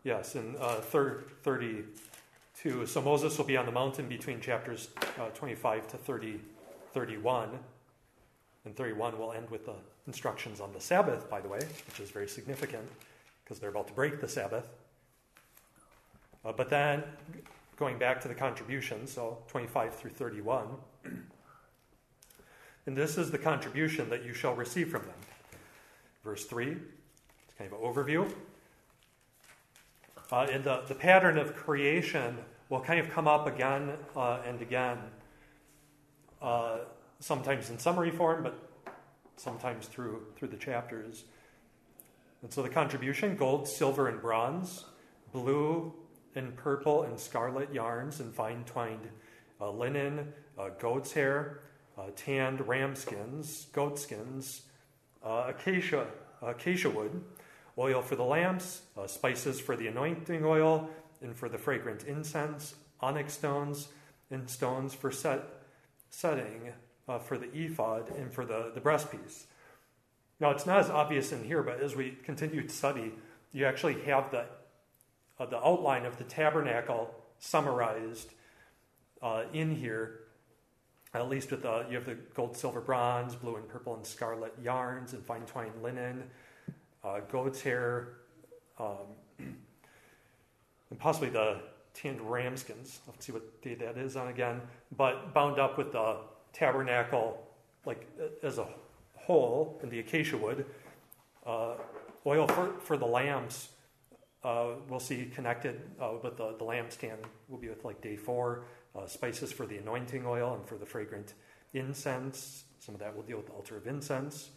Yes, 0.03 0.35
in 0.35 0.55
uh, 0.59 0.75
thir- 0.75 1.23
32. 1.43 2.85
So 2.85 3.01
Moses 3.01 3.37
will 3.37 3.45
be 3.45 3.57
on 3.57 3.65
the 3.65 3.71
mountain 3.71 4.07
between 4.07 4.41
chapters 4.41 4.89
uh, 5.19 5.29
25 5.29 5.87
to 5.87 5.97
30, 5.97 6.39
31. 6.93 7.57
And 8.65 8.75
31 8.75 9.17
will 9.17 9.31
end 9.31 9.49
with 9.49 9.65
the 9.65 9.75
instructions 10.07 10.59
on 10.59 10.73
the 10.73 10.81
Sabbath, 10.81 11.29
by 11.29 11.39
the 11.39 11.47
way, 11.47 11.59
which 11.87 12.01
is 12.01 12.11
very 12.11 12.27
significant 12.27 12.83
because 13.43 13.59
they're 13.59 13.69
about 13.69 13.87
to 13.87 13.93
break 13.93 14.19
the 14.19 14.27
Sabbath. 14.27 14.65
Uh, 16.47 16.53
but 16.55 16.69
then, 16.69 17.03
going 17.75 17.97
back 17.97 18.21
to 18.21 18.29
the 18.29 18.33
contribution, 18.33 19.05
so 19.05 19.39
25 19.49 19.93
through 19.93 20.11
31, 20.11 20.65
and 22.85 22.95
this 22.95 23.17
is 23.17 23.31
the 23.31 23.37
contribution 23.37 24.09
that 24.09 24.23
you 24.23 24.33
shall 24.33 24.55
receive 24.55 24.87
from 24.87 25.01
them. 25.01 25.17
Verse 26.23 26.45
3, 26.45 26.67
it's 26.67 27.53
kind 27.57 27.69
of 27.69 27.77
an 27.77 27.85
overview. 27.85 28.31
Uh, 30.31 30.47
and 30.49 30.63
the, 30.63 30.83
the 30.87 30.95
pattern 30.95 31.37
of 31.37 31.53
creation 31.53 32.37
will 32.69 32.79
kind 32.79 33.01
of 33.01 33.09
come 33.09 33.27
up 33.27 33.45
again 33.45 33.91
uh, 34.15 34.39
and 34.47 34.61
again, 34.61 34.99
uh, 36.41 36.77
sometimes 37.19 37.69
in 37.69 37.77
summary 37.77 38.11
form, 38.11 38.43
but 38.43 38.57
sometimes 39.35 39.87
through, 39.87 40.21
through 40.37 40.47
the 40.47 40.57
chapters. 40.57 41.25
And 42.41 42.53
so 42.53 42.61
the 42.61 42.69
contribution 42.69 43.35
gold, 43.35 43.67
silver, 43.67 44.07
and 44.07 44.21
bronze, 44.21 44.85
blue, 45.33 45.93
and 46.37 46.55
purple 46.55 47.03
and 47.03 47.19
scarlet 47.19 47.73
yarns 47.73 48.19
and 48.19 48.33
fine 48.33 48.63
twined 48.65 49.09
uh, 49.59 49.71
linen, 49.71 50.31
uh, 50.57 50.69
goat's 50.79 51.11
hair, 51.11 51.61
uh, 51.97 52.03
tanned 52.15 52.65
ram 52.67 52.95
skins, 52.95 53.67
goat 53.73 53.97
skins, 53.97 54.61
uh, 55.25 55.45
acacia, 55.47 56.07
acacia 56.41 56.89
wood, 56.89 57.23
oil 57.77 58.01
for 58.01 58.15
the 58.15 58.23
lamps, 58.23 58.83
uh, 58.97 59.07
spices 59.07 59.59
for 59.59 59.75
the 59.75 59.87
anointing 59.87 60.45
oil, 60.45 60.89
and 61.21 61.35
for 61.35 61.49
the 61.49 61.57
fragrant 61.57 62.03
incense, 62.03 62.75
onyx 63.01 63.33
stones, 63.33 63.89
and 64.29 64.49
stones 64.49 64.93
for 64.93 65.11
set, 65.11 65.43
setting 66.09 66.71
uh, 67.07 67.17
for 67.17 67.37
the 67.37 67.51
ephod 67.53 68.09
and 68.17 68.31
for 68.31 68.45
the, 68.45 68.71
the 68.75 68.81
breastpiece. 68.81 69.45
Now, 70.39 70.51
it's 70.51 70.67
not 70.67 70.79
as 70.79 70.89
obvious 70.89 71.31
in 71.31 71.43
here, 71.43 71.63
but 71.63 71.81
as 71.81 71.95
we 71.95 72.15
continue 72.23 72.61
to 72.61 72.69
study, 72.69 73.13
you 73.53 73.65
actually 73.65 74.01
have 74.01 74.29
the 74.29 74.45
uh, 75.39 75.45
the 75.45 75.63
outline 75.63 76.05
of 76.05 76.17
the 76.17 76.23
tabernacle 76.23 77.13
summarized 77.39 78.31
uh, 79.21 79.43
in 79.53 79.75
here. 79.75 80.21
At 81.13 81.29
least 81.29 81.51
with 81.51 81.63
the, 81.63 81.85
you 81.89 81.95
have 81.95 82.05
the 82.05 82.15
gold, 82.33 82.55
silver, 82.55 82.81
bronze, 82.81 83.35
blue 83.35 83.55
and 83.55 83.67
purple 83.67 83.95
and 83.95 84.05
scarlet 84.05 84.53
yarns 84.61 85.13
and 85.13 85.23
fine 85.23 85.41
twined 85.41 85.81
linen, 85.81 86.23
uh, 87.03 87.21
goat's 87.31 87.61
hair, 87.61 88.09
um, 88.79 89.07
and 89.39 90.99
possibly 90.99 91.29
the 91.29 91.61
tanned 91.93 92.19
ramskins. 92.21 92.99
Let's 93.07 93.25
see 93.25 93.31
what 93.31 93.61
day 93.61 93.75
that 93.75 93.97
is 93.97 94.15
on 94.15 94.27
again. 94.27 94.61
But 94.95 95.33
bound 95.33 95.59
up 95.59 95.77
with 95.77 95.91
the 95.93 96.17
tabernacle, 96.53 97.47
like 97.85 98.05
as 98.43 98.57
a 98.57 98.67
whole, 99.15 99.79
in 99.81 99.89
the 99.89 99.99
acacia 99.99 100.37
wood, 100.37 100.65
uh, 101.45 101.75
oil 102.25 102.47
for, 102.47 102.73
for 102.81 102.97
the 102.97 103.05
lamps 103.05 103.69
uh, 104.47 104.75
we'll 104.87 104.99
see 104.99 105.25
connected 105.35 105.81
uh, 105.99 106.13
with 106.23 106.37
the, 106.37 106.55
the 106.57 106.63
lampstand 106.63 107.17
will 107.49 107.57
be 107.57 107.67
with 107.67 107.83
like 107.83 107.99
day 108.01 108.15
four, 108.15 108.63
uh, 108.95 109.05
spices 109.05 109.51
for 109.51 109.65
the 109.65 109.77
anointing 109.77 110.25
oil 110.25 110.53
and 110.53 110.65
for 110.65 110.75
the 110.77 110.85
fragrant 110.85 111.33
incense. 111.73 112.63
Some 112.79 112.95
of 112.95 113.01
that 113.01 113.13
will 113.13 113.23
deal 113.23 113.35
with 113.35 113.47
the 113.47 113.51
altar 113.51 113.75
of 113.75 113.85
incense. 113.87 114.49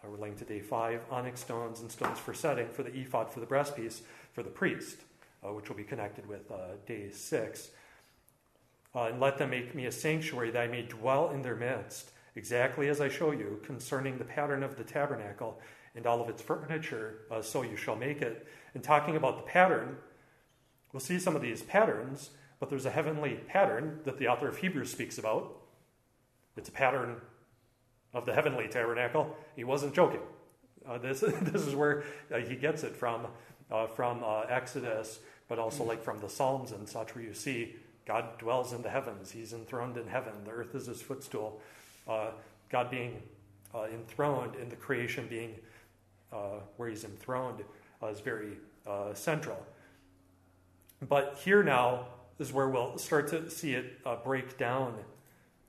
Uh, 0.00 0.08
we're 0.08 0.30
to 0.30 0.44
day 0.44 0.60
five, 0.60 1.00
onyx 1.10 1.40
stones 1.40 1.80
and 1.80 1.90
stones 1.90 2.20
for 2.20 2.32
setting 2.32 2.68
for 2.68 2.84
the 2.84 2.96
ephod 2.96 3.32
for 3.32 3.40
the 3.40 3.46
breastpiece 3.46 4.02
for 4.32 4.44
the 4.44 4.50
priest, 4.50 4.98
uh, 5.44 5.52
which 5.52 5.68
will 5.68 5.76
be 5.76 5.82
connected 5.82 6.24
with 6.26 6.48
uh, 6.52 6.76
day 6.86 7.10
six. 7.10 7.70
and 8.94 9.18
let 9.18 9.38
them 9.38 9.50
make 9.50 9.74
me 9.74 9.86
a 9.86 9.92
sanctuary 9.92 10.52
that 10.52 10.62
I 10.62 10.68
may 10.68 10.82
dwell 10.82 11.30
in 11.30 11.42
their 11.42 11.56
midst, 11.56 12.12
exactly 12.36 12.88
as 12.88 13.00
I 13.00 13.08
show 13.08 13.32
you 13.32 13.58
concerning 13.64 14.18
the 14.18 14.24
pattern 14.24 14.62
of 14.62 14.76
the 14.76 14.84
tabernacle 14.84 15.60
and 15.96 16.06
all 16.06 16.22
of 16.22 16.28
its 16.28 16.40
furniture, 16.40 17.22
uh, 17.28 17.42
so 17.42 17.62
you 17.62 17.76
shall 17.76 17.96
make 17.96 18.22
it. 18.22 18.46
And 18.74 18.82
talking 18.82 19.16
about 19.16 19.36
the 19.36 19.42
pattern, 19.42 19.96
we'll 20.92 21.00
see 21.00 21.18
some 21.18 21.36
of 21.36 21.42
these 21.42 21.62
patterns, 21.62 22.30
but 22.60 22.70
there's 22.70 22.86
a 22.86 22.90
heavenly 22.90 23.34
pattern 23.48 24.00
that 24.04 24.18
the 24.18 24.28
author 24.28 24.48
of 24.48 24.58
Hebrews 24.58 24.90
speaks 24.90 25.18
about. 25.18 25.56
It's 26.56 26.68
a 26.68 26.72
pattern 26.72 27.16
of 28.12 28.26
the 28.26 28.34
heavenly 28.34 28.68
tabernacle. 28.68 29.36
He 29.54 29.64
wasn't 29.64 29.94
joking. 29.94 30.20
Uh, 30.86 30.98
this, 30.98 31.20
this 31.42 31.62
is 31.62 31.74
where 31.74 32.04
uh, 32.32 32.38
he 32.38 32.56
gets 32.56 32.82
it 32.82 32.96
from, 32.96 33.26
uh, 33.70 33.86
from 33.86 34.22
uh, 34.24 34.40
Exodus, 34.48 35.20
but 35.48 35.58
also 35.58 35.84
like 35.84 36.02
from 36.02 36.18
the 36.20 36.28
Psalms 36.28 36.72
and 36.72 36.88
such, 36.88 37.14
where 37.14 37.24
you 37.24 37.34
see 37.34 37.76
God 38.06 38.38
dwells 38.38 38.72
in 38.72 38.82
the 38.82 38.90
heavens. 38.90 39.30
He's 39.30 39.52
enthroned 39.52 39.96
in 39.96 40.06
heaven. 40.06 40.32
The 40.44 40.50
earth 40.50 40.74
is 40.74 40.86
his 40.86 41.02
footstool. 41.02 41.60
Uh, 42.08 42.30
God 42.70 42.90
being 42.90 43.22
uh, 43.74 43.84
enthroned 43.92 44.56
in 44.56 44.68
the 44.68 44.76
creation 44.76 45.26
being 45.28 45.54
where 46.76 46.90
he's 46.90 47.04
enthroned 47.04 47.64
is 48.06 48.20
very 48.20 48.58
uh, 48.86 49.12
central. 49.14 49.58
But 51.08 51.40
here 51.44 51.62
now 51.62 52.06
is 52.38 52.52
where 52.52 52.68
we'll 52.68 52.98
start 52.98 53.28
to 53.28 53.50
see 53.50 53.74
it 53.74 53.98
uh, 54.06 54.16
break 54.16 54.56
down. 54.58 54.94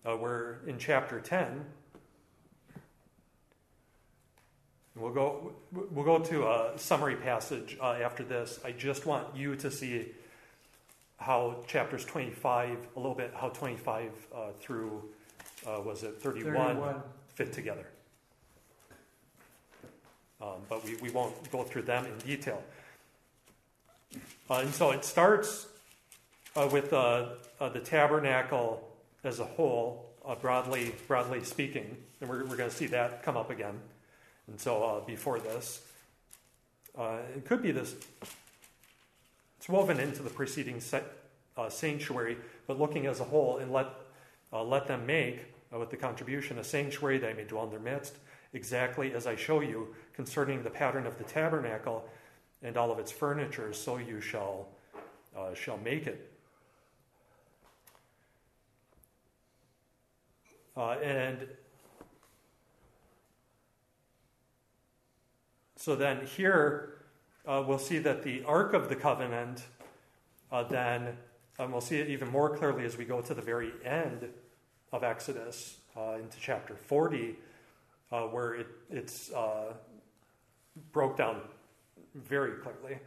Uh, 0.05 0.15
we're 0.17 0.57
in 0.67 0.77
chapter 0.77 1.19
10. 1.19 1.65
We'll 4.95 5.13
go, 5.13 5.53
we'll 5.71 6.05
go 6.05 6.19
to 6.19 6.47
a 6.47 6.73
summary 6.77 7.15
passage 7.15 7.77
uh, 7.81 7.97
after 8.03 8.23
this. 8.23 8.59
I 8.65 8.71
just 8.71 9.05
want 9.05 9.35
you 9.35 9.55
to 9.55 9.71
see 9.71 10.11
how 11.17 11.63
chapters 11.67 12.03
25, 12.05 12.77
a 12.95 12.99
little 12.99 13.15
bit, 13.15 13.33
how 13.35 13.49
25 13.49 14.11
through, 14.59 15.03
was 15.65 16.03
it 16.03 16.21
31, 16.21 16.53
31, 16.53 16.95
fit 17.33 17.53
together 17.53 17.85
um, 20.41 20.61
but 20.69 20.83
we, 20.83 20.95
we 20.97 21.09
won't 21.09 21.51
go 21.51 21.63
through 21.63 21.83
them 21.83 22.05
in 22.05 22.17
detail. 22.19 22.63
Uh, 24.49 24.61
and 24.61 24.73
so 24.73 24.91
it 24.91 25.05
starts 25.05 25.67
uh, 26.55 26.67
with 26.71 26.93
uh, 26.93 27.27
uh 27.59 27.69
the 27.69 27.79
tabernacle 27.79 28.87
as 29.23 29.39
a 29.39 29.45
whole, 29.45 30.09
uh, 30.25 30.33
broadly, 30.35 30.95
broadly 31.07 31.43
speaking, 31.43 31.97
and 32.21 32.29
we're, 32.29 32.45
we're 32.45 32.55
going 32.55 32.69
to 32.69 32.75
see 32.75 32.87
that 32.87 33.21
come 33.21 33.37
up 33.37 33.49
again. 33.49 33.79
And 34.47 34.59
so 34.59 34.83
uh, 34.83 34.99
before 35.01 35.39
this, 35.39 35.81
it 36.97 37.45
could 37.45 37.61
be 37.61 37.71
this, 37.71 37.95
it's 39.57 39.69
woven 39.69 39.99
into 39.99 40.23
the 40.23 40.29
preceding 40.29 40.79
set, 40.81 41.05
sanctuary, 41.69 42.37
but 42.65 42.79
looking 42.79 43.05
as 43.05 43.19
a 43.19 43.23
whole, 43.23 43.57
and 43.57 43.71
let, 43.71 43.87
let 44.51 44.87
them 44.87 45.05
make, 45.05 45.45
with 45.71 45.91
the 45.91 45.97
contribution, 45.97 46.57
a 46.57 46.63
sanctuary 46.63 47.17
that 47.19 47.37
may 47.37 47.43
dwell 47.43 47.65
in 47.65 47.69
their 47.69 47.79
midst 47.79 48.15
exactly 48.53 49.13
as 49.13 49.27
I 49.27 49.35
show 49.35 49.61
you 49.61 49.95
concerning 50.13 50.63
the 50.63 50.69
pattern 50.69 51.05
of 51.05 51.17
the 51.17 51.23
tabernacle 51.23 52.07
and 52.61 52.77
all 52.77 52.91
of 52.91 52.99
its 52.99 53.11
furniture, 53.11 53.73
so 53.73 53.97
you 53.97 54.19
shall, 54.19 54.67
uh, 55.37 55.53
shall 55.53 55.77
make 55.77 56.07
it. 56.07 56.31
Uh, 60.75 60.91
and 61.03 61.47
so 65.75 65.95
then 65.95 66.25
here 66.25 66.99
uh, 67.45 67.63
we'll 67.65 67.77
see 67.77 67.99
that 67.99 68.23
the 68.23 68.43
Ark 68.43 68.73
of 68.73 68.89
the 68.89 68.95
Covenant 68.95 69.63
uh, 70.51 70.63
then, 70.63 71.17
and 71.57 71.71
we'll 71.71 71.81
see 71.81 71.97
it 71.97 72.09
even 72.09 72.29
more 72.29 72.55
clearly 72.55 72.85
as 72.85 72.97
we 72.97 73.05
go 73.05 73.21
to 73.21 73.33
the 73.33 73.41
very 73.41 73.71
end 73.83 74.29
of 74.91 75.03
Exodus 75.03 75.77
uh, 75.97 76.13
into 76.21 76.39
chapter 76.39 76.75
40, 76.75 77.35
uh, 78.11 78.21
where 78.23 78.53
it, 78.55 78.67
it's 78.89 79.31
uh, 79.31 79.73
broke 80.91 81.17
down 81.17 81.41
very 82.15 82.53
clearly, 82.61 82.99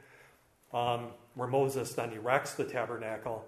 um, 0.73 1.09
where 1.35 1.49
Moses 1.49 1.93
then 1.95 2.13
erects 2.13 2.55
the 2.55 2.65
tabernacle, 2.65 3.45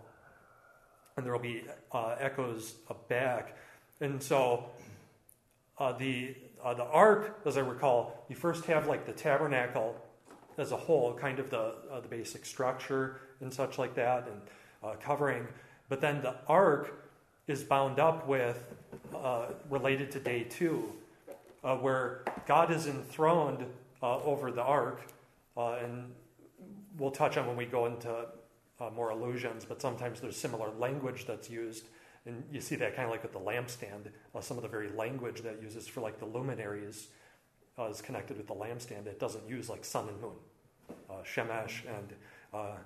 and 1.17 1.25
there 1.25 1.33
will 1.33 1.41
be 1.41 1.63
uh, 1.93 2.17
echoes 2.19 2.75
back. 3.09 3.57
And 4.01 4.23
so 4.23 4.71
the 5.99 6.35
uh, 6.65 6.73
the 6.73 6.85
ark, 6.85 7.41
as 7.45 7.59
I 7.59 7.61
recall, 7.61 8.25
you 8.31 8.37
first 8.37 8.65
have 8.65 8.87
like 8.87 9.05
the 9.05 9.13
tabernacle 9.13 9.95
as 10.57 10.73
a 10.73 10.77
whole, 10.77 11.13
kind 11.13 11.39
of 11.39 11.51
the, 11.51 11.75
uh, 11.93 12.01
the 12.01 12.09
basic 12.09 12.47
structure 12.47 13.21
and 13.41 13.53
such 13.53 13.77
like 13.77 13.95
that, 13.95 14.27
and 14.27 14.41
uh, 14.83 14.95
covering. 14.97 15.47
But 15.91 16.01
then 16.01 16.23
the 16.23 16.37
ark 16.49 17.11
is 17.47 17.63
bound 17.63 17.99
up 17.99 18.27
with, 18.27 18.65
uh, 19.15 19.49
related 19.69 20.11
to 20.13 20.21
day 20.21 20.45
two, 20.45 20.91
uh, 21.65 21.77
where 21.77 22.25
God 22.47 22.71
is 22.71 22.87
enthroned 22.87 23.67
uh, 24.03 24.19
over 24.21 24.53
the 24.53 24.62
ark. 24.62 25.03
and 25.57 26.12
we'll 26.99 27.11
touch 27.11 27.37
on 27.37 27.47
when 27.47 27.57
we 27.57 27.67
go 27.67 27.87
into 27.87 28.27
more 28.95 29.11
allusions, 29.11 29.65
but 29.65 29.81
sometimes 29.81 30.21
there's 30.21 30.37
similar 30.37 30.71
language 30.79 31.25
that's 31.27 31.49
used 31.49 31.87
and 32.27 32.43
you 32.51 32.61
see 32.61 32.77
that 32.77 32.97
kind 32.97 33.05
of 33.05 33.11
like 33.11 33.23
with 33.23 33.33
the 33.33 33.41
lampstand, 33.41 34.07
uh, 34.35 34.41
some 34.41 34.57
of 34.57 34.62
the 34.62 34.69
very 34.69 34.89
language 34.91 35.43
that 35.43 35.61
uses 35.62 35.87
for 35.87 36.01
like 36.01 36.19
the 36.19 36.25
luminaries 36.25 37.09
uh, 37.79 37.85
is 37.85 38.01
connected 38.01 38.39
with 38.39 38.47
the 38.47 38.55
lampstand. 38.55 39.07
It 39.07 39.21
doesn't 39.21 39.47
use 39.49 39.69
like 39.69 39.85
sun 39.85 40.09
and 40.09 40.21
moon. 40.21 40.37
Uh, 41.11 41.23
Shemesh 41.23 41.83
and 41.87 42.12
uh, 42.53 42.77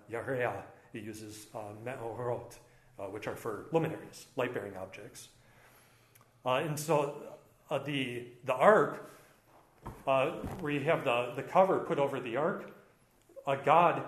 it 0.94 1.04
uses 1.04 1.46
uh, 1.54 1.58
Me'orot, 1.84 2.58
uh, 2.98 3.04
which 3.04 3.28
are 3.28 3.36
for 3.36 3.66
luminaries, 3.72 4.26
light 4.36 4.52
bearing 4.54 4.76
objects. 4.76 5.28
Uh, 6.44 6.62
and 6.64 6.78
so 6.78 7.16
the, 7.84 8.24
the 8.44 8.54
ark, 8.54 9.10
where 10.04 10.72
you 10.72 10.80
have 10.80 11.04
the, 11.04 11.32
the 11.36 11.42
cover 11.42 11.80
put 11.80 11.98
over 11.98 12.20
the 12.20 12.36
ark, 12.36 12.70
God, 13.64 14.02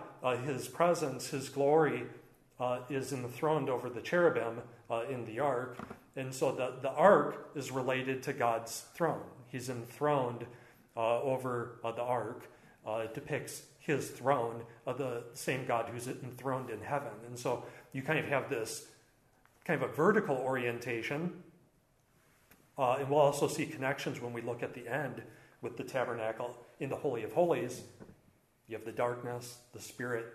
his 0.45 0.69
presence, 0.69 1.29
his 1.29 1.49
glory, 1.49 2.05
is 2.89 3.13
enthroned 3.13 3.69
over 3.69 3.89
the 3.89 4.01
cherubim 4.01 4.61
uh, 4.91 5.03
in 5.09 5.25
the 5.25 5.41
ark. 5.41 5.79
And 6.17 6.35
so 6.35 6.53
the, 6.53 6.75
the 6.83 6.91
ark 6.91 7.51
is 7.55 7.71
related 7.71 8.23
to 8.25 8.33
God's 8.33 8.85
throne. 8.95 9.23
He's 9.49 9.69
enthroned 9.69 10.45
uh, 10.97 11.21
over 11.23 11.79
uh, 11.85 11.93
the 11.93 12.03
ark. 12.03 12.51
Uh, 12.87 13.03
it 13.05 13.15
depicts 13.15 13.63
his 13.79 14.11
throne, 14.11 14.63
the 14.85 15.23
same 15.33 15.65
God 15.67 15.89
who's 15.91 16.09
enthroned 16.09 16.71
in 16.71 16.81
heaven. 16.81 17.13
And 17.27 17.39
so 17.39 17.65
you 17.93 18.03
kind 18.03 18.19
of 18.19 18.27
have 18.27 18.51
this 18.51 18.87
kind 19.65 19.83
of 19.83 19.91
a 19.91 19.93
vertical 19.93 20.37
orientation. 20.37 21.43
Uh, 22.79 22.97
and 23.01 23.11
we'll 23.11 23.21
also 23.21 23.49
see 23.49 23.67
connections 23.67 24.21
when 24.21 24.33
we 24.33 24.41
look 24.41 24.63
at 24.63 24.75
the 24.75 24.89
end 24.89 25.23
with 25.61 25.77
the 25.77 25.85
tabernacle 25.85 26.57
in 26.79 26.89
the 26.89 26.97
Holy 26.97 27.23
of 27.23 27.33
Holies. 27.33 27.83
You 28.69 28.77
have 28.77 28.87
the 28.87 28.93
darkness, 28.93 29.59
the 29.73 29.81
Spirit, 29.81 30.27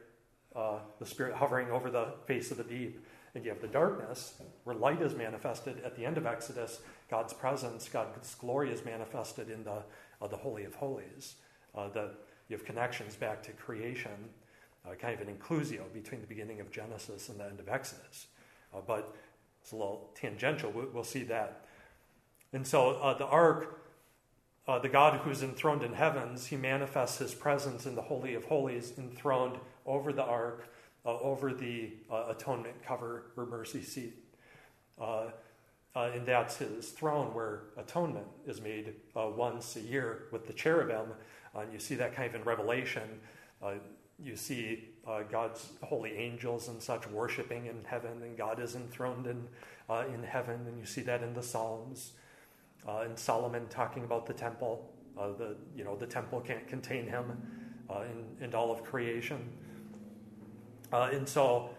uh, 0.55 0.79
the 0.99 1.05
Spirit 1.05 1.35
hovering 1.35 1.71
over 1.71 1.89
the 1.89 2.13
face 2.27 2.51
of 2.51 2.57
the 2.57 2.63
deep 2.63 3.03
and 3.35 3.43
you 3.43 3.51
have 3.51 3.61
the 3.61 3.67
darkness, 3.67 4.35
where 4.63 4.75
light 4.75 5.01
is 5.01 5.13
manifested 5.13 5.81
at 5.83 5.95
the 5.95 6.05
end 6.05 6.17
of 6.17 6.25
Exodus. 6.25 6.79
God's 7.11 7.33
presence, 7.33 7.87
God's 7.89 8.33
glory 8.35 8.71
is 8.71 8.85
manifested 8.85 9.49
in 9.49 9.65
the, 9.65 9.83
uh, 10.21 10.27
the 10.27 10.37
Holy 10.37 10.63
of 10.63 10.73
Holies. 10.75 11.35
Uh, 11.75 11.89
the, 11.89 12.11
you 12.47 12.55
have 12.55 12.65
connections 12.65 13.15
back 13.15 13.43
to 13.43 13.51
creation, 13.51 14.29
uh, 14.87 14.95
kind 14.95 15.19
of 15.19 15.27
an 15.27 15.35
inclusio 15.35 15.81
between 15.93 16.21
the 16.21 16.27
beginning 16.27 16.61
of 16.61 16.71
Genesis 16.71 17.27
and 17.27 17.37
the 17.37 17.45
end 17.45 17.59
of 17.59 17.67
Exodus. 17.67 18.27
Uh, 18.73 18.79
but 18.87 19.13
it's 19.61 19.73
a 19.73 19.75
little 19.75 20.11
tangential. 20.15 20.71
We'll, 20.71 20.87
we'll 20.93 21.03
see 21.03 21.23
that. 21.23 21.64
And 22.55 22.65
so 22.65 22.91
uh, 22.91 23.13
the 23.17 23.25
ark, 23.25 23.81
uh, 24.65 24.79
the 24.79 24.87
God 24.87 25.19
who's 25.19 25.43
enthroned 25.43 25.83
in 25.83 25.91
heavens, 25.91 26.45
he 26.45 26.55
manifests 26.55 27.17
his 27.17 27.33
presence 27.33 27.85
in 27.85 27.95
the 27.95 28.01
Holy 28.01 28.33
of 28.33 28.45
Holies, 28.45 28.93
enthroned 28.97 29.57
over 29.85 30.13
the 30.13 30.23
ark 30.23 30.69
uh, 31.05 31.19
over 31.19 31.53
the 31.53 31.91
uh, 32.09 32.27
atonement 32.29 32.75
cover 32.81 33.25
or 33.35 33.45
mercy 33.45 33.81
seat. 33.81 34.13
Uh, 34.97 35.25
uh, 35.97 36.11
and 36.15 36.25
that's 36.25 36.55
his 36.55 36.91
throne 36.91 37.33
where 37.33 37.63
atonement 37.75 38.27
is 38.47 38.61
made 38.61 38.93
once 39.13 39.75
a 39.75 39.81
year 39.81 40.27
with 40.31 40.47
the 40.47 40.53
cherubim. 40.53 41.11
and 41.55 41.73
you 41.73 41.79
see 41.79 41.95
that 41.95 42.15
kind 42.15 42.29
of 42.29 42.35
in 42.35 42.43
Revelation. 42.47 43.19
you 44.17 44.37
see 44.37 44.91
God's 45.29 45.73
holy 45.83 46.13
angels 46.13 46.69
and 46.69 46.81
such 46.81 47.05
worshiping 47.07 47.65
in 47.65 47.83
heaven, 47.85 48.21
and 48.23 48.37
God 48.37 48.61
is 48.61 48.75
enthroned 48.75 49.27
in, 49.27 49.45
in 50.13 50.23
heaven, 50.23 50.61
and 50.67 50.79
you 50.79 50.85
see 50.85 51.01
that 51.01 51.21
in 51.21 51.33
the 51.33 51.43
Psalms. 51.43 52.13
And 52.87 53.17
Solomon 53.17 53.67
talking 53.69 54.03
about 54.03 54.25
the 54.25 54.33
temple, 54.33 54.91
the, 55.15 55.55
you 55.75 55.83
know, 55.83 55.95
the 55.95 56.05
temple 56.05 56.41
can't 56.41 56.67
contain 56.67 57.07
him 57.07 57.31
in, 57.89 58.45
in 58.45 58.55
all 58.55 58.71
of 58.71 58.83
creation. 58.83 59.39
Uh, 60.91 61.09
and 61.11 61.27
so, 61.27 61.69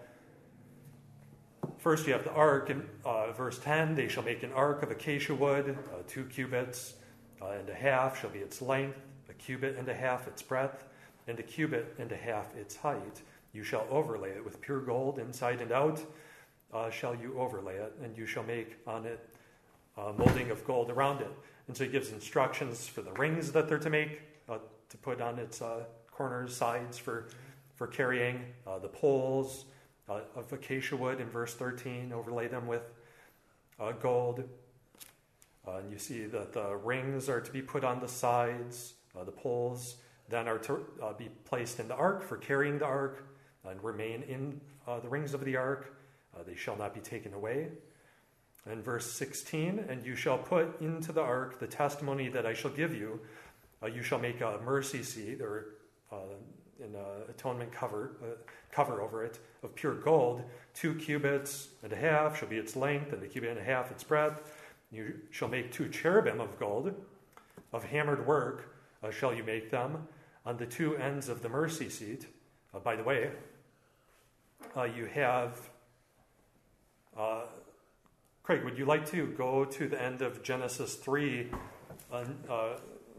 first 1.79 2.07
you 2.07 2.13
have 2.13 2.25
the 2.25 2.33
ark 2.33 2.71
in 2.71 2.85
uh, 3.05 3.33
verse 3.33 3.59
10 3.59 3.95
they 3.95 4.09
shall 4.09 4.23
make 4.23 4.43
an 4.43 4.53
ark 4.53 4.83
of 4.83 4.91
acacia 4.91 5.35
wood, 5.35 5.79
uh, 5.93 6.03
two 6.07 6.25
cubits 6.25 6.95
uh, 7.41 7.51
and 7.51 7.69
a 7.69 7.75
half 7.75 8.21
shall 8.21 8.31
be 8.31 8.41
its 8.41 8.61
length, 8.61 8.99
a 9.29 9.33
cubit 9.35 9.77
and 9.77 9.89
a 9.89 9.95
half 9.95 10.27
its 10.27 10.43
breadth, 10.43 10.85
and 11.29 11.39
a 11.39 11.43
cubit 11.43 11.95
and 11.99 12.13
a 12.13 12.17
half 12.17 12.55
its 12.57 12.77
height. 12.77 13.23
You 13.53 13.63
shall 13.63 13.87
overlay 13.91 14.31
it 14.31 14.45
with 14.45 14.61
pure 14.61 14.81
gold 14.81 15.19
inside 15.19 15.61
and 15.61 15.73
out. 15.73 16.03
Uh, 16.73 16.91
shall 16.91 17.15
you 17.15 17.39
overlay 17.39 17.77
it, 17.77 17.95
and 18.03 18.17
you 18.19 18.27
shall 18.27 18.43
make 18.43 18.77
on 18.87 19.07
it 19.07 19.36
uh, 19.97 20.13
molding 20.17 20.51
of 20.51 20.65
gold 20.65 20.91
around 20.91 21.21
it. 21.21 21.31
And 21.69 21.77
so 21.77 21.85
he 21.85 21.91
gives 21.91 22.13
instructions 22.13 22.87
for 22.87 23.03
the 23.03 23.13
rings 23.13 23.53
that 23.53 23.69
they're 23.69 23.79
to 23.79 23.91
make, 23.91 24.21
to 24.49 24.97
put 24.99 25.21
on 25.21 25.39
its 25.39 25.61
corners, 26.13 26.57
sides 26.57 26.97
for 26.97 27.29
for 27.77 27.87
carrying 27.87 28.41
uh, 28.67 28.79
the 28.79 28.89
poles 28.89 29.67
uh, 30.09 30.21
of 30.35 30.53
acacia 30.53 30.97
wood 30.97 31.21
in 31.21 31.29
verse 31.29 31.55
13, 31.55 32.13
overlay 32.13 32.49
them 32.49 32.67
with 32.67 32.91
uh, 33.79 33.93
gold. 33.93 34.45
Uh, 35.67 35.77
and 35.77 35.93
you 35.93 35.99
see 35.99 36.25
that 36.25 36.53
the 36.53 36.77
rings 36.77 37.29
are 37.29 37.41
to 37.41 37.53
be 37.53 37.61
put 37.61 37.85
on 37.85 38.01
the 38.01 38.09
sides, 38.09 38.95
uh, 39.19 39.25
the 39.25 39.33
poles 39.33 39.97
then 40.29 40.49
are 40.49 40.59
to 40.59 40.85
uh, 41.01 41.13
be 41.13 41.29
placed 41.45 41.79
in 41.79 41.87
the 41.87 41.95
ark 41.95 42.23
for 42.23 42.37
carrying 42.37 42.79
the 42.79 42.85
ark 42.85 43.29
and 43.69 43.83
remain 43.85 44.23
in 44.23 44.61
the 45.03 45.09
rings 45.09 45.35
of 45.35 45.45
the 45.45 45.57
ark. 45.57 45.95
they 46.47 46.55
shall 46.55 46.77
not 46.77 46.95
be 46.95 47.01
taken 47.01 47.33
away. 47.33 47.69
And 48.69 48.85
verse 48.85 49.11
16, 49.13 49.87
and 49.89 50.05
you 50.05 50.17
shall 50.17 50.39
put 50.39 50.81
into 50.81 51.13
the 51.13 51.23
ark 51.23 51.61
the 51.61 51.69
testimony 51.69 52.29
that 52.29 52.47
I 52.47 52.53
shall 52.53 52.73
give 52.73 52.95
you. 52.95 53.21
you 53.93 54.03
shall 54.03 54.19
make 54.19 54.41
a 54.41 54.59
mercy 54.65 55.05
seat, 55.05 55.41
or 55.41 55.77
in 56.81 56.95
uh, 56.95 57.31
atonement 57.31 57.73
cover, 57.73 58.17
uh, 58.23 58.27
cover 58.71 59.01
over 59.01 59.25
it 59.25 59.39
of 59.63 59.75
pure 59.75 59.95
gold. 59.95 60.43
Two 60.75 60.95
cubits 60.95 61.69
and 61.83 61.93
a 61.93 61.97
half 61.97 62.39
shall 62.39 62.49
be 62.49 62.57
its 62.57 62.77
length, 62.77 63.13
and 63.13 63.23
a 63.23 63.27
cubit 63.27 63.51
and 63.51 63.59
a 63.59 63.65
half 63.65 63.91
its 63.91 64.05
breadth. 64.05 64.53
You 64.91 65.15
shall 65.31 65.49
make 65.49 65.73
two 65.73 65.89
cherubim 65.89 66.41
of 66.41 66.59
gold. 66.59 66.95
Of 67.73 67.85
hammered 67.85 68.27
work 68.27 68.75
uh, 69.03 69.11
shall 69.11 69.35
you 69.35 69.43
make 69.43 69.71
them 69.71 70.07
on 70.45 70.57
the 70.57 70.67
two 70.67 70.97
ends 70.97 71.29
of 71.29 71.43
the 71.43 71.49
mercy 71.49 71.89
seat. 71.89 72.27
Uh, 72.73 72.79
by 72.79 72.97
the 72.97 73.03
way, 73.03 73.31
uh, 74.77 74.85
you 74.85 75.07
have. 75.07 75.71
Uh, 78.47 78.53
Craig, 78.55 78.65
would 78.65 78.79
you 78.79 78.85
like 78.85 79.05
to 79.11 79.27
go 79.27 79.65
to 79.65 79.89
the 79.89 80.01
end 80.01 80.23
of 80.23 80.41
Genesis 80.45 80.95
3 80.95 81.49
and 82.13 82.37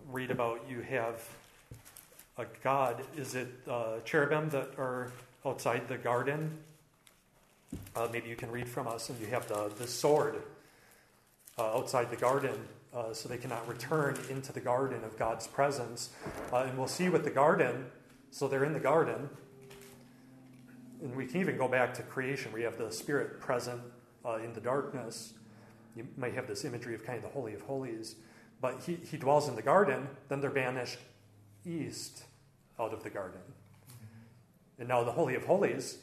read 0.10 0.32
about 0.32 0.62
you 0.70 0.80
have 0.80 1.28
a 2.38 2.46
god. 2.64 3.04
Is 3.18 3.36
it 3.36 3.50
uh, 3.70 4.00
cherubim 4.06 4.50
that 4.52 4.72
are 4.78 5.12
outside 5.46 5.90
the 5.90 5.98
garden? 5.98 6.58
Uh, 7.94 8.08
maybe 8.14 8.30
you 8.30 8.38
can 8.38 8.50
read 8.52 8.70
from 8.70 8.88
us, 8.88 9.10
and 9.10 9.20
you 9.20 9.28
have 9.28 9.48
the, 9.50 9.70
the 9.78 9.88
sword 9.88 10.42
uh, 11.58 11.76
outside 11.76 12.10
the 12.10 12.16
garden, 12.16 12.58
uh, 12.96 13.12
so 13.12 13.28
they 13.28 13.38
cannot 13.38 13.68
return 13.68 14.18
into 14.30 14.54
the 14.54 14.62
garden 14.62 15.04
of 15.04 15.20
God's 15.20 15.46
presence. 15.46 16.10
Uh, 16.54 16.68
and 16.70 16.78
we'll 16.78 16.88
see 16.88 17.10
with 17.10 17.26
the 17.26 17.32
garden, 17.32 17.88
so 18.32 18.48
they're 18.48 18.64
in 18.64 18.74
the 18.74 18.80
garden. 18.80 19.30
And 21.02 21.16
we 21.16 21.26
can 21.26 21.42
even 21.42 21.58
go 21.58 21.68
back 21.68 21.94
to 21.96 22.04
creation 22.04 22.54
where 22.54 22.62
you 22.62 22.68
have 22.68 22.78
the 22.78 22.92
Spirit 22.92 23.42
present 23.42 23.82
uh, 24.28 24.38
in 24.38 24.54
the 24.54 24.62
darkness. 24.62 25.34
You 25.96 26.08
might 26.18 26.34
have 26.34 26.48
this 26.48 26.66
imagery 26.66 26.94
of 26.94 27.06
kind 27.06 27.18
of 27.18 27.24
the 27.24 27.30
Holy 27.30 27.54
of 27.54 27.62
Holies. 27.62 28.16
But 28.62 28.82
he, 28.86 28.96
he 28.96 29.18
dwells 29.18 29.48
in 29.48 29.56
the 29.56 29.62
garden, 29.62 30.08
then 30.30 30.42
they're 30.42 30.50
banished 30.50 30.98
east 31.66 32.24
out 32.80 32.94
of 32.94 33.04
the 33.04 33.10
garden. 33.10 33.42
And 34.80 34.88
now 34.88 35.04
the 35.04 35.12
Holy 35.12 35.36
of 35.36 35.46
Holies, 35.46 36.00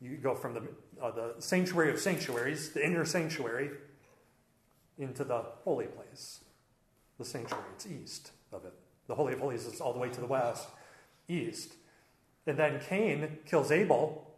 you 0.00 0.16
go 0.16 0.34
from 0.34 0.54
the, 0.54 0.62
uh, 1.02 1.10
the 1.10 1.34
sanctuary 1.38 1.90
of 1.90 1.98
sanctuaries, 1.98 2.70
the 2.70 2.84
inner 2.84 3.04
sanctuary, 3.04 3.70
into 4.98 5.24
the 5.24 5.42
holy 5.64 5.86
place. 5.86 6.40
The 7.18 7.24
sanctuary, 7.24 7.64
it's 7.74 7.86
east 7.86 8.32
of 8.52 8.64
it. 8.64 8.74
The 9.08 9.14
Holy 9.14 9.32
of 9.32 9.40
Holies 9.40 9.66
is 9.66 9.80
all 9.80 9.92
the 9.92 9.98
way 9.98 10.08
to 10.08 10.20
the 10.20 10.26
west, 10.26 10.68
east. 11.28 11.74
And 12.46 12.56
then 12.56 12.80
Cain 12.80 13.38
kills 13.44 13.70
Abel, 13.70 14.34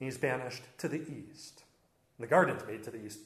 and 0.00 0.06
he's 0.06 0.18
banished 0.18 0.62
to 0.78 0.88
the 0.88 1.00
east. 1.00 1.61
The 2.18 2.26
garden's 2.26 2.64
made 2.66 2.82
to 2.84 2.90
the 2.90 3.04
east, 3.04 3.20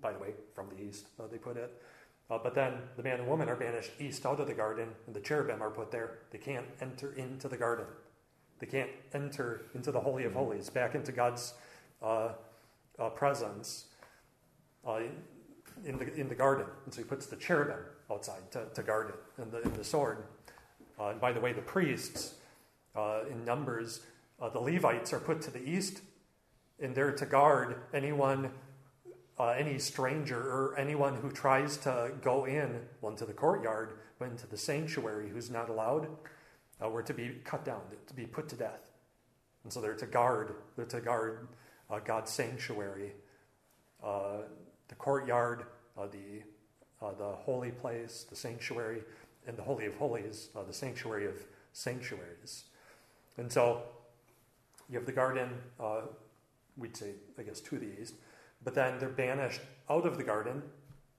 by 0.00 0.12
the 0.12 0.18
way, 0.18 0.34
from 0.54 0.68
the 0.68 0.82
east, 0.82 1.06
uh, 1.18 1.26
they 1.30 1.38
put 1.38 1.56
it. 1.56 1.82
Uh, 2.30 2.38
but 2.42 2.54
then 2.54 2.74
the 2.96 3.02
man 3.02 3.20
and 3.20 3.28
woman 3.28 3.48
are 3.48 3.56
banished 3.56 3.92
east 3.98 4.26
out 4.26 4.38
of 4.38 4.46
the 4.46 4.54
garden, 4.54 4.88
and 5.06 5.16
the 5.16 5.20
cherubim 5.20 5.62
are 5.62 5.70
put 5.70 5.90
there. 5.90 6.18
They 6.30 6.38
can't 6.38 6.66
enter 6.80 7.12
into 7.14 7.48
the 7.48 7.56
garden. 7.56 7.86
They 8.58 8.66
can't 8.66 8.90
enter 9.14 9.62
into 9.74 9.92
the 9.92 10.00
Holy 10.00 10.24
of 10.24 10.34
Holies, 10.34 10.68
back 10.68 10.94
into 10.94 11.12
God's 11.12 11.54
uh, 12.02 12.30
uh 12.98 13.08
presence 13.10 13.86
uh, 14.86 15.00
in, 15.84 15.98
the, 15.98 16.12
in 16.14 16.28
the 16.28 16.34
garden. 16.34 16.66
And 16.84 16.92
so 16.92 17.00
he 17.00 17.08
puts 17.08 17.26
the 17.26 17.36
cherubim 17.36 17.78
outside 18.10 18.50
to, 18.52 18.66
to 18.74 18.82
guard 18.82 19.10
it, 19.10 19.42
and 19.42 19.50
the, 19.50 19.62
and 19.62 19.74
the 19.74 19.84
sword. 19.84 20.24
Uh, 21.00 21.08
and 21.08 21.20
by 21.20 21.32
the 21.32 21.40
way, 21.40 21.52
the 21.52 21.62
priests 21.62 22.34
in 23.30 23.44
Numbers, 23.44 24.00
the 24.40 24.58
Levites 24.58 25.12
are 25.12 25.20
put 25.20 25.40
to 25.42 25.52
the 25.52 25.62
east, 25.62 26.00
and 26.80 26.94
they're 26.94 27.12
to 27.12 27.26
guard 27.26 27.76
anyone 27.92 28.50
uh, 29.38 29.48
any 29.50 29.78
stranger 29.78 30.36
or 30.36 30.76
anyone 30.76 31.14
who 31.14 31.30
tries 31.30 31.76
to 31.78 32.12
go 32.22 32.44
in, 32.44 32.80
well, 33.00 33.12
into 33.12 33.24
the 33.24 33.32
courtyard, 33.32 33.98
into 34.20 34.48
the 34.48 34.56
sanctuary 34.56 35.28
who's 35.28 35.48
not 35.48 35.68
allowed, 35.68 36.08
uh, 36.82 36.88
were 36.88 37.02
to 37.02 37.14
be 37.14 37.36
cut 37.44 37.64
down, 37.64 37.80
to 38.06 38.14
be 38.14 38.26
put 38.26 38.48
to 38.48 38.56
death. 38.56 38.90
And 39.62 39.72
so 39.72 39.80
they're 39.80 39.94
to 39.94 40.06
guard, 40.06 40.54
they're 40.76 40.86
to 40.86 41.00
guard 41.00 41.46
uh, 41.88 42.00
God's 42.00 42.32
sanctuary, 42.32 43.12
uh, 44.02 44.38
the 44.88 44.94
courtyard, 44.96 45.66
uh, 45.96 46.06
the, 46.06 46.42
uh, 47.04 47.12
the 47.12 47.36
holy 47.36 47.70
place, 47.70 48.26
the 48.28 48.36
sanctuary, 48.36 49.02
and 49.46 49.56
the 49.56 49.62
Holy 49.62 49.86
of 49.86 49.94
Holies, 49.94 50.48
the 50.66 50.74
sanctuary 50.74 51.26
of 51.26 51.34
sanctuaries. 51.72 52.64
And 53.36 53.50
so 53.50 53.82
you 54.90 54.96
have 54.96 55.06
the 55.06 55.12
garden, 55.12 55.50
we'd 56.78 56.96
say, 56.96 57.12
I 57.38 57.42
guess, 57.42 57.60
to 57.60 57.78
the 57.78 58.00
east. 58.00 58.14
But 58.62 58.74
then 58.74 58.98
they're 58.98 59.08
banished 59.08 59.60
out 59.88 60.06
of 60.06 60.16
the 60.16 60.24
garden, 60.24 60.62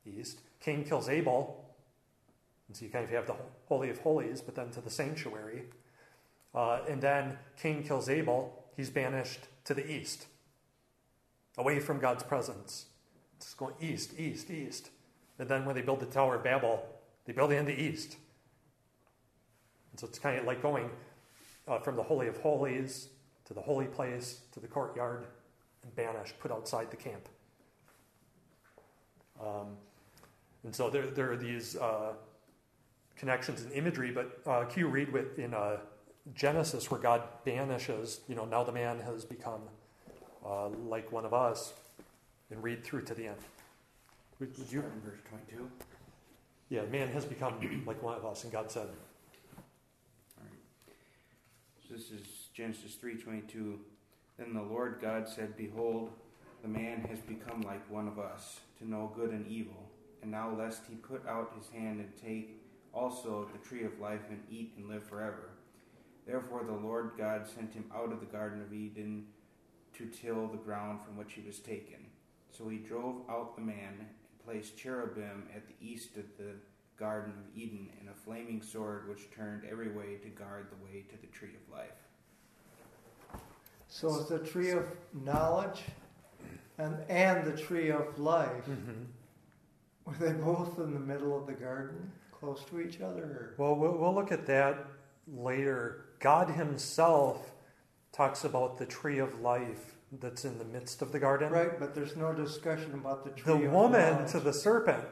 east. 0.05 0.39
Cain 0.59 0.83
kills 0.83 1.09
Abel. 1.09 1.65
And 2.67 2.75
so 2.75 2.85
you 2.85 2.91
kind 2.91 3.05
of 3.05 3.11
have 3.11 3.27
the 3.27 3.35
Holy 3.67 3.89
of 3.89 3.99
Holies, 3.99 4.41
but 4.41 4.55
then 4.55 4.69
to 4.71 4.81
the 4.81 4.89
sanctuary. 4.89 5.63
Uh, 6.53 6.79
and 6.87 7.01
then 7.01 7.37
Cain 7.61 7.83
kills 7.83 8.09
Abel. 8.09 8.65
He's 8.75 8.89
banished 8.89 9.41
to 9.65 9.73
the 9.73 9.89
east, 9.89 10.27
away 11.57 11.79
from 11.79 11.99
God's 11.99 12.23
presence. 12.23 12.85
It's 13.37 13.53
going 13.53 13.75
east, 13.81 14.13
east, 14.17 14.49
east. 14.49 14.89
And 15.37 15.47
then 15.47 15.65
when 15.65 15.75
they 15.75 15.81
build 15.81 15.99
the 15.99 16.05
Tower 16.05 16.35
of 16.35 16.43
Babel, 16.43 16.85
they 17.25 17.33
build 17.33 17.51
it 17.51 17.55
in 17.55 17.65
the 17.65 17.79
east. 17.79 18.17
And 19.91 19.99
so 19.99 20.07
it's 20.07 20.19
kind 20.19 20.37
of 20.39 20.45
like 20.45 20.61
going 20.61 20.89
uh, 21.67 21.79
from 21.79 21.95
the 21.95 22.03
Holy 22.03 22.27
of 22.27 22.37
Holies 22.37 23.09
to 23.45 23.53
the 23.53 23.61
holy 23.61 23.85
place 23.85 24.41
to 24.51 24.59
the 24.59 24.67
courtyard 24.67 25.25
and 25.83 25.95
banished, 25.95 26.39
put 26.39 26.51
outside 26.51 26.91
the 26.91 26.97
camp. 26.97 27.27
Um, 29.41 29.77
and 30.63 30.75
so 30.75 30.89
there, 30.89 31.07
there 31.07 31.31
are 31.31 31.37
these 31.37 31.75
uh, 31.77 32.13
connections 33.15 33.61
and 33.61 33.71
imagery, 33.71 34.11
but 34.11 34.41
uh, 34.45 34.65
can 34.65 34.79
you 34.79 34.87
read 34.87 35.11
with, 35.11 35.39
in 35.39 35.53
uh, 35.53 35.77
Genesis 36.35 36.91
where 36.91 36.99
God 36.99 37.23
banishes, 37.45 38.21
you 38.27 38.35
know, 38.35 38.45
now 38.45 38.63
the 38.63 38.71
man 38.71 38.99
has 38.99 39.25
become 39.25 39.61
uh, 40.45 40.69
like 40.69 41.11
one 41.11 41.25
of 41.25 41.33
us, 41.33 41.73
and 42.51 42.63
read 42.63 42.83
through 42.83 43.03
to 43.03 43.13
the 43.13 43.27
end. 43.27 43.37
Would, 44.39 44.57
would 44.57 44.71
you? 44.71 44.79
In 44.79 45.01
verse 45.01 45.19
22? 45.29 45.69
Yeah, 46.69 46.83
man 46.91 47.07
has 47.09 47.25
become 47.25 47.83
like 47.85 48.01
one 48.01 48.15
of 48.15 48.25
us, 48.25 48.43
and 48.43 48.53
God 48.53 48.71
said. 48.71 48.87
All 50.37 50.43
right. 50.43 50.95
So 51.87 51.95
this 51.95 52.11
is 52.11 52.49
Genesis 52.53 52.97
3.22. 53.03 53.77
Then 54.39 54.53
the 54.53 54.61
Lord 54.61 54.99
God 55.01 55.27
said, 55.27 55.57
Behold, 55.57 56.11
the 56.61 56.69
man 56.69 57.01
has 57.09 57.19
become 57.19 57.61
like 57.61 57.89
one 57.91 58.07
of 58.07 58.17
us, 58.17 58.61
to 58.77 58.89
know 58.89 59.11
good 59.13 59.31
and 59.31 59.45
evil. 59.45 59.91
And 60.21 60.31
now, 60.31 60.55
lest 60.57 60.83
he 60.89 60.95
put 60.95 61.27
out 61.27 61.53
his 61.57 61.67
hand 61.69 61.99
and 61.99 62.15
take 62.15 62.63
also 62.93 63.49
the 63.51 63.67
tree 63.67 63.83
of 63.83 63.99
life 63.99 64.21
and 64.29 64.41
eat 64.49 64.73
and 64.77 64.87
live 64.87 65.03
forever. 65.03 65.49
Therefore, 66.25 66.63
the 66.63 66.71
Lord 66.71 67.11
God 67.17 67.47
sent 67.47 67.73
him 67.73 67.91
out 67.93 68.13
of 68.13 68.21
the 68.21 68.25
Garden 68.25 68.61
of 68.61 68.73
Eden 68.73 69.25
to 69.93 70.05
till 70.05 70.47
the 70.47 70.57
ground 70.57 70.99
from 71.05 71.17
which 71.17 71.33
he 71.33 71.41
was 71.45 71.59
taken. 71.59 72.05
So 72.49 72.69
he 72.69 72.77
drove 72.77 73.17
out 73.29 73.55
the 73.55 73.61
man 73.61 73.95
and 73.99 74.09
placed 74.45 74.77
cherubim 74.77 75.47
at 75.53 75.67
the 75.67 75.85
east 75.85 76.15
of 76.15 76.25
the 76.37 76.53
Garden 76.97 77.33
of 77.33 77.57
Eden 77.57 77.89
and 77.99 78.09
a 78.09 78.13
flaming 78.13 78.61
sword 78.61 79.09
which 79.09 79.31
turned 79.31 79.63
every 79.69 79.91
way 79.91 80.15
to 80.23 80.29
guard 80.29 80.67
the 80.69 80.85
way 80.85 81.03
to 81.09 81.19
the 81.19 81.27
tree 81.27 81.55
of 81.55 81.73
life. 81.73 82.08
So 83.89 84.15
it's 84.15 84.29
the 84.29 84.39
tree 84.39 84.69
of 84.69 84.85
knowledge 85.25 85.81
and, 86.77 86.95
and 87.09 87.45
the 87.45 87.57
tree 87.57 87.89
of 87.89 88.17
life. 88.19 88.65
Mm-hmm. 88.69 89.03
Were 90.05 90.13
they 90.13 90.33
both 90.33 90.77
in 90.77 90.93
the 90.93 90.99
middle 90.99 91.37
of 91.37 91.47
the 91.47 91.53
garden, 91.53 92.11
close 92.31 92.63
to 92.69 92.79
each 92.79 93.01
other? 93.01 93.55
Well, 93.57 93.75
well, 93.75 93.97
we'll 93.97 94.13
look 94.13 94.31
at 94.31 94.45
that 94.45 94.85
later. 95.27 96.05
God 96.19 96.51
Himself 96.51 97.51
talks 98.11 98.43
about 98.43 98.77
the 98.77 98.85
tree 98.85 99.17
of 99.17 99.41
life 99.41 99.95
that's 100.19 100.45
in 100.45 100.57
the 100.57 100.65
midst 100.65 101.01
of 101.01 101.11
the 101.11 101.19
garden. 101.19 101.51
Right, 101.51 101.79
but 101.79 101.93
there's 101.93 102.15
no 102.15 102.33
discussion 102.33 102.93
about 102.93 103.23
the 103.23 103.31
tree 103.31 103.53
the 103.53 103.69
woman 103.69 104.27
to 104.27 104.39
the 104.39 104.53
serpent. 104.53 105.03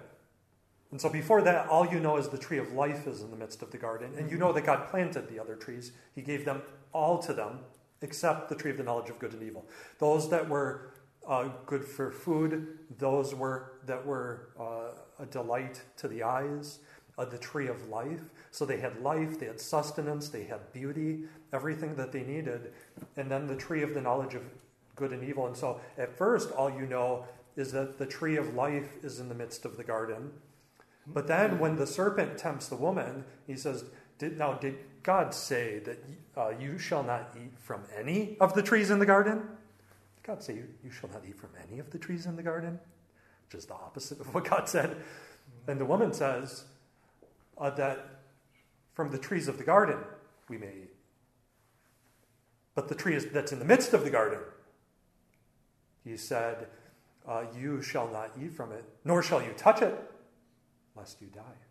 And 0.91 1.01
so 1.01 1.09
before 1.09 1.41
that, 1.41 1.67
all 1.67 1.85
you 1.85 1.99
know 1.99 2.17
is 2.17 2.29
the 2.29 2.37
tree 2.37 2.57
of 2.59 2.71
life 2.73 3.07
is 3.07 3.21
in 3.21 3.29
the 3.29 3.37
midst 3.37 3.61
of 3.61 3.71
the 3.71 3.77
garden. 3.77 4.13
And 4.17 4.31
you 4.31 4.37
know 4.37 4.53
that 4.53 4.65
God 4.65 4.87
planted 4.89 5.29
the 5.29 5.39
other 5.39 5.55
trees. 5.55 5.91
He 6.15 6.21
gave 6.21 6.45
them 6.45 6.61
all 6.93 7.19
to 7.19 7.33
them 7.33 7.59
except 8.01 8.49
the 8.49 8.55
tree 8.55 8.71
of 8.71 8.77
the 8.77 8.83
knowledge 8.83 9.09
of 9.09 9.19
good 9.19 9.33
and 9.33 9.43
evil. 9.43 9.65
Those 9.99 10.29
that 10.29 10.47
were 10.47 10.93
uh, 11.27 11.49
good 11.65 11.83
for 11.83 12.11
food, 12.11 12.79
those 12.97 13.35
were 13.35 13.73
that 13.85 14.05
were 14.05 14.49
uh, 14.59 15.23
a 15.23 15.25
delight 15.25 15.81
to 15.97 16.07
the 16.07 16.23
eyes, 16.23 16.79
uh, 17.17 17.25
the 17.25 17.37
tree 17.37 17.67
of 17.67 17.89
life. 17.89 18.21
So 18.51 18.65
they 18.65 18.79
had 18.79 19.01
life, 19.01 19.39
they 19.39 19.47
had 19.47 19.59
sustenance, 19.59 20.29
they 20.29 20.43
had 20.43 20.71
beauty, 20.71 21.23
everything 21.51 21.95
that 21.95 22.11
they 22.11 22.21
needed. 22.21 22.71
And 23.15 23.29
then 23.29 23.47
the 23.47 23.55
tree 23.55 23.83
of 23.83 23.93
the 23.93 24.01
knowledge 24.01 24.35
of 24.35 24.43
good 24.95 25.11
and 25.11 25.23
evil. 25.23 25.47
And 25.47 25.55
so 25.55 25.79
at 25.97 26.17
first, 26.17 26.51
all 26.51 26.69
you 26.69 26.85
know 26.85 27.25
is 27.55 27.71
that 27.71 27.97
the 27.97 28.05
tree 28.05 28.37
of 28.37 28.53
life 28.53 29.03
is 29.03 29.19
in 29.19 29.29
the 29.29 29.35
midst 29.35 29.65
of 29.65 29.77
the 29.77 29.83
garden. 29.83 30.31
But 31.07 31.27
then 31.27 31.59
when 31.59 31.77
the 31.77 31.87
serpent 31.87 32.37
tempts 32.37 32.67
the 32.67 32.75
woman, 32.75 33.23
he 33.45 33.55
says, 33.55 33.85
did, 34.17 34.37
Now, 34.37 34.53
did 34.53 34.77
God 35.03 35.33
say 35.33 35.79
that 35.79 36.03
uh, 36.35 36.49
you 36.59 36.77
shall 36.77 37.03
not 37.03 37.35
eat 37.35 37.57
from 37.59 37.81
any 37.97 38.37
of 38.39 38.53
the 38.53 38.61
trees 38.61 38.89
in 38.89 38.99
the 38.99 39.05
garden? 39.05 39.37
Did 39.37 40.23
God 40.23 40.43
say 40.43 40.55
you, 40.55 40.67
you 40.83 40.91
shall 40.91 41.09
not 41.09 41.23
eat 41.27 41.37
from 41.37 41.49
any 41.69 41.79
of 41.79 41.89
the 41.91 41.97
trees 41.97 42.25
in 42.25 42.35
the 42.35 42.43
garden? 42.43 42.79
Which 43.45 43.59
is 43.59 43.65
the 43.65 43.73
opposite 43.73 44.19
of 44.19 44.33
what 44.33 44.49
God 44.49 44.67
said. 44.67 44.97
And 45.67 45.79
the 45.79 45.85
woman 45.85 46.13
says 46.13 46.65
uh, 47.57 47.69
that 47.71 48.21
from 48.93 49.11
the 49.11 49.17
trees 49.17 49.47
of 49.47 49.57
the 49.57 49.63
garden 49.63 49.99
we 50.49 50.57
may 50.57 50.67
eat. 50.67 50.93
But 52.75 52.87
the 52.87 52.95
tree 52.95 53.15
is, 53.15 53.25
that's 53.27 53.51
in 53.51 53.59
the 53.59 53.65
midst 53.65 53.93
of 53.93 54.03
the 54.03 54.09
garden, 54.09 54.39
he 56.03 56.15
said, 56.15 56.67
uh, 57.27 57.45
You 57.57 57.81
shall 57.81 58.07
not 58.07 58.31
eat 58.41 58.53
from 58.53 58.71
it, 58.71 58.85
nor 59.03 59.23
shall 59.23 59.41
you 59.41 59.51
touch 59.57 59.81
it, 59.81 59.97
lest 60.95 61.21
you 61.21 61.27
die. 61.27 61.66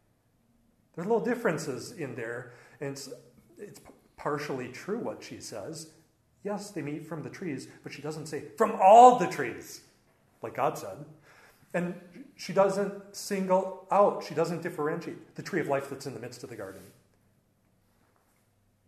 There's 0.97 1.07
little 1.07 1.25
differences 1.25 1.93
in 1.93 2.17
there, 2.17 2.55
and 2.81 2.91
it's, 2.91 3.11
it's 3.59 3.81
partially 4.17 4.69
true 4.69 4.99
what 4.99 5.23
she 5.23 5.41
says. 5.41 5.91
Yes, 6.43 6.71
they 6.71 6.81
meet 6.83 7.07
from 7.07 7.23
the 7.23 7.31
trees, 7.31 7.69
but 7.83 7.93
she 7.93 8.01
doesn't 8.01 8.27
say 8.27 8.45
from 8.57 8.79
all 8.83 9.19
the 9.19 9.27
trees, 9.27 9.83
like 10.43 10.55
God 10.55 10.79
said. 10.79 11.05
And 11.75 11.95
she 12.37 12.55
doesn't 12.55 13.15
single 13.15 13.87
out, 13.91 14.25
she 14.27 14.35
doesn't 14.35 14.63
differentiate 14.63 15.35
the 15.35 15.43
tree 15.43 15.61
of 15.61 15.69
life 15.69 15.91
that's 15.91 16.07
in 16.07 16.15
the 16.15 16.21
midst 16.21 16.43
of 16.43 16.49
the 16.51 16.57
garden. 16.57 16.81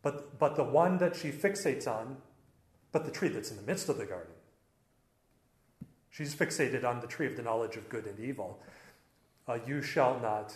But, 0.01 0.39
but 0.39 0.57
the 0.57 0.65
one 0.65 0.97
that 0.99 1.15
she 1.15 1.31
fixates 1.31 1.87
on, 1.87 2.17
but 2.93 3.05
the 3.05 3.11
tree 3.11 3.29
that's 3.29 3.51
in 3.51 3.57
the 3.57 3.63
midst 3.63 3.89
of 3.91 3.99
the 3.99 4.07
garden. 4.07 4.33
She's 6.11 6.35
fixated 6.35 6.85
on 6.85 7.01
the 7.01 7.07
tree 7.07 7.27
of 7.27 7.37
the 7.37 7.43
knowledge 7.43 7.77
of 7.77 7.89
good 7.89 8.07
and 8.07 8.19
evil. 8.19 8.61
Uh, 9.47 9.59
you 9.67 9.83
shall 9.83 10.19
not 10.21 10.55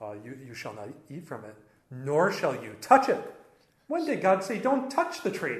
uh, 0.00 0.12
you, 0.24 0.38
you 0.46 0.54
shall 0.54 0.74
not 0.74 0.88
eat 1.10 1.26
from 1.26 1.44
it, 1.44 1.54
nor 1.90 2.32
shall 2.32 2.54
you 2.54 2.76
touch 2.80 3.08
it. 3.08 3.34
When 3.86 4.04
did 4.04 4.20
God 4.20 4.44
say, 4.44 4.58
don't 4.58 4.90
touch 4.90 5.22
the 5.22 5.30
tree? 5.30 5.58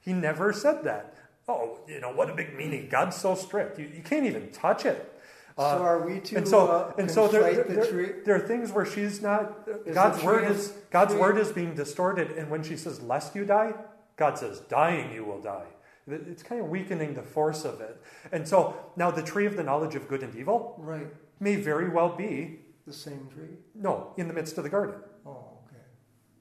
He 0.00 0.12
never 0.12 0.52
said 0.52 0.84
that. 0.84 1.16
Oh, 1.48 1.80
you 1.88 2.00
know, 2.00 2.12
what 2.12 2.30
a 2.30 2.34
big 2.34 2.56
meaning. 2.56 2.88
God's 2.88 3.16
so 3.16 3.34
strict. 3.34 3.78
You, 3.78 3.90
you 3.94 4.02
can't 4.02 4.24
even 4.24 4.50
touch 4.50 4.86
it. 4.86 5.10
Uh, 5.56 5.78
so 5.78 5.84
are 5.84 6.06
we 6.06 6.18
to 6.18 6.36
and 6.36 6.48
so, 6.48 6.66
uh, 6.66 6.92
and 6.98 7.08
so 7.08 7.28
there, 7.28 7.62
the 7.62 7.74
there, 7.74 7.86
tree? 7.86 8.10
there, 8.24 8.34
are 8.34 8.40
things 8.40 8.72
where 8.72 8.84
she's 8.84 9.22
not 9.22 9.68
is 9.86 9.94
God's 9.94 10.20
word 10.24 10.50
is 10.50 10.72
God's 10.90 11.12
tree? 11.12 11.20
word 11.20 11.38
is 11.38 11.52
being 11.52 11.76
distorted 11.76 12.32
and 12.32 12.50
when 12.50 12.64
she 12.64 12.76
says 12.76 13.00
lest 13.02 13.36
you 13.36 13.44
die 13.44 13.72
God 14.16 14.36
says 14.36 14.58
dying 14.68 15.12
you 15.12 15.24
will 15.24 15.40
die 15.40 15.66
it's 16.08 16.42
kind 16.42 16.60
of 16.60 16.68
weakening 16.68 17.14
the 17.14 17.22
force 17.22 17.64
of 17.64 17.80
it 17.80 18.02
and 18.32 18.48
so 18.48 18.74
now 18.96 19.12
the 19.12 19.22
tree 19.22 19.46
of 19.46 19.56
the 19.56 19.62
knowledge 19.62 19.94
of 19.94 20.08
good 20.08 20.24
and 20.24 20.34
evil 20.34 20.74
right 20.78 21.06
may 21.38 21.54
very 21.54 21.88
well 21.88 22.16
be 22.16 22.58
the 22.86 22.92
same 22.92 23.28
tree? 23.32 23.56
No, 23.74 24.12
in 24.16 24.28
the 24.28 24.34
midst 24.34 24.58
of 24.58 24.64
the 24.64 24.70
garden. 24.70 24.96
Oh, 25.26 25.30
okay. 25.66 25.82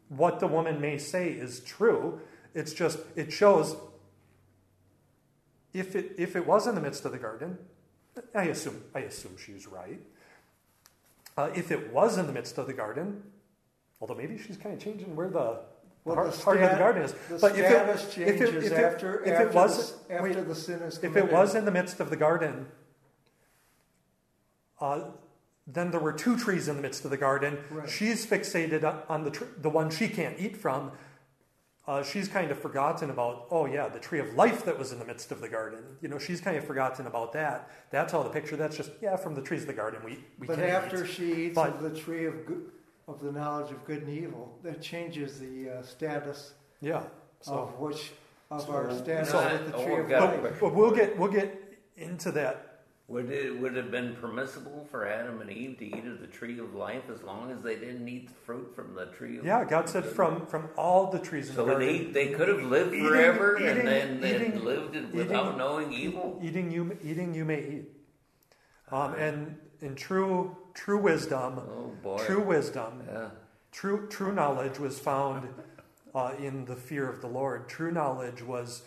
what 0.09 0.39
the 0.39 0.47
woman 0.47 0.79
may 0.81 0.97
say 0.97 1.29
is 1.29 1.59
true. 1.61 2.19
It's 2.53 2.73
just, 2.73 2.99
it 3.15 3.31
shows 3.31 3.75
if 5.73 5.95
it, 5.95 6.13
if 6.17 6.35
it 6.35 6.45
was 6.45 6.67
in 6.67 6.75
the 6.75 6.81
midst 6.81 7.05
of 7.05 7.11
the 7.11 7.17
garden, 7.17 7.57
I 8.35 8.43
assume, 8.43 8.83
I 8.93 8.99
assume 8.99 9.35
she's 9.43 9.65
right. 9.67 9.99
Uh, 11.35 11.49
if 11.55 11.71
it 11.71 11.91
was 11.91 12.17
in 12.19 12.27
the 12.27 12.33
midst 12.33 12.57
of 12.59 12.67
the 12.67 12.73
garden, 12.73 13.23
although 13.99 14.13
maybe 14.13 14.37
she's 14.37 14.57
kind 14.57 14.75
of 14.75 14.79
changing 14.83 15.15
where 15.15 15.29
the 15.29 15.61
Well, 16.05 16.15
heart, 16.15 16.31
the 16.31 16.37
heart 16.43 16.61
of 16.61 16.69
the 16.71 16.77
garden 16.77 17.01
is. 17.03 17.13
The 17.29 17.39
But 17.39 17.53
if 17.53 17.59
it- 17.65 17.69
status 17.69 18.03
if 18.03 18.09
it- 18.09 18.37
changes 18.37 18.65
if 18.65 18.71
it- 18.71 18.83
after, 18.83 19.23
if 19.23 19.39
it 19.39 19.53
was- 19.53 19.93
the, 20.07 20.13
after 20.13 20.23
wait, 20.23 20.47
the 20.47 20.53
sin 20.55 20.81
is 20.83 20.99
committed. 20.99 21.23
If 21.23 21.29
it 21.29 21.33
was 21.33 21.55
in 21.55 21.65
the 21.65 21.71
midst 21.71 21.99
of 21.99 22.11
the 22.11 22.17
garden, 22.17 22.67
uh, 24.79 25.05
then 25.67 25.91
there 25.91 25.99
were 25.99 26.13
two 26.13 26.37
trees 26.37 26.67
in 26.67 26.75
the 26.75 26.81
midst 26.81 27.05
of 27.05 27.11
the 27.11 27.17
garden. 27.17 27.57
Right. 27.71 27.89
She's 27.89 28.25
fixated 28.25 28.83
on- 28.83 29.01
on 29.07 29.23
the 29.23 29.31
tr- 29.31 29.45
the 29.57 29.69
one 29.69 29.89
she 29.89 30.07
can't 30.09 30.37
eat 30.39 30.57
from. 30.57 30.91
Uh, 31.85 32.01
she's 32.01 32.29
kind 32.29 32.49
of 32.49 32.57
forgotten 32.59 33.09
about, 33.09 33.45
oh 33.51 33.65
yeah, 33.65 33.89
the 33.89 33.99
tree 33.99 34.19
of 34.19 34.33
life 34.35 34.63
that 34.63 34.79
was 34.79 34.93
in 34.93 34.99
the 34.99 35.05
midst 35.05 35.31
of 35.33 35.41
the 35.41 35.49
garden. 35.49 35.83
You 36.01 36.07
know, 36.07 36.17
she's 36.17 36.39
kind 36.39 36.55
of 36.55 36.63
forgotten 36.65 37.07
about 37.07 37.33
that. 37.33 37.69
That's 37.91 38.13
all 38.13 38.23
the 38.23 38.29
picture. 38.29 38.55
That's 38.55 38.77
just 38.77 38.91
yeah, 39.01 39.17
from 39.17 39.35
the 39.35 39.41
trees 39.41 39.61
of 39.61 39.67
the 39.67 39.73
garden 39.73 40.01
we 40.03 40.23
we 40.39 40.47
but 40.47 40.55
can 40.59 40.63
after 40.69 41.03
eat. 41.03 41.09
she 41.11 41.33
eats 41.47 41.55
But- 41.55 41.75
of 41.75 41.81
the 41.81 41.89
tree 41.97 42.25
of 42.25 42.45
good, 42.45 42.71
of 43.07 43.19
the 43.21 43.31
knowledge 43.33 43.71
of 43.71 43.83
good 43.85 44.03
and 44.03 44.09
evil, 44.09 44.57
that 44.63 44.81
changes 44.81 45.39
the 45.39 45.69
uh, 45.69 45.81
status 45.83 46.53
Yeah. 46.79 47.03
So, 47.41 47.53
of 47.53 47.79
which 47.79 48.11
of 48.49 48.61
So- 48.61 48.71
our 48.71 48.91
status 48.93 49.29
So- 49.31 49.43
with 49.51 49.65
the 49.73 49.83
tree 49.83 49.95
we've 49.95 50.05
of 50.05 50.09
life. 50.11 50.39
question. 50.39 50.57
but 50.61 50.73
we'll 50.73 50.91
get 50.91 51.17
we'll 51.17 51.31
get 51.31 51.61
into 51.97 52.31
that. 52.31 52.72
Would 53.09 53.29
it 53.29 53.59
would 53.59 53.75
it 53.75 53.83
have 53.83 53.91
been 53.91 54.15
permissible 54.15 54.87
for 54.89 55.05
Adam 55.05 55.41
and 55.41 55.51
Eve 55.51 55.77
to 55.79 55.85
eat 55.85 56.05
of 56.07 56.21
the 56.21 56.27
tree 56.27 56.57
of 56.59 56.73
life 56.73 57.03
as 57.13 57.21
long 57.21 57.51
as 57.51 57.61
they 57.61 57.75
didn't 57.75 58.07
eat 58.07 58.27
the 58.29 58.33
fruit 58.45 58.73
from 58.73 58.95
the 58.95 59.07
tree 59.07 59.37
of 59.37 59.45
Yeah, 59.45 59.65
God 59.65 59.89
said 59.89 60.05
from 60.05 60.45
from 60.45 60.69
all 60.77 61.11
the 61.11 61.19
trees 61.19 61.49
in 61.49 61.55
So 61.55 61.65
the 61.65 61.75
they 61.75 61.97
garden. 61.97 62.13
they 62.13 62.27
could 62.29 62.47
have 62.47 62.61
lived 62.63 62.93
Eating- 62.93 63.07
forever 63.07 63.57
eating- 63.59 63.67
and 63.87 63.87
then 64.23 64.35
eating- 64.35 64.51
and 64.53 64.61
lived 64.63 64.95
without 65.13 65.45
eating- 65.47 65.57
knowing 65.57 65.91
evil. 65.91 66.39
Eating 66.41 66.71
you 66.71 66.97
eating 67.03 67.33
you 67.33 67.43
may 67.43 67.59
eat. 67.61 67.89
Um, 68.89 69.13
and 69.15 69.59
in 69.81 69.95
true 69.95 70.55
true 70.73 70.97
wisdom, 70.97 71.59
Oh 71.59 71.91
boy. 72.01 72.17
true 72.19 72.41
wisdom, 72.41 73.03
Yeah. 73.05 73.29
true 73.73 74.07
true 74.07 74.31
knowledge 74.31 74.79
was 74.79 74.97
found 74.99 75.49
uh, 76.15 76.31
in 76.39 76.65
the 76.65 76.75
fear 76.75 77.09
of 77.09 77.19
the 77.21 77.27
Lord. 77.27 77.67
True 77.67 77.91
knowledge 77.91 78.41
was 78.43 78.83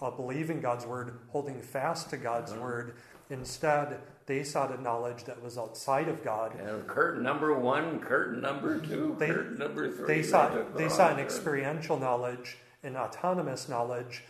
uh, 0.00 0.10
believing 0.10 0.60
God's 0.60 0.84
word, 0.86 1.18
holding 1.30 1.62
fast 1.62 2.10
to 2.10 2.16
God's 2.18 2.52
Mhm. 2.52 2.60
word. 2.60 2.94
Instead, 3.30 4.00
they 4.26 4.42
sought 4.42 4.76
a 4.76 4.80
knowledge 4.80 5.24
that 5.24 5.42
was 5.42 5.56
outside 5.58 6.08
of 6.08 6.22
God. 6.24 6.52
Yeah, 6.58 6.78
curtain 6.86 7.22
number 7.22 7.54
one, 7.58 8.00
curtain 8.00 8.40
number 8.40 8.78
two, 8.80 9.16
They- 9.18 9.28
curtain 9.28 9.58
number 9.58 9.90
three. 9.90 10.06
They 10.06 10.22
sought 10.22 10.76
they 10.76 10.88
sought 10.88 11.12
an 11.12 11.20
experiential 11.20 11.98
knowledge, 11.98 12.58
an 12.82 12.96
autonomous 12.96 13.68
knowledge, 13.68 14.24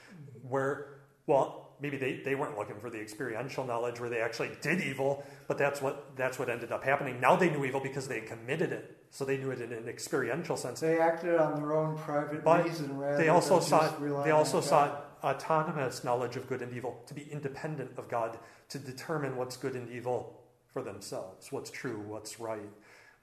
where 0.49 0.87
well 1.27 1.63
maybe 1.81 1.99
they, 1.99 2.23
they 2.25 2.35
weren't 2.35 2.57
looking 2.57 2.77
for 2.81 2.89
the 2.89 2.99
experiential 2.99 3.63
knowledge 3.67 4.01
where 4.01 4.09
they 4.09 4.21
actually 4.21 4.51
did 4.63 4.81
evil, 4.81 5.23
but 5.47 5.59
that's 5.59 5.83
what 5.83 6.17
that's 6.17 6.39
what 6.39 6.49
ended 6.49 6.73
up 6.73 6.83
happening. 6.85 7.21
Now 7.21 7.37
they 7.37 7.51
knew 7.51 7.65
evil 7.67 7.81
because 7.81 8.09
they 8.09 8.21
committed 8.21 8.73
it, 8.73 8.97
so 9.11 9.25
they 9.27 9.37
knew 9.37 9.51
it 9.51 9.61
in 9.61 9.73
an 9.73 9.87
experiential 9.89 10.57
sense. 10.57 10.81
They 10.81 10.99
acted 10.99 11.37
on 11.37 11.57
their 11.61 11.73
own 11.75 11.97
private 11.99 12.43
But 12.45 12.65
reason 12.65 12.97
rather 12.99 13.19
They 13.19 13.29
also 13.29 13.59
than 13.59 13.69
sought 13.69 13.91
just 13.91 14.01
relying 14.01 14.25
they 14.25 14.31
also 14.31 14.57
on 14.59 14.63
God. 14.63 14.69
sought 14.69 15.06
autonomous 15.27 16.05
knowledge 16.05 16.37
of 16.37 16.49
good 16.49 16.63
and 16.63 16.75
evil, 16.75 17.03
to 17.07 17.15
be 17.15 17.27
independent 17.31 17.99
of 17.99 18.09
God, 18.09 18.39
to 18.69 18.79
determine 18.79 19.37
what's 19.37 19.57
good 19.57 19.75
and 19.75 19.91
evil 19.91 20.41
for 20.73 20.83
themselves, 20.83 21.51
what's 21.51 21.71
true, 21.71 21.99
what's 22.07 22.39
right. 22.39 22.71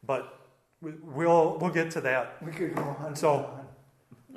But 0.06 0.40
we- 0.82 0.92
we'll 1.02 1.58
we'll 1.60 1.72
get 1.72 1.92
to 1.92 2.02
that 2.02 2.44
We 2.44 2.52
could 2.52 2.76
go 2.76 2.82
on. 2.82 3.16
So- 3.16 3.60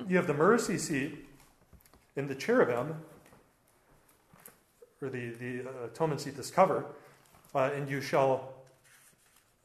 you 0.06 0.16
have 0.16 0.26
the 0.26 0.34
mercy 0.34 0.78
seat 0.78 1.26
in 2.16 2.28
the 2.28 2.34
cherubim, 2.34 3.02
or 5.00 5.08
the, 5.08 5.30
the 5.30 5.60
atonement 5.84 6.20
seat, 6.20 6.36
this 6.36 6.50
cover, 6.50 6.84
uh, 7.54 7.70
and 7.74 7.88
you 7.88 8.00
shall, 8.00 8.54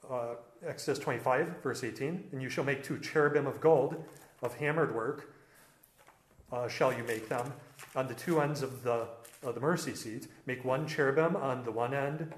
uh, 0.10 0.36
Exodus 0.66 1.00
25, 1.00 1.62
verse 1.64 1.84
18, 1.84 2.30
and 2.32 2.42
you 2.42 2.50
shall 2.50 2.64
make 2.64 2.84
two 2.84 2.98
cherubim 3.00 3.46
of 3.48 3.60
gold, 3.62 4.04
of 4.42 4.56
hammered 4.56 4.94
work, 4.96 5.34
uh, 6.52 6.68
shall 6.68 6.94
you 6.94 7.04
make 7.04 7.28
them, 7.30 7.54
on 7.96 8.08
the 8.08 8.14
two 8.14 8.40
ends 8.40 8.62
of 8.62 8.84
the, 8.84 9.08
of 9.44 9.56
the 9.56 9.62
mercy 9.62 9.94
seat. 9.96 10.28
Make 10.46 10.64
one 10.66 10.88
cherubim 10.88 11.36
on 11.36 11.64
the 11.64 11.72
one 11.72 11.94
end, 11.94 12.34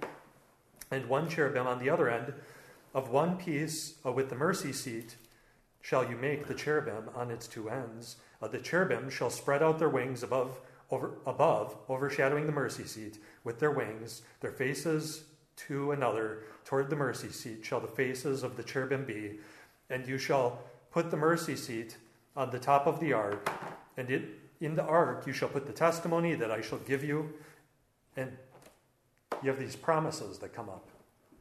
and 0.91 1.07
one 1.07 1.29
cherubim 1.29 1.67
on 1.67 1.79
the 1.79 1.89
other 1.89 2.09
end. 2.09 2.33
Of 2.93 3.09
one 3.09 3.37
piece 3.37 3.95
uh, 4.05 4.11
with 4.11 4.29
the 4.29 4.35
mercy 4.35 4.71
seat 4.71 5.15
shall 5.81 6.09
you 6.09 6.15
make 6.15 6.47
the 6.47 6.53
cherubim 6.53 7.09
on 7.15 7.31
its 7.31 7.47
two 7.47 7.69
ends. 7.69 8.17
Uh, 8.41 8.47
the 8.47 8.59
cherubim 8.59 9.09
shall 9.09 9.29
spread 9.29 9.63
out 9.63 9.79
their 9.79 9.89
wings 9.89 10.23
above, 10.23 10.59
over, 10.91 11.15
above, 11.25 11.75
overshadowing 11.89 12.45
the 12.45 12.51
mercy 12.51 12.85
seat 12.85 13.17
with 13.43 13.59
their 13.59 13.71
wings, 13.71 14.21
their 14.41 14.51
faces 14.51 15.23
to 15.55 15.91
another. 15.91 16.43
Toward 16.65 16.89
the 16.89 16.95
mercy 16.95 17.29
seat 17.29 17.65
shall 17.65 17.79
the 17.79 17.87
faces 17.87 18.43
of 18.43 18.55
the 18.55 18.63
cherubim 18.63 19.05
be. 19.05 19.39
And 19.89 20.07
you 20.07 20.17
shall 20.17 20.59
put 20.91 21.11
the 21.11 21.17
mercy 21.17 21.55
seat 21.55 21.97
on 22.35 22.49
the 22.51 22.59
top 22.59 22.87
of 22.87 22.99
the 22.99 23.13
ark, 23.13 23.51
and 23.97 24.09
it, 24.09 24.23
in 24.63 24.75
the 24.75 24.83
ark 24.83 25.25
you 25.27 25.33
shall 25.33 25.49
put 25.49 25.65
the 25.65 25.73
testimony 25.73 26.35
that 26.35 26.49
I 26.49 26.61
shall 26.61 26.77
give 26.79 27.03
you. 27.03 27.33
And 28.15 28.31
you 29.41 29.49
have 29.49 29.59
these 29.59 29.75
promises 29.75 30.37
that 30.39 30.53
come 30.53 30.69
up 30.69 30.89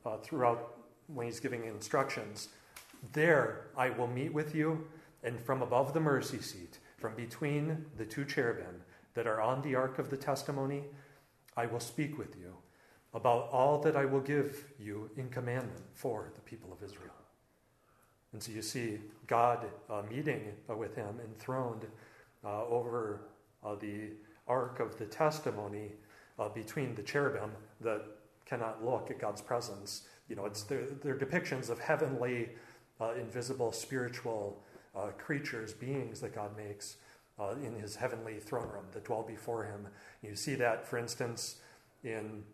uh, 0.04 0.16
throughout 0.18 0.76
when 1.06 1.26
he's 1.26 1.40
giving 1.40 1.64
instructions. 1.64 2.48
There 3.12 3.66
I 3.76 3.90
will 3.90 4.06
meet 4.06 4.32
with 4.32 4.54
you, 4.54 4.86
and 5.22 5.40
from 5.40 5.62
above 5.62 5.92
the 5.92 6.00
mercy 6.00 6.40
seat, 6.40 6.78
from 6.98 7.14
between 7.14 7.84
the 7.96 8.04
two 8.04 8.24
cherubim 8.24 8.82
that 9.14 9.26
are 9.26 9.40
on 9.40 9.62
the 9.62 9.74
ark 9.74 9.98
of 9.98 10.10
the 10.10 10.16
testimony, 10.16 10.84
I 11.56 11.66
will 11.66 11.80
speak 11.80 12.18
with 12.18 12.36
you 12.36 12.56
about 13.14 13.50
all 13.52 13.78
that 13.80 13.94
I 13.94 14.04
will 14.04 14.20
give 14.20 14.64
you 14.80 15.10
in 15.16 15.28
commandment 15.28 15.82
for 15.94 16.32
the 16.34 16.40
people 16.40 16.72
of 16.72 16.82
Israel. 16.82 17.12
And 18.32 18.42
so 18.42 18.52
you 18.52 18.62
see 18.62 18.98
God 19.26 19.66
uh, 19.90 20.02
meeting 20.10 20.54
uh, 20.68 20.74
with 20.74 20.96
him 20.96 21.20
enthroned 21.22 21.86
over 22.44 23.20
uh, 23.64 23.74
the 23.76 24.10
ark 24.48 24.80
of 24.80 24.98
the 24.98 25.06
testimony 25.06 25.92
uh, 26.38 26.48
between 26.48 26.94
the 26.94 27.02
cherubim 27.02 27.50
that 27.80 28.02
cannot 28.44 28.84
look 28.84 29.10
at 29.10 29.18
God's 29.18 29.40
presence. 29.40 30.02
You 30.28 30.36
know, 30.36 30.46
it's 30.46 30.62
they're, 30.64 31.16
depictions 31.16 31.70
of 31.70 31.78
heavenly, 31.78 32.50
uh, 33.00 33.12
invisible, 33.14 33.72
spiritual 33.72 34.62
uh, 34.94 35.08
creatures, 35.18 35.72
beings 35.72 36.20
that 36.20 36.34
God 36.34 36.56
makes 36.56 36.96
uh, 37.38 37.54
in 37.64 37.74
His 37.74 37.96
heavenly 37.96 38.38
throne 38.40 38.68
room 38.68 38.84
that 38.92 39.04
dwell 39.04 39.22
before 39.22 39.64
Him. 39.64 39.88
You 40.22 40.34
see 40.34 40.54
that, 40.56 40.86
for 40.86 40.98
instance, 40.98 41.56
in 42.04 42.44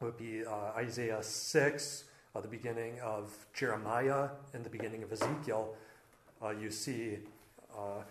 would 0.00 0.16
be 0.16 0.44
uh, 0.44 0.72
Isaiah 0.76 1.22
six, 1.22 2.04
uh, 2.34 2.40
the 2.40 2.48
beginning 2.48 2.98
of 3.00 3.46
Jeremiah, 3.52 4.30
and 4.54 4.64
the 4.64 4.70
beginning 4.70 5.02
of 5.02 5.12
Ezekiel. 5.12 5.74
Uh, 6.42 6.50
you 6.50 6.70
see, 6.70 7.18
uh, 7.76 8.02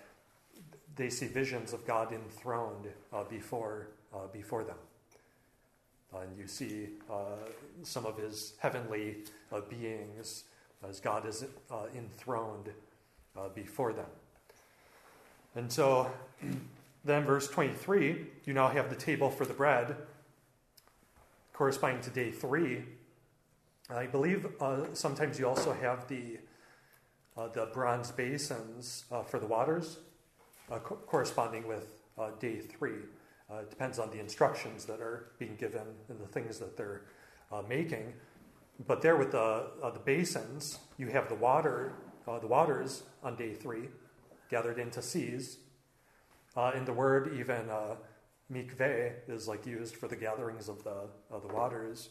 they 0.99 1.09
see 1.09 1.27
visions 1.27 1.71
of 1.71 1.87
God 1.87 2.11
enthroned 2.11 2.89
uh, 3.13 3.23
before 3.23 3.87
uh, 4.13 4.27
before 4.33 4.63
them. 4.63 4.75
And 6.13 6.37
you 6.37 6.45
see 6.45 6.89
uh, 7.09 7.37
some 7.83 8.05
of 8.05 8.17
his 8.17 8.53
heavenly 8.59 9.17
uh, 9.51 9.61
beings 9.61 10.43
as 10.87 10.99
God 10.99 11.25
is 11.25 11.45
uh, 11.71 11.75
enthroned 11.95 12.69
before 13.55 13.93
them. 13.93 14.07
And 15.55 15.71
so, 15.71 16.11
then, 17.05 17.23
verse 17.23 17.47
23, 17.47 18.25
you 18.43 18.53
now 18.53 18.67
have 18.67 18.89
the 18.89 18.95
table 18.95 19.29
for 19.29 19.45
the 19.45 19.53
bread, 19.53 19.95
corresponding 21.53 22.01
to 22.01 22.09
day 22.09 22.31
three. 22.31 22.83
I 23.89 24.07
believe 24.07 24.47
sometimes 24.91 25.39
you 25.39 25.47
also 25.47 25.71
have 25.71 26.07
the, 26.09 26.39
the 27.53 27.69
bronze 27.71 28.11
basins 28.11 29.05
for 29.27 29.39
the 29.39 29.47
waters, 29.47 29.99
co- 30.77 30.99
corresponding 31.07 31.67
with 31.67 32.03
uh, 32.17 32.29
day 32.39 32.59
three. 32.59 32.99
Uh, 33.51 33.57
it 33.57 33.69
depends 33.71 33.97
on 33.97 34.11
the 34.11 34.19
instructions 34.19 34.85
that 34.85 35.01
are 35.01 35.31
being 35.39 35.55
given 35.55 35.87
and 36.09 36.19
the 36.19 36.27
things 36.27 36.59
that 36.59 36.77
they're 36.77 37.01
uh, 37.51 37.63
making. 37.67 38.13
But 38.85 39.01
there 39.01 39.17
with 39.17 39.31
the, 39.31 39.67
uh, 39.81 39.89
the 39.89 39.99
basins, 39.99 40.79
you 40.97 41.07
have 41.07 41.27
the 41.27 41.35
water, 41.35 41.93
uh, 42.27 42.39
the 42.39 42.47
waters 42.47 43.03
on 43.23 43.35
day 43.35 43.53
three, 43.53 43.89
gathered 44.49 44.79
into 44.79 45.01
seas. 45.01 45.57
Uh, 46.55 46.71
and 46.75 46.85
the 46.85 46.93
word 46.93 47.33
even 47.39 47.69
uh, 47.69 47.95
mikveh 48.51 49.13
is 49.27 49.47
like 49.47 49.65
used 49.65 49.95
for 49.95 50.07
the 50.07 50.15
gatherings 50.15 50.69
of 50.69 50.83
the, 50.83 51.07
of 51.31 51.41
the 51.47 51.53
waters. 51.53 52.09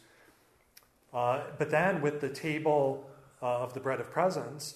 Uh, 1.13 1.43
but 1.59 1.71
then 1.71 2.01
with 2.01 2.21
the 2.21 2.29
table 2.29 3.09
uh, 3.43 3.59
of 3.59 3.73
the 3.73 3.81
bread 3.81 4.01
of 4.01 4.11
presence, 4.11 4.75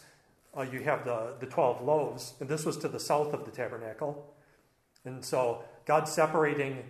uh, 0.56 0.62
you 0.62 0.80
have 0.80 1.04
the, 1.04 1.34
the 1.40 1.46
12 1.46 1.82
loaves. 1.82 2.34
And 2.40 2.48
this 2.48 2.64
was 2.64 2.76
to 2.78 2.88
the 2.88 3.00
south 3.00 3.32
of 3.32 3.44
the 3.44 3.50
tabernacle. 3.50 4.34
And 5.04 5.24
so 5.24 5.64
God's 5.84 6.12
separating 6.12 6.84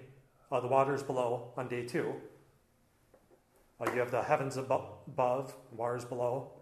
uh, 0.51 0.61
the 0.61 0.69
waters 0.69 1.03
below 1.03 1.53
on 1.57 1.69
day 1.69 1.87
two. 1.87 2.15
Uh, 3.81 3.91
you 3.93 3.99
have 3.99 4.11
the 4.11 4.23
heavens 4.23 4.57
abo- 4.57 4.85
above, 5.07 5.55
waters 5.73 6.05
below. 6.05 6.53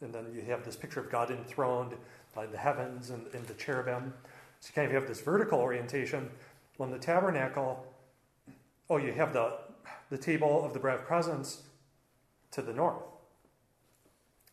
And 0.00 0.12
then 0.12 0.26
you 0.34 0.42
have 0.42 0.64
this 0.64 0.74
picture 0.74 1.00
of 1.00 1.10
God 1.10 1.30
enthroned 1.30 1.94
in 2.36 2.50
the 2.50 2.58
heavens 2.58 3.10
and 3.10 3.32
in 3.34 3.44
the 3.46 3.54
cherubim. 3.54 4.12
So 4.58 4.68
you 4.68 4.74
kind 4.74 4.88
of 4.88 4.94
have 4.94 5.08
this 5.08 5.20
vertical 5.20 5.60
orientation. 5.60 6.30
When 6.78 6.90
the 6.90 6.98
tabernacle, 6.98 7.86
oh, 8.90 8.96
you 8.96 9.12
have 9.12 9.32
the, 9.32 9.58
the 10.10 10.18
table 10.18 10.64
of 10.64 10.72
the 10.72 10.80
bread 10.80 10.98
of 10.98 11.04
presence 11.04 11.62
to 12.50 12.62
the 12.62 12.72
north. 12.72 13.02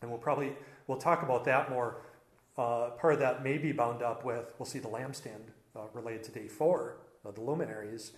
And 0.02 0.12
we'll 0.12 0.20
probably, 0.20 0.54
we'll 0.90 0.98
talk 0.98 1.22
about 1.22 1.46
that 1.46 1.70
more. 1.70 2.02
Uh, 2.58 2.90
part 3.00 3.14
of 3.14 3.20
that 3.20 3.42
may 3.44 3.58
be 3.58 3.72
bound 3.72 4.02
up 4.02 4.26
with, 4.26 4.54
we'll 4.58 4.66
see 4.66 4.80
the 4.80 4.90
lampstand 4.90 5.52
uh, 5.76 5.82
related 5.94 6.24
to 6.24 6.32
day 6.32 6.48
four, 6.48 6.98
the 7.24 7.40
luminaries. 7.40 8.12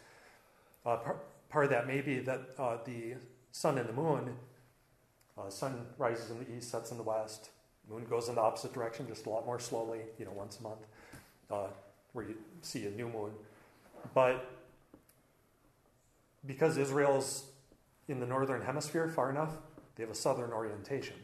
Uh, 0.85 0.95
par- 0.95 1.19
part 1.49 1.65
of 1.65 1.69
that 1.69 1.85
may 1.85 2.01
be 2.01 2.19
that 2.19 2.41
uh, 2.57 2.77
the 2.85 3.13
sun 3.51 3.77
and 3.77 3.87
the 3.87 3.93
moon, 3.93 4.35
uh, 5.37 5.49
sun 5.49 5.85
rises 5.97 6.31
in 6.31 6.39
the 6.39 6.57
east, 6.57 6.71
sets 6.71 6.89
in 6.91 6.97
the 6.97 7.03
west, 7.03 7.49
moon 7.89 8.05
goes 8.09 8.29
in 8.29 8.35
the 8.35 8.41
opposite 8.41 8.73
direction, 8.73 9.05
just 9.05 9.25
a 9.25 9.29
lot 9.29 9.45
more 9.45 9.59
slowly, 9.59 9.99
you 10.17 10.23
know, 10.23 10.31
once 10.31 10.57
a 10.59 10.63
month, 10.63 11.73
where 12.13 12.25
you 12.25 12.35
see 12.61 12.85
a 12.85 12.91
new 12.91 13.09
moon. 13.09 13.31
But 14.15 14.49
because 16.47 16.77
Israel's 16.77 17.43
in 18.07 18.19
the 18.19 18.25
northern 18.25 18.61
hemisphere 18.61 19.09
far 19.09 19.29
enough, 19.29 19.51
they 19.95 20.03
have 20.03 20.11
a 20.11 20.15
southern 20.15 20.51
orientation. 20.51 21.15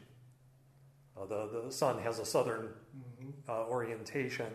Uh, 1.20 1.26
the, 1.26 1.62
the 1.66 1.72
sun 1.72 2.00
has 2.00 2.20
a 2.20 2.26
southern 2.26 2.70
uh, 3.50 3.64
orientation 3.66 4.48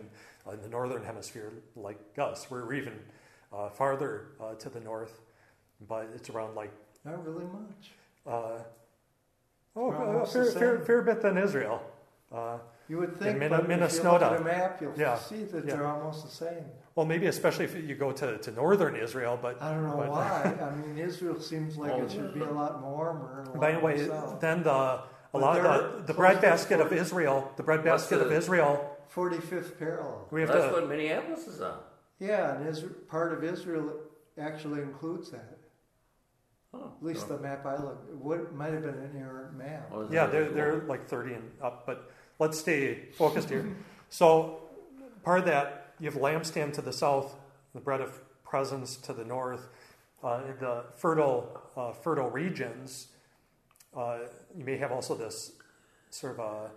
in 0.52 0.60
the 0.62 0.68
northern 0.68 1.04
hemisphere, 1.04 1.52
like 1.76 1.98
us. 2.18 2.50
We're 2.50 2.72
even 2.74 2.94
uh, 3.52 3.68
farther 3.70 4.28
uh, 4.40 4.54
to 4.54 4.68
the 4.68 4.80
north, 4.80 5.20
but 5.88 6.08
it's 6.14 6.30
around 6.30 6.54
like. 6.54 6.70
Not 7.04 7.24
really 7.26 7.44
much. 7.44 7.90
Uh, 8.26 8.58
oh, 9.76 9.90
a 9.90 10.06
almost 10.06 10.32
fair, 10.32 10.44
fair, 10.52 10.78
fair 10.80 11.02
bit 11.02 11.20
than 11.22 11.36
Israel. 11.36 11.82
Uh, 12.32 12.58
You 12.88 12.98
would 12.98 13.16
think, 13.16 13.38
Min- 13.38 13.50
but 13.50 13.60
if 13.64 13.68
you 13.96 14.02
look 14.10 14.22
at 14.22 14.40
a 14.40 14.44
map, 14.44 14.80
you'll 14.80 14.94
Yeah. 14.96 15.16
see 15.18 15.44
that 15.44 15.64
Yeah. 15.64 15.76
they're 15.76 15.86
almost 15.86 16.24
the 16.24 16.30
same. 16.30 16.64
well, 16.94 17.06
maybe 17.06 17.26
especially 17.26 17.64
if 17.64 17.74
you 17.74 17.94
go 17.94 18.12
to, 18.12 18.38
to 18.38 18.50
northern 18.52 18.94
Israel, 18.96 19.38
but 19.40 19.60
I 19.62 19.72
don't 19.72 19.84
know 19.88 19.96
But- 19.96 20.10
why. 20.10 20.56
I 20.68 20.70
mean, 20.76 20.98
Israel 20.98 21.40
seems 21.40 21.76
like 21.76 21.92
it 22.02 22.10
should 22.10 22.34
be 22.34 22.40
a 22.40 22.50
lot 22.50 22.82
warmer. 22.82 23.44
And 23.46 23.56
a 23.56 23.58
by 23.58 23.72
the 23.72 23.80
way, 23.80 24.06
south. 24.06 24.40
then 24.40 24.62
the 24.62 25.00
a 25.34 25.38
lot 25.38 25.58
of 25.58 25.92
the, 25.92 25.98
the 25.98 26.04
close 26.14 26.16
bread 26.16 26.34
to 26.36 26.40
the 26.40 26.46
basket 26.46 26.80
of 26.80 26.92
Israel, 26.92 27.52
the 27.56 27.62
breadbasket 27.62 28.20
of 28.20 28.32
Israel. 28.32 28.88
45th 29.14 29.78
parallel. 29.78 30.26
We 30.30 30.40
have 30.40 30.48
That's 30.50 30.66
to. 30.66 30.72
what 30.80 30.88
Minneapolis 30.88 31.46
is 31.46 31.60
on. 31.60 31.78
Yeah, 32.18 32.56
and 32.56 32.66
his, 32.66 32.84
part 33.08 33.32
of 33.32 33.44
Israel 33.44 33.92
actually 34.38 34.80
includes 34.80 35.30
that. 35.30 35.58
Oh, 36.74 36.92
At 36.98 37.04
least 37.04 37.28
so- 37.28 37.36
the 37.36 37.42
map 37.42 37.66
I 37.66 37.76
looked, 37.76 38.08
it 38.08 38.16
would, 38.16 38.52
might 38.52 38.72
have 38.72 38.82
been 38.82 38.94
an 38.94 39.16
errant 39.18 39.56
map. 39.56 39.90
what 39.90 40.06
is 40.06 40.12
Yeah, 40.12 40.26
they're, 40.26 40.48
they're 40.50 40.82
like 40.82 41.06
30 41.08 41.34
and 41.34 41.50
up, 41.60 41.84
but 41.86 42.10
let's 42.38 42.58
stay 42.58 43.08
focused 43.16 43.48
here. 43.50 43.66
So, 44.08 44.60
part 45.24 45.38
of 45.38 45.46
that, 45.46 45.94
you 45.98 46.10
have 46.10 46.20
lampstand 46.20 46.74
to 46.74 46.82
the 46.82 46.92
south, 46.92 47.34
the 47.74 47.80
bread 47.80 48.02
of 48.02 48.20
presence 48.44 48.96
to 48.96 49.14
the 49.14 49.24
north. 49.24 49.68
Uh, 50.22 50.42
the 50.60 50.84
fertile, 50.96 51.62
uh, 51.78 51.92
fertile 51.92 52.28
regions, 52.28 53.06
uh, 53.96 54.18
you 54.56 54.64
may 54.64 54.76
have 54.76 54.92
also 54.92 55.14
this 55.14 55.52
sort 56.10 56.38
of 56.38 56.38
a, 56.40 56.70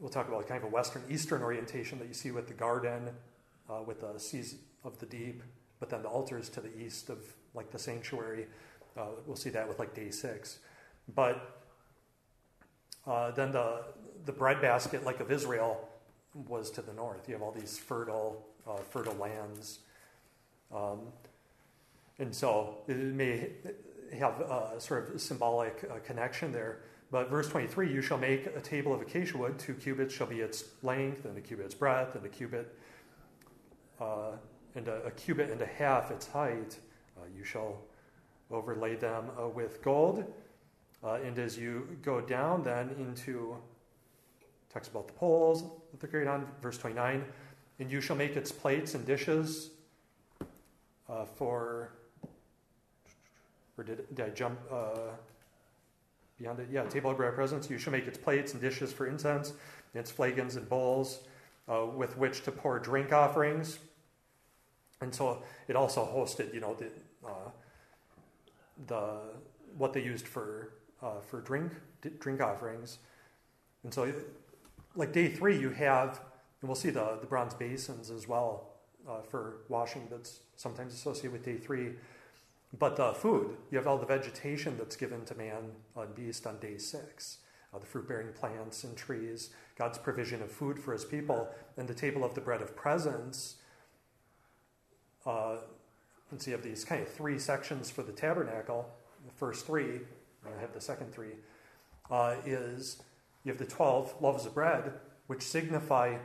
we'll 0.00 0.10
talk 0.10 0.28
about 0.28 0.46
kind 0.46 0.62
of 0.62 0.68
a 0.68 0.72
western 0.72 1.02
eastern 1.10 1.42
orientation 1.42 1.98
that 1.98 2.08
you 2.08 2.14
see 2.14 2.30
with 2.30 2.48
the 2.48 2.54
garden, 2.54 3.10
uh, 3.70 3.82
with 3.82 4.00
the 4.00 4.18
seas 4.18 4.56
of 4.84 4.98
the 4.98 5.06
deep, 5.06 5.42
but 5.80 5.88
then 5.90 6.02
the 6.02 6.08
altars 6.08 6.48
to 6.50 6.60
the 6.60 6.76
east 6.78 7.08
of 7.08 7.18
like 7.54 7.70
the 7.70 7.78
sanctuary. 7.78 8.46
Uh, 8.96 9.06
we'll 9.26 9.36
see 9.36 9.50
that 9.50 9.66
with 9.66 9.78
like 9.78 9.94
day 9.94 10.10
six. 10.10 10.58
But 11.14 11.62
uh, 13.06 13.30
then 13.32 13.52
the 13.52 13.84
the 14.24 14.32
breadbasket, 14.32 15.04
like 15.04 15.20
of 15.20 15.32
Israel, 15.32 15.88
was 16.34 16.70
to 16.72 16.82
the 16.82 16.92
north. 16.92 17.28
You 17.28 17.34
have 17.34 17.42
all 17.42 17.52
these 17.52 17.78
fertile 17.78 18.46
uh, 18.68 18.76
fertile 18.76 19.16
lands, 19.16 19.80
um, 20.74 21.00
and 22.18 22.34
so 22.34 22.78
it 22.86 22.96
may 22.96 23.50
have 24.18 24.40
a 24.40 24.74
sort 24.78 25.14
of 25.14 25.20
symbolic 25.20 25.84
uh, 25.90 25.98
connection 26.04 26.52
there. 26.52 26.80
But 27.10 27.28
verse 27.28 27.48
23, 27.48 27.92
you 27.92 28.00
shall 28.00 28.18
make 28.18 28.46
a 28.46 28.60
table 28.60 28.94
of 28.94 29.02
acacia 29.02 29.36
wood, 29.36 29.58
two 29.58 29.74
cubits 29.74 30.14
shall 30.14 30.26
be 30.26 30.40
its 30.40 30.64
length, 30.82 31.26
and 31.26 31.36
a 31.36 31.40
cubit 31.40 31.66
its 31.66 31.74
breadth, 31.74 32.14
and 32.14 32.24
a 32.24 32.28
cubit, 32.28 32.74
uh, 34.00 34.32
and 34.74 34.88
a, 34.88 35.02
a 35.04 35.10
cubit 35.10 35.50
and 35.50 35.60
a 35.60 35.66
half 35.66 36.10
its 36.10 36.26
height. 36.26 36.78
Uh, 37.18 37.26
you 37.36 37.44
shall 37.44 37.82
overlay 38.50 38.96
them 38.96 39.26
uh, 39.38 39.48
with 39.48 39.82
gold. 39.82 40.24
Uh, 41.04 41.14
and 41.24 41.38
as 41.38 41.58
you 41.58 41.96
go 42.02 42.20
down 42.20 42.62
then 42.62 42.90
into, 42.98 43.56
talks 44.72 44.88
about 44.88 45.08
the 45.08 45.14
poles 45.14 45.64
that 45.90 46.00
they're 46.00 46.08
carried 46.08 46.28
on, 46.28 46.46
verse 46.60 46.78
29, 46.78 47.24
and 47.78 47.90
you 47.90 48.00
shall 48.00 48.16
make 48.16 48.36
its 48.36 48.52
plates 48.52 48.94
and 48.94 49.04
dishes 49.04 49.70
uh, 51.08 51.24
for, 51.24 51.92
or 53.82 53.84
did, 53.84 54.14
did 54.14 54.26
I 54.26 54.30
jump 54.30 54.58
uh, 54.70 55.10
beyond 56.38 56.60
it? 56.60 56.68
Yeah, 56.70 56.84
table 56.84 57.10
of 57.10 57.16
bread 57.16 57.34
presence. 57.34 57.68
You 57.68 57.78
shall 57.78 57.92
make 57.92 58.06
its 58.06 58.18
plates 58.18 58.52
and 58.52 58.60
dishes 58.60 58.92
for 58.92 59.06
incense, 59.06 59.52
its 59.94 60.10
flagons 60.10 60.56
and 60.56 60.68
bowls 60.68 61.20
uh, 61.68 61.86
with 61.86 62.16
which 62.16 62.44
to 62.44 62.52
pour 62.52 62.78
drink 62.78 63.12
offerings. 63.12 63.78
And 65.00 65.12
so 65.12 65.42
it 65.66 65.74
also 65.74 66.04
hosted, 66.04 66.54
you 66.54 66.60
know, 66.60 66.74
the, 66.74 66.86
uh, 67.26 67.50
the 68.86 69.18
what 69.76 69.92
they 69.92 70.02
used 70.02 70.28
for 70.28 70.74
uh, 71.02 71.20
for 71.20 71.40
drink 71.40 71.72
drink 72.20 72.40
offerings. 72.40 72.98
And 73.82 73.92
so, 73.92 74.12
like 74.94 75.12
day 75.12 75.28
three, 75.28 75.58
you 75.58 75.70
have, 75.70 76.20
and 76.60 76.68
we'll 76.68 76.76
see 76.76 76.90
the 76.90 77.18
the 77.20 77.26
bronze 77.26 77.54
basins 77.54 78.10
as 78.10 78.28
well 78.28 78.70
uh, 79.08 79.22
for 79.22 79.62
washing. 79.68 80.06
That's 80.08 80.40
sometimes 80.56 80.94
associated 80.94 81.32
with 81.32 81.44
day 81.44 81.56
three. 81.56 81.94
But 82.78 82.96
the 82.96 83.12
food, 83.12 83.56
you 83.70 83.78
have 83.78 83.86
all 83.86 83.98
the 83.98 84.06
vegetation 84.06 84.78
that's 84.78 84.96
given 84.96 85.24
to 85.26 85.34
man 85.34 85.72
and 85.96 86.14
beast 86.14 86.46
on 86.46 86.58
day 86.58 86.78
six. 86.78 87.38
Uh, 87.74 87.78
the 87.78 87.86
fruit 87.86 88.06
bearing 88.06 88.32
plants 88.32 88.84
and 88.84 88.96
trees, 88.96 89.50
God's 89.78 89.98
provision 89.98 90.42
of 90.42 90.50
food 90.50 90.78
for 90.78 90.92
his 90.92 91.04
people, 91.04 91.48
and 91.76 91.88
the 91.88 91.94
table 91.94 92.24
of 92.24 92.34
the 92.34 92.40
bread 92.40 92.60
of 92.60 92.76
presence. 92.76 93.56
Uh, 95.24 95.56
and 96.30 96.40
so 96.40 96.50
you 96.50 96.56
have 96.56 96.64
these 96.64 96.84
kind 96.84 97.02
of 97.02 97.08
three 97.08 97.38
sections 97.38 97.90
for 97.90 98.02
the 98.02 98.12
tabernacle. 98.12 98.88
The 99.26 99.32
first 99.32 99.66
three, 99.66 100.00
I 100.44 100.60
have 100.60 100.72
the 100.72 100.80
second 100.80 101.12
three, 101.12 101.36
uh, 102.10 102.36
is 102.44 103.02
you 103.44 103.52
have 103.52 103.58
the 103.58 103.66
12 103.66 104.16
loaves 104.20 104.46
of 104.46 104.54
bread, 104.54 104.92
which 105.26 105.42
signify 105.42 106.16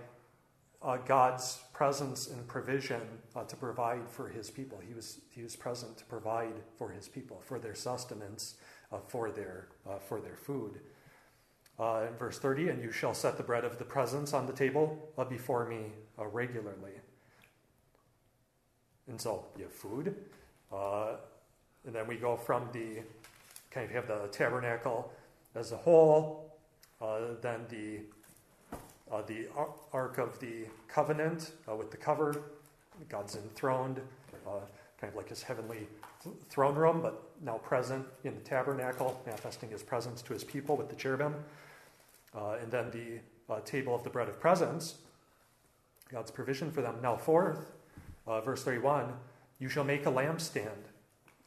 uh, 0.82 0.98
God's 0.98 1.60
presence 1.74 2.28
and 2.28 2.48
provision 2.48 3.02
uh, 3.36 3.44
to 3.44 3.56
provide 3.56 4.08
for 4.10 4.30
his 4.30 4.50
people. 4.50 4.80
He 4.88 4.94
was, 4.94 5.20
he 5.30 5.42
was 5.42 5.56
present 5.56 5.98
to 5.98 6.06
provide 6.06 6.54
for 6.78 6.90
his 6.90 7.08
people, 7.08 7.42
for 7.46 7.60
their 7.60 7.76
sustenance, 7.76 8.56
uh, 8.92 8.98
for, 9.08 9.32
their, 9.32 9.68
uh, 9.90 9.98
for 9.98 10.22
their 10.22 10.36
food. 10.36 10.80
Uh, 11.80 12.06
in 12.10 12.16
verse 12.18 12.40
30, 12.40 12.70
and 12.70 12.82
you 12.82 12.92
shall 12.92 13.14
set 13.14 13.38
the 13.38 13.44
bread 13.44 13.64
of 13.64 13.78
the 13.78 13.86
presence 13.86 14.34
on 14.34 14.48
the 14.48 14.54
table 14.54 15.12
uh, 15.18 15.24
before 15.24 15.68
me 15.68 15.92
regularly. 16.18 16.94
And 19.08 19.22
so 19.22 19.46
you 19.56 19.66
have 19.66 19.74
food. 19.74 20.16
And 20.72 21.96
then 21.96 22.08
we 22.08 22.18
go 22.18 22.36
from 22.36 22.68
the 22.74 23.04
kind 23.70 23.86
of 23.86 23.92
have 23.92 24.08
the 24.08 24.28
tabernacle 24.32 25.14
as 25.54 25.72
a 25.72 25.78
whole, 25.78 26.58
then 27.00 27.66
the 27.70 28.02
uh, 29.12 29.22
the 29.24 29.48
ark 29.94 30.18
of 30.18 30.40
the 30.40 30.66
covenant 30.88 31.52
uh, 31.70 31.76
with 31.76 31.92
the 31.92 31.98
cover, 31.98 32.44
God's 33.10 33.36
enthroned, 33.36 34.02
uh, 34.46 34.60
kind 35.00 35.12
of 35.12 35.16
like 35.16 35.30
his 35.30 35.44
heavenly 35.44 35.88
throne 36.50 36.76
room, 36.76 37.02
but 37.02 37.24
now 37.42 37.58
present 37.58 38.06
in 38.24 38.34
the 38.34 38.42
tabernacle, 38.42 39.22
manifesting 39.26 39.70
his 39.70 39.84
presence 39.84 40.22
to 40.24 40.34
his 40.34 40.44
people 40.44 40.76
with 40.76 40.90
the 40.90 40.96
cherubim. 40.96 41.36
Uh, 42.36 42.58
and 42.62 42.72
then 42.72 42.92
the 42.92 43.54
uh, 43.54 43.60
table 43.62 43.96
of 43.96 44.04
the 44.04 44.10
bread 44.10 44.28
of 44.28 44.40
presence, 44.40 44.96
God's 46.12 46.32
provision 46.32 46.72
for 46.72 46.82
them. 46.82 46.96
Now, 47.02 47.16
fourth, 47.16 47.72
uh, 48.26 48.42
verse 48.42 48.64
31 48.64 49.14
you 49.60 49.70
shall 49.70 49.84
make 49.84 50.06
a 50.06 50.12
lampstand 50.12 50.86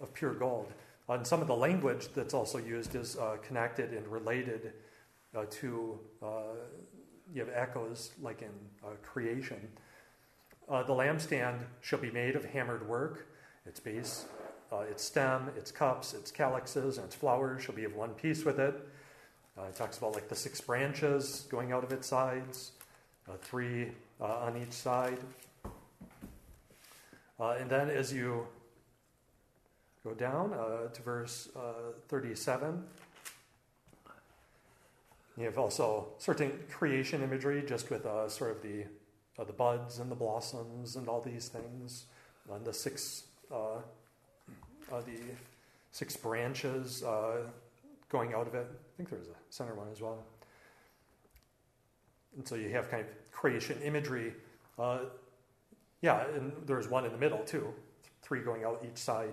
of 0.01 0.13
pure 0.15 0.35
gold. 0.35 0.73
And 1.09 1.25
some 1.25 1.41
of 1.41 1.47
the 1.47 1.55
language 1.55 2.09
that's 2.13 2.35
also 2.35 2.59
used 2.59 2.97
is 2.97 3.17
connected 3.47 3.93
and 3.93 4.05
related 4.09 4.73
to, 5.51 5.99
you 7.35 7.41
have 7.45 7.53
echoes 7.55 8.13
like 8.21 8.43
in 8.43 8.49
uh, 8.85 8.95
creation. 9.03 9.69
Uh, 10.69 10.83
the 10.83 10.93
lampstand 10.93 11.59
shall 11.81 11.99
be 11.99 12.11
made 12.11 12.37
of 12.37 12.45
hammered 12.45 12.89
work. 12.89 13.27
Its 13.67 13.81
base, 13.81 14.27
uh, 14.73 14.81
its 14.91 15.03
stem, 15.03 15.51
its 15.57 15.71
cups, 15.71 16.15
its 16.15 16.31
calyxes, 16.31 16.97
and 16.97 17.07
its 17.07 17.15
flowers 17.15 17.63
shall 17.63 17.75
be 17.75 17.85
of 17.85 17.95
one 17.95 18.11
piece 18.11 18.45
with 18.45 18.59
it. 18.59 18.75
Uh, 19.59 19.65
it 19.65 19.75
talks 19.75 19.99
about 19.99 20.15
like 20.15 20.29
the 20.29 20.35
six 20.35 20.61
branches 20.61 21.47
going 21.51 21.73
out 21.73 21.85
of 21.85 21.93
its 21.93 22.07
sides, 22.07 22.73
uh, 23.29 23.33
three 23.43 23.89
uh, 24.21 24.25
on 24.25 24.57
each 24.57 24.73
side. 24.73 25.19
And 27.39 27.71
then 27.71 27.89
as 27.89 28.13
you 28.13 28.47
go 30.05 30.13
down 30.13 30.51
to 30.51 31.03
verse 31.03 31.49
uh, 31.57 31.93
37, 32.09 32.85
You 35.41 35.47
have 35.47 35.57
also 35.57 36.09
certain 36.19 36.53
creation 36.71 37.23
imagery, 37.23 37.65
just 37.67 37.89
with 37.89 38.05
uh, 38.05 38.29
sort 38.29 38.51
of 38.51 38.63
the 38.63 38.85
uh, 39.39 39.45
the 39.45 39.55
buds 39.55 39.99
and 39.99 40.11
the 40.11 40.15
blossoms 40.15 40.97
and 40.97 41.09
all 41.09 41.23
these 41.23 41.49
things, 41.49 42.05
and 42.53 42.63
the 42.63 42.75
six 42.75 43.25
uh, 43.51 43.77
uh, 44.93 45.01
the 45.01 45.19
six 45.93 46.15
branches 46.15 47.03
uh, 47.05 47.39
going 48.11 48.35
out 48.35 48.49
of 48.49 48.55
it. 48.55 48.67
I 48.71 48.97
think 48.99 49.09
there's 49.09 49.29
a 49.29 49.39
center 49.49 49.75
one 49.75 49.89
as 49.91 50.03
well. 50.03 50.23
And 52.37 52.47
so 52.47 52.55
you 52.55 52.69
have 52.69 52.91
kind 52.91 53.07
of 53.07 53.33
creation 53.33 53.81
imagery. 53.83 54.35
Uh, 54.79 54.99
yeah, 56.03 56.23
and 56.37 56.53
there's 56.67 56.89
one 56.89 57.07
in 57.07 57.13
the 57.13 57.19
middle 57.19 57.43
too, 57.45 57.73
three 58.21 58.41
going 58.41 58.65
out 58.65 58.85
each 58.85 58.99
side. 58.99 59.33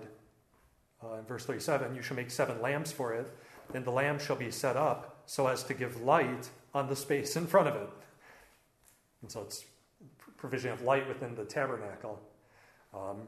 In 1.02 1.24
verse 1.26 1.44
37, 1.44 1.94
you 1.94 2.00
shall 2.00 2.16
make 2.16 2.30
seven 2.30 2.62
lamps 2.62 2.90
for 2.90 3.12
it, 3.12 3.30
and 3.74 3.84
the 3.84 3.90
lamp 3.90 4.20
shall 4.20 4.36
be 4.36 4.50
set 4.50 4.76
up 4.76 5.17
so 5.28 5.46
as 5.46 5.62
to 5.62 5.74
give 5.74 6.00
light 6.00 6.48
on 6.72 6.88
the 6.88 6.96
space 6.96 7.36
in 7.36 7.46
front 7.46 7.68
of 7.68 7.76
it. 7.76 7.90
And 9.20 9.30
so 9.30 9.42
it's 9.42 9.66
provision 10.38 10.72
of 10.72 10.80
light 10.80 11.06
within 11.06 11.34
the 11.34 11.44
tabernacle. 11.44 12.18
Um, 12.94 13.18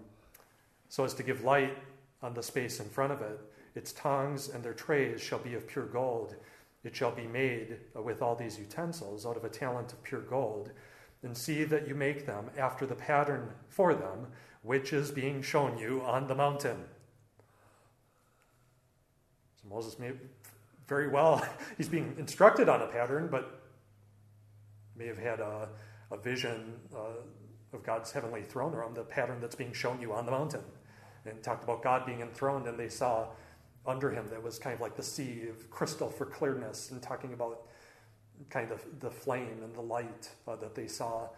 so 0.88 1.04
as 1.04 1.12
to 1.14 1.22
give 1.22 1.44
light 1.44 1.76
on 2.22 2.32
the 2.32 2.42
space 2.42 2.80
in 2.80 2.88
front 2.88 3.12
of 3.12 3.20
it. 3.20 3.38
Its 3.74 3.92
tongs 3.92 4.48
and 4.48 4.64
their 4.64 4.72
trays 4.72 5.20
shall 5.20 5.40
be 5.40 5.52
of 5.52 5.68
pure 5.68 5.84
gold. 5.84 6.36
It 6.84 6.96
shall 6.96 7.12
be 7.12 7.26
made 7.26 7.76
with 7.94 8.22
all 8.22 8.34
these 8.34 8.58
utensils 8.58 9.26
out 9.26 9.36
of 9.36 9.44
a 9.44 9.50
talent 9.50 9.92
of 9.92 10.02
pure 10.02 10.22
gold. 10.22 10.70
And 11.22 11.36
see 11.36 11.64
that 11.64 11.86
you 11.86 11.94
make 11.94 12.24
them 12.24 12.46
after 12.56 12.86
the 12.86 12.94
pattern 12.94 13.50
for 13.68 13.94
them, 13.94 14.26
which 14.62 14.94
is 14.94 15.10
being 15.10 15.42
shown 15.42 15.76
you 15.76 16.00
on 16.06 16.28
the 16.28 16.34
mountain. 16.34 16.78
So 19.60 19.68
Moses 19.68 19.98
may 19.98 20.12
very 20.90 21.08
well, 21.08 21.46
he's 21.78 21.88
being 21.88 22.14
instructed 22.18 22.68
on 22.68 22.82
a 22.82 22.86
pattern, 22.88 23.28
but 23.30 23.62
may 24.96 25.06
have 25.06 25.16
had 25.16 25.40
a, 25.40 25.68
a 26.10 26.18
vision 26.18 26.74
uh, 26.94 27.22
of 27.72 27.82
God's 27.84 28.10
heavenly 28.10 28.42
throne 28.42 28.74
around 28.74 28.96
the 28.96 29.04
pattern 29.04 29.40
that's 29.40 29.54
being 29.54 29.72
shown 29.72 30.02
you 30.02 30.12
on 30.12 30.26
the 30.26 30.32
mountain. 30.32 30.64
And 31.24 31.42
talked 31.42 31.64
about 31.64 31.82
God 31.82 32.04
being 32.04 32.20
enthroned, 32.20 32.66
and 32.66 32.78
they 32.78 32.88
saw 32.88 33.28
under 33.86 34.10
him 34.10 34.26
that 34.30 34.42
was 34.42 34.58
kind 34.58 34.74
of 34.74 34.80
like 34.80 34.96
the 34.96 35.02
sea 35.02 35.44
of 35.48 35.70
crystal 35.70 36.10
for 36.10 36.26
clearness, 36.26 36.90
and 36.90 37.00
talking 37.00 37.32
about 37.32 37.62
kind 38.48 38.72
of 38.72 38.84
the 39.00 39.10
flame 39.10 39.62
and 39.62 39.74
the 39.74 39.82
light 39.82 40.30
uh, 40.48 40.56
that 40.56 40.74
they 40.74 40.86
saw 40.88 41.28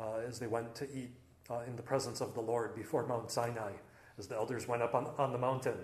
uh, 0.00 0.18
as 0.26 0.38
they 0.38 0.46
went 0.46 0.74
to 0.76 0.84
eat 0.96 1.10
uh, 1.50 1.60
in 1.66 1.76
the 1.76 1.82
presence 1.82 2.20
of 2.20 2.32
the 2.32 2.40
Lord 2.40 2.74
before 2.74 3.06
Mount 3.06 3.30
Sinai, 3.30 3.72
as 4.18 4.28
the 4.28 4.36
elders 4.36 4.66
went 4.66 4.82
up 4.82 4.94
on, 4.94 5.10
on 5.18 5.32
the 5.32 5.38
mountain. 5.38 5.76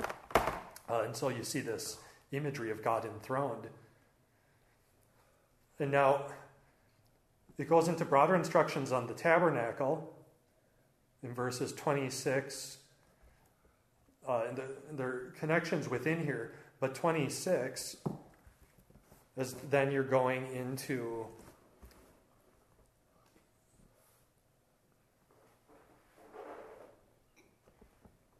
Uh, 0.00 1.02
and 1.04 1.16
so 1.16 1.28
you 1.28 1.44
see 1.44 1.60
this 1.60 1.98
imagery 2.32 2.70
of 2.70 2.82
God 2.82 3.04
enthroned. 3.04 3.68
And 5.78 5.90
now 5.90 6.26
it 7.58 7.68
goes 7.68 7.88
into 7.88 8.04
broader 8.04 8.34
instructions 8.34 8.92
on 8.92 9.06
the 9.06 9.14
tabernacle 9.14 10.14
in 11.22 11.32
verses 11.32 11.72
26 11.72 12.78
uh, 14.28 14.44
and, 14.48 14.56
the, 14.56 14.64
and 14.88 14.98
there 14.98 15.08
are 15.08 15.34
connections 15.38 15.88
within 15.88 16.22
here, 16.22 16.52
but 16.78 16.94
26 16.94 17.96
is 19.36 19.54
then 19.70 19.90
you're 19.90 20.02
going 20.02 20.46
into 20.54 21.26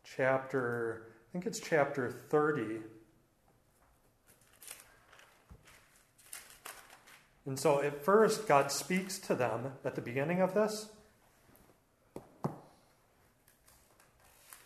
chapter, 0.04 1.02
I 1.28 1.32
think 1.32 1.46
it's 1.46 1.60
chapter 1.60 2.10
30. 2.10 2.80
And 7.50 7.58
so 7.58 7.82
at 7.82 8.04
first, 8.04 8.46
God 8.46 8.70
speaks 8.70 9.18
to 9.18 9.34
them 9.34 9.72
at 9.84 9.96
the 9.96 10.00
beginning 10.00 10.40
of 10.40 10.54
this. 10.54 10.88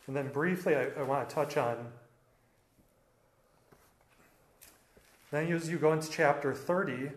And 0.07 0.15
then 0.15 0.29
briefly, 0.29 0.77
I, 0.77 0.89
I 0.99 1.03
want 1.03 1.27
to 1.27 1.35
touch 1.35 1.57
on. 1.57 1.87
Then, 5.31 5.51
as 5.51 5.71
you 5.71 5.79
go 5.79 5.95
into 5.95 6.11
chapter 6.11 6.53
30, 6.53 7.09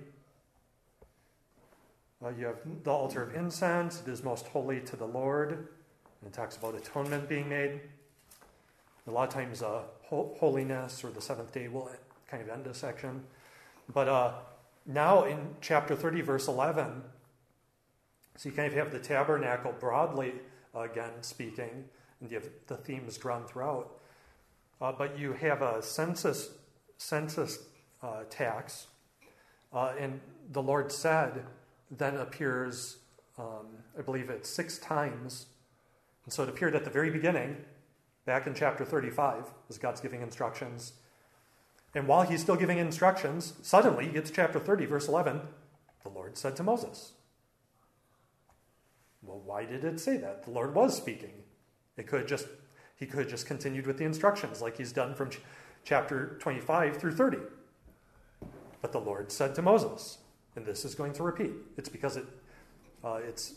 uh, 2.23 2.29
you 2.29 2.45
have 2.45 2.59
the 2.85 2.89
altar 2.89 3.21
of 3.21 3.35
incense. 3.35 4.01
It 4.01 4.09
is 4.09 4.23
most 4.23 4.47
holy 4.47 4.79
to 4.79 4.95
the 4.95 5.05
Lord. 5.05 5.51
And 5.51 6.27
it 6.27 6.31
talks 6.31 6.55
about 6.55 6.75
atonement 6.75 7.27
being 7.27 7.49
made. 7.49 7.81
A 9.05 9.11
lot 9.11 9.27
of 9.27 9.33
times, 9.33 9.61
uh, 9.61 9.81
holiness 10.03 11.03
or 11.03 11.09
the 11.09 11.19
seventh 11.19 11.51
day 11.51 11.67
will 11.67 11.91
kind 12.31 12.41
of 12.41 12.47
end 12.47 12.67
a 12.67 12.73
section. 12.73 13.25
But 13.93 14.07
uh, 14.07 14.31
now 14.87 15.25
in 15.25 15.55
chapter 15.61 15.95
30, 15.95 16.21
verse 16.21 16.47
11, 16.47 17.03
so 18.37 18.49
you 18.49 18.55
kind 18.55 18.67
of 18.67 18.73
have 18.73 18.91
the 18.91 18.99
tabernacle 18.99 19.73
broadly 19.79 20.33
again 20.73 21.11
speaking 21.21 21.85
and 22.19 22.31
you 22.31 22.37
have 22.37 22.49
the 22.67 22.77
themes 22.77 23.17
drawn 23.17 23.45
throughout. 23.45 23.99
Uh, 24.79 24.91
but 24.91 25.17
you 25.17 25.33
have 25.33 25.61
a 25.61 25.81
census 25.81 26.51
census 26.97 27.59
uh, 28.01 28.23
tax, 28.29 28.87
uh, 29.73 29.93
and 29.99 30.19
the 30.51 30.61
Lord 30.61 30.91
said 30.91 31.43
then 31.91 32.17
appears, 32.17 32.97
um, 33.37 33.67
I 33.97 34.01
believe 34.01 34.29
it's 34.29 34.49
six 34.49 34.77
times, 34.77 35.47
and 36.25 36.33
so 36.33 36.43
it 36.43 36.49
appeared 36.49 36.75
at 36.75 36.83
the 36.83 36.89
very 36.89 37.09
beginning, 37.09 37.57
back 38.25 38.45
in 38.45 38.53
chapter 38.53 38.83
35, 38.83 39.45
as 39.69 39.77
God's 39.77 40.01
giving 40.01 40.21
instructions. 40.21 40.93
And 41.95 42.07
while 42.07 42.23
he's 42.23 42.41
still 42.41 42.55
giving 42.55 42.77
instructions, 42.77 43.53
suddenly 43.61 44.05
he 44.05 44.11
gets 44.11 44.29
chapter 44.29 44.59
30, 44.59 44.85
verse 44.85 45.07
11, 45.07 45.41
the 46.03 46.09
Lord 46.09 46.37
said 46.37 46.55
to 46.57 46.63
Moses. 46.63 47.13
Well, 49.21 49.41
why 49.43 49.65
did 49.65 49.83
it 49.83 49.99
say 49.99 50.17
that? 50.17 50.43
The 50.43 50.51
Lord 50.51 50.73
was 50.73 50.95
speaking. 50.95 51.43
It 51.97 52.07
could 52.07 52.27
just 52.27 52.47
he 52.95 53.05
could 53.05 53.19
have 53.19 53.29
just 53.29 53.45
continued 53.45 53.85
with 53.85 53.97
the 53.97 54.05
instructions 54.05 54.61
like 54.61 54.77
he's 54.77 54.91
done 54.91 55.13
from 55.13 55.29
ch- 55.29 55.39
chapter 55.83 56.37
25 56.39 56.97
through 56.97 57.15
30. 57.15 57.37
But 58.81 58.91
the 58.91 58.99
Lord 58.99 59.31
said 59.31 59.53
to 59.55 59.61
Moses, 59.61 60.17
and 60.55 60.65
this 60.65 60.83
is 60.83 60.95
going 60.95 61.13
to 61.13 61.23
repeat. 61.23 61.51
It's 61.77 61.89
because 61.89 62.17
it 62.17 62.25
uh, 63.03 63.19
it's 63.27 63.53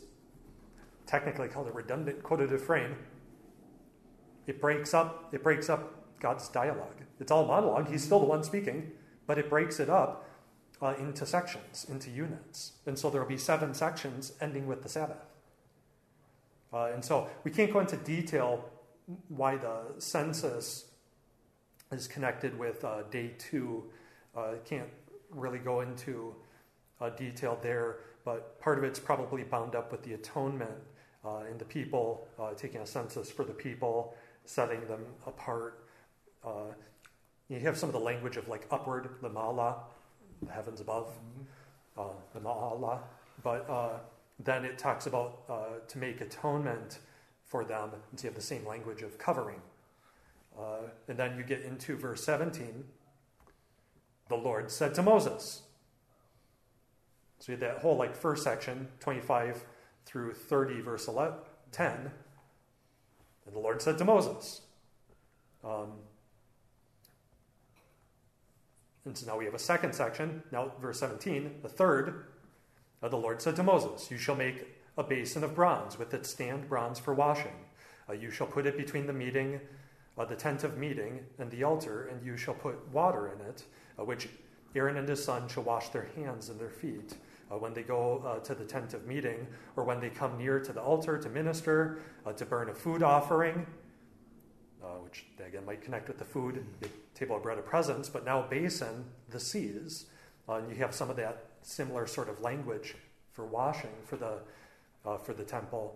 technically 1.07 1.49
called 1.49 1.69
a 1.69 1.73
redundant 1.73 2.23
quotative 2.23 2.61
frame. 2.61 2.97
It 4.47 4.61
breaks 4.61 4.93
up 4.93 5.29
it 5.33 5.43
breaks 5.43 5.71
up 5.71 6.00
God's 6.21 6.49
dialogue. 6.49 7.03
It's 7.19 7.33
all 7.33 7.47
monologue. 7.47 7.89
He's 7.89 8.05
still 8.05 8.21
the 8.21 8.27
one 8.27 8.45
speaking, 8.45 8.93
but 9.27 9.39
it 9.39 9.51
breaks 9.51 9.81
it 9.81 9.91
up 9.91 10.29
uh, 10.81 10.95
into 10.99 11.27
sections, 11.27 11.87
into 11.91 12.11
units. 12.11 12.73
And 12.87 12.99
so 12.99 13.11
there 13.11 13.21
will 13.21 13.29
be 13.29 13.39
seven 13.39 13.75
sections 13.75 14.33
ending 14.41 14.67
with 14.67 14.83
the 14.83 14.89
Sabbath. 14.89 15.25
Uh, 16.73 16.91
and 16.95 17.05
so 17.05 17.29
we 17.43 17.51
can't 17.51 17.73
go 17.73 17.81
into 17.81 17.97
detail 17.97 18.65
why 19.29 19.57
the 19.57 19.79
census 19.99 20.87
is 21.91 22.07
connected 22.07 22.57
with 22.59 22.85
uh, 22.85 23.03
day 23.11 23.33
two. 23.39 23.85
Uh, 24.37 24.53
can't 24.65 24.89
really 25.31 25.59
go 25.59 25.81
into 25.81 26.35
uh, 27.01 27.11
detail 27.11 27.59
there, 27.63 27.99
but 28.25 28.61
part 28.61 28.79
of 28.79 28.85
it's 28.85 29.01
probably 29.01 29.43
bound 29.43 29.75
up 29.75 29.91
with 29.91 30.03
the 30.03 30.15
atonement 30.15 30.71
uh, 31.25 31.39
and 31.51 31.59
the 31.59 31.65
people, 31.65 32.29
uh, 32.39 32.53
taking 32.55 32.81
a 32.81 32.87
census 32.87 33.31
for 33.31 33.45
the 33.45 33.53
people, 33.53 34.15
setting 34.45 34.87
them 34.87 35.05
apart. 35.27 35.80
You 36.45 37.61
have 37.61 37.77
some 37.77 37.89
of 37.89 37.93
the 37.93 38.01
language 38.01 38.37
of 38.37 38.49
like 38.49 38.67
upward, 38.71 39.09
the 39.23 39.31
ma'ala, 39.31 39.77
the 40.43 40.53
heavens 40.53 40.81
above, 40.81 41.13
mm-hmm. 41.97 42.13
the 42.35 42.41
ma'ala, 42.41 43.01
but 43.43 43.67
then 44.45 44.65
it 44.65 44.79
talks 44.79 45.07
about 45.07 45.43
uh, 45.49 45.87
to 45.89 45.99
make 45.99 46.21
atonement 46.21 46.99
for 47.45 47.65
them. 47.65 47.91
And 48.11 48.19
so 48.19 48.25
you 48.25 48.29
have 48.31 48.37
the 48.37 48.43
same 48.43 48.67
language 48.67 49.03
of 49.03 49.19
covering. 49.19 49.61
Uh, 50.59 50.89
and 51.09 51.19
then 51.19 51.37
you 51.37 51.43
get 51.43 51.63
into 51.63 51.97
verse 51.97 52.25
17. 52.25 52.85
The 54.29 54.37
Lord 54.37 54.71
said 54.71 54.95
to 54.95 55.03
Moses. 55.03 55.63
So 57.39 57.53
you 57.53 57.59
had 57.59 57.69
that 57.69 57.83
whole 57.83 57.97
like 57.97 58.15
first 58.15 58.45
section, 58.45 58.89
25 59.01 59.65
through 60.07 60.35
30, 60.35 60.81
verse 60.81 61.09
11, 61.09 61.39
10. 61.73 62.11
And 63.47 63.55
the 63.55 63.59
Lord 63.59 63.83
said 63.83 63.99
to 63.99 64.05
Moses. 64.05 64.63
Um, 65.65 65.93
and 69.05 69.17
so 69.17 69.27
now 69.27 69.39
we 69.39 69.45
have 69.45 69.55
a 69.55 69.59
second 69.59 69.95
section, 69.95 70.43
now 70.53 70.73
verse 70.81 71.01
17, 71.01 71.61
the 71.63 71.69
third, 71.69 72.27
uh, 73.03 73.09
the 73.09 73.17
Lord 73.17 73.41
said 73.41 73.57
to 73.57 73.63
Moses, 73.63 74.11
You 74.11 74.19
shall 74.19 74.37
make 74.37 74.67
a 74.99 75.03
basin 75.03 75.43
of 75.43 75.55
bronze 75.55 75.99
with 75.99 76.13
its 76.13 76.29
stand 76.29 76.69
bronze 76.69 76.99
for 76.99 77.15
washing. 77.15 77.55
Uh, 78.09 78.13
you 78.13 78.31
shall 78.31 78.47
put 78.47 78.67
it 78.67 78.77
between 78.77 79.07
the 79.07 79.13
meeting, 79.13 79.61
uh, 80.19 80.25
the 80.27 80.37
tent 80.37 80.65
of 80.65 80.77
meeting, 80.77 81.21
and 81.39 81.51
the 81.51 81.65
altar, 81.65 82.09
and 82.09 82.25
you 82.25 82.37
shall 82.37 82.55
put 82.55 82.77
water 82.93 83.33
in 83.33 83.41
it, 83.47 83.65
uh, 83.99 84.05
which 84.05 84.29
Aaron 84.75 84.99
and 84.99 85.09
his 85.09 85.25
son 85.25 85.49
shall 85.49 85.63
wash 85.63 85.89
their 85.89 86.09
hands 86.15 86.51
and 86.51 86.61
their 86.61 86.71
feet. 86.71 87.15
Uh, 87.51 87.57
when 87.57 87.73
they 87.73 87.83
go 87.83 88.23
uh, 88.25 88.39
to 88.41 88.55
the 88.55 88.65
tent 88.65 88.95
of 88.95 89.07
meeting, 89.07 89.47
or 89.77 89.85
when 89.85 89.99
they 89.99 90.11
come 90.11 90.37
near 90.37 90.61
to 90.61 90.73
the 90.73 90.81
altar 90.81 91.19
to 91.19 91.29
minister, 91.29 91.99
to 92.37 92.45
burn 92.45 92.69
a 92.69 92.75
food 92.75 93.03
offering, 93.03 93.67
which 95.03 95.27
again 95.47 95.65
might 95.65 95.83
connect 95.83 96.09
with 96.09 96.19
the 96.19 96.25
food, 96.25 96.65
the 96.81 96.89
table 97.15 97.37
of 97.37 97.43
bread 97.43 97.59
of 97.59 97.67
presence, 97.67 98.09
but 98.09 98.25
now 98.25 98.43
basin, 98.43 99.05
the 99.31 99.41
seas, 99.41 100.07
Uh, 100.49 100.55
and 100.55 100.69
you 100.69 100.77
have 100.77 100.93
some 100.93 101.09
of 101.11 101.17
that 101.17 101.45
similar 101.63 102.07
sort 102.07 102.29
of 102.29 102.41
language 102.41 102.97
for 103.33 103.47
washing 103.47 103.93
for 104.05 104.17
the, 104.17 104.39
uh, 105.05 105.17
for 105.17 105.33
the 105.33 105.45
temple, 105.45 105.95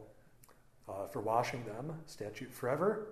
uh, 0.88 1.06
for 1.08 1.20
washing 1.20 1.64
them, 1.64 1.92
statute 2.06 2.52
forever. 2.52 3.08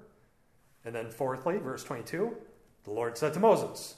And 0.85 0.95
then, 0.95 1.11
fourthly, 1.11 1.59
verse 1.59 1.83
22, 1.85 2.37
the 2.85 2.91
Lord 2.91 3.19
said 3.19 3.35
to 3.35 3.41
Moses, 3.41 3.97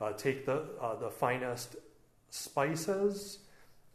uh, 0.00 0.12
Take 0.12 0.46
the, 0.46 0.64
uh, 0.80 0.96
the 0.96 1.10
finest 1.10 1.76
spices, 2.30 3.38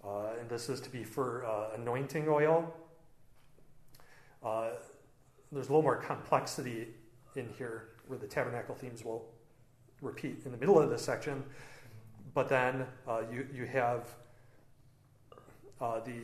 uh, 0.04 0.34
and 0.39 0.50
this 0.50 0.70
is 0.70 0.80
to 0.82 0.89
be 0.89 1.04
for 1.04 1.41
anointing 1.76 2.28
oil. 2.30 2.74
There's 5.54 5.68
a 5.68 5.70
little 5.70 5.84
more 5.84 5.97
complexity 5.97 6.88
in 7.36 7.47
here 7.58 7.89
where 8.08 8.18
the 8.18 8.28
tabernacle 8.28 8.76
themes 8.76 9.06
will 9.06 9.26
repeat 10.01 10.41
in 10.45 10.51
the 10.51 10.58
middle 10.58 10.80
of 10.80 10.89
this 10.89 11.04
section. 11.04 11.43
But 12.34 12.49
then 12.49 12.86
uh, 13.08 13.22
you, 13.32 13.47
you 13.54 13.66
have 13.66 14.10
uh, 15.80 15.99
the, 15.99 16.22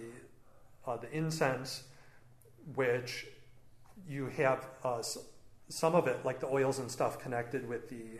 uh, 0.88 0.98
the 0.98 1.12
incense, 1.16 1.84
which 2.76 3.28
you 4.08 4.28
have 4.38 4.68
uh, 4.84 5.02
some 5.70 5.96
of 5.96 6.08
it, 6.08 6.26
like 6.26 6.40
the 6.40 6.48
oils 6.48 6.80
and 6.80 6.90
stuff, 6.90 7.20
connected 7.20 7.68
with 7.68 7.90
the 7.90 8.20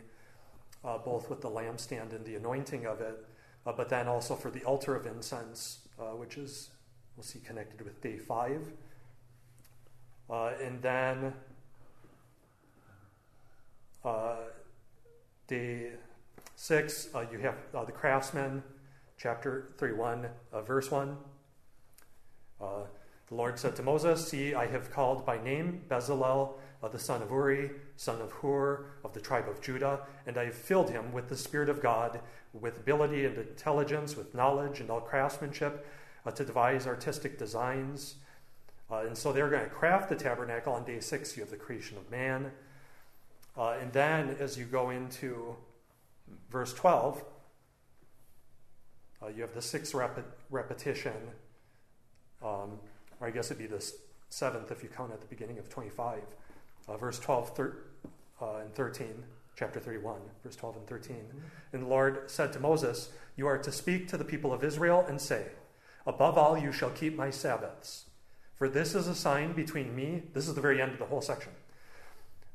uh, 0.82 0.96
both 0.96 1.28
with 1.28 1.42
the 1.42 1.50
lampstand 1.50 2.14
and 2.14 2.24
the 2.24 2.36
anointing 2.36 2.86
of 2.86 3.02
it, 3.02 3.26
uh, 3.66 3.72
but 3.72 3.90
then 3.90 4.08
also 4.08 4.34
for 4.34 4.50
the 4.50 4.64
altar 4.64 4.96
of 4.96 5.04
incense, 5.04 5.80
which 6.16 6.38
is 6.38 6.70
we'll 7.16 7.24
see 7.24 7.38
connected 7.40 7.82
with 7.82 8.00
day 8.00 8.16
five. 8.16 8.72
And 10.30 10.80
then 10.80 11.32
uh, 14.04 14.36
day 15.46 15.90
six, 16.56 17.08
uh, 17.14 17.24
you 17.32 17.38
have 17.38 17.56
uh, 17.74 17.84
the 17.84 17.92
craftsman, 17.92 18.62
chapter 19.18 19.72
31, 19.78 20.26
uh, 20.52 20.62
verse 20.62 20.90
1. 20.90 21.16
Uh, 22.60 22.64
the 23.28 23.34
Lord 23.34 23.58
said 23.58 23.74
to 23.76 23.82
Moses, 23.82 24.28
See, 24.28 24.54
I 24.54 24.66
have 24.66 24.90
called 24.90 25.26
by 25.26 25.42
name 25.42 25.82
Bezalel, 25.88 26.54
uh, 26.82 26.88
the 26.88 26.98
son 26.98 27.22
of 27.22 27.30
Uri, 27.30 27.70
son 27.96 28.20
of 28.20 28.32
Hur, 28.32 28.86
of 29.04 29.12
the 29.12 29.20
tribe 29.20 29.48
of 29.48 29.60
Judah, 29.60 30.00
and 30.26 30.38
I 30.38 30.46
have 30.46 30.54
filled 30.54 30.90
him 30.90 31.12
with 31.12 31.28
the 31.28 31.36
Spirit 31.36 31.68
of 31.68 31.82
God, 31.82 32.20
with 32.52 32.78
ability 32.78 33.24
and 33.24 33.36
intelligence, 33.36 34.16
with 34.16 34.34
knowledge 34.34 34.80
and 34.80 34.90
all 34.90 35.00
craftsmanship, 35.00 35.86
to 36.34 36.44
devise 36.44 36.86
artistic 36.86 37.38
designs. 37.38 38.16
And 38.98 39.16
so 39.16 39.32
they're 39.32 39.48
going 39.48 39.64
to 39.64 39.70
craft 39.70 40.08
the 40.08 40.16
tabernacle. 40.16 40.72
On 40.72 40.84
day 40.84 41.00
six, 41.00 41.36
you 41.36 41.42
have 41.42 41.50
the 41.50 41.56
creation 41.56 41.96
of 41.96 42.10
man. 42.10 42.50
Uh, 43.56 43.76
and 43.80 43.92
then 43.92 44.36
as 44.40 44.56
you 44.58 44.64
go 44.64 44.90
into 44.90 45.56
verse 46.50 46.72
12, 46.74 47.22
uh, 49.22 49.28
you 49.28 49.42
have 49.42 49.54
the 49.54 49.62
sixth 49.62 49.94
rep- 49.94 50.38
repetition, 50.50 51.12
um, 52.42 52.78
or 53.20 53.26
I 53.26 53.30
guess 53.30 53.50
it'd 53.50 53.58
be 53.58 53.66
the 53.66 53.92
seventh 54.30 54.70
if 54.70 54.82
you 54.82 54.88
count 54.88 55.12
at 55.12 55.20
the 55.20 55.26
beginning 55.26 55.58
of 55.58 55.68
25. 55.68 56.22
Uh, 56.88 56.96
verse 56.96 57.18
12 57.18 57.54
thir- 57.54 57.76
uh, 58.40 58.56
and 58.56 58.74
13, 58.74 59.22
chapter 59.56 59.78
31, 59.78 60.20
verse 60.42 60.56
12 60.56 60.76
and 60.76 60.86
13. 60.86 61.16
Mm-hmm. 61.16 61.38
And 61.72 61.82
the 61.82 61.88
Lord 61.88 62.30
said 62.30 62.52
to 62.54 62.60
Moses, 62.60 63.10
You 63.36 63.46
are 63.46 63.58
to 63.58 63.70
speak 63.70 64.08
to 64.08 64.16
the 64.16 64.24
people 64.24 64.52
of 64.52 64.64
Israel 64.64 65.04
and 65.06 65.20
say, 65.20 65.46
Above 66.06 66.38
all, 66.38 66.56
you 66.56 66.72
shall 66.72 66.90
keep 66.90 67.14
my 67.14 67.30
Sabbaths. 67.30 68.06
For 68.60 68.68
this 68.68 68.94
is 68.94 69.08
a 69.08 69.14
sign 69.14 69.54
between 69.54 69.96
me, 69.96 70.24
this 70.34 70.46
is 70.46 70.54
the 70.54 70.60
very 70.60 70.82
end 70.82 70.92
of 70.92 70.98
the 70.98 71.06
whole 71.06 71.22
section. 71.22 71.52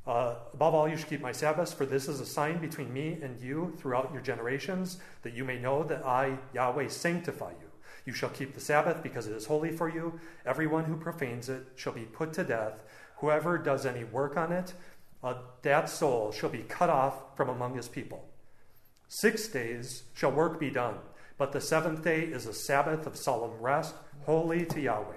Uh, 0.06 0.36
above 0.54 0.76
all, 0.76 0.88
you 0.88 0.96
should 0.96 1.10
keep 1.10 1.20
my 1.20 1.32
Sabbaths, 1.32 1.74
for 1.74 1.88
this 1.88 2.08
is 2.08 2.20
a 2.20 2.28
sign 2.28 2.60
between 2.60 2.94
me 2.94 3.18
and 3.24 3.42
you 3.42 3.74
throughout 3.80 4.14
your 4.14 4.22
generations, 4.22 5.00
that 5.24 5.34
you 5.34 5.44
may 5.44 5.58
know 5.58 5.82
that 5.82 6.06
I, 6.06 6.38
Yahweh, 6.54 6.90
sanctify 6.90 7.50
you. 7.50 7.72
You 8.06 8.14
shall 8.14 8.30
keep 8.30 8.54
the 8.54 8.60
Sabbath 8.60 9.02
because 9.02 9.26
it 9.26 9.36
is 9.36 9.48
holy 9.48 9.72
for 9.72 9.90
you. 9.90 10.20
Everyone 10.46 10.86
who 10.86 10.96
profanes 10.96 11.50
it 11.50 11.66
shall 11.76 11.94
be 11.94 12.04
put 12.04 12.34
to 12.34 12.44
death. 12.44 12.84
Whoever 13.18 13.58
does 13.58 13.84
any 13.84 14.04
work 14.04 14.38
on 14.38 14.52
it, 14.52 14.74
uh, 15.24 15.34
that 15.64 15.90
soul 15.90 16.32
shall 16.32 16.52
be 16.52 16.66
cut 16.70 16.92
off 16.92 17.36
from 17.36 17.50
among 17.50 17.76
his 17.76 17.88
people. 17.88 18.30
Six 19.08 19.48
days 19.48 20.04
shall 20.14 20.32
work 20.32 20.60
be 20.60 20.70
done, 20.70 20.98
but 21.40 21.52
the 21.52 21.62
seventh 21.62 22.04
day 22.04 22.26
is 22.26 22.46
a 22.46 22.54
Sabbath 22.54 23.08
of 23.08 23.18
solemn 23.18 23.60
rest, 23.60 23.96
holy 24.28 24.68
to 24.68 24.80
Yahweh. 24.80 25.16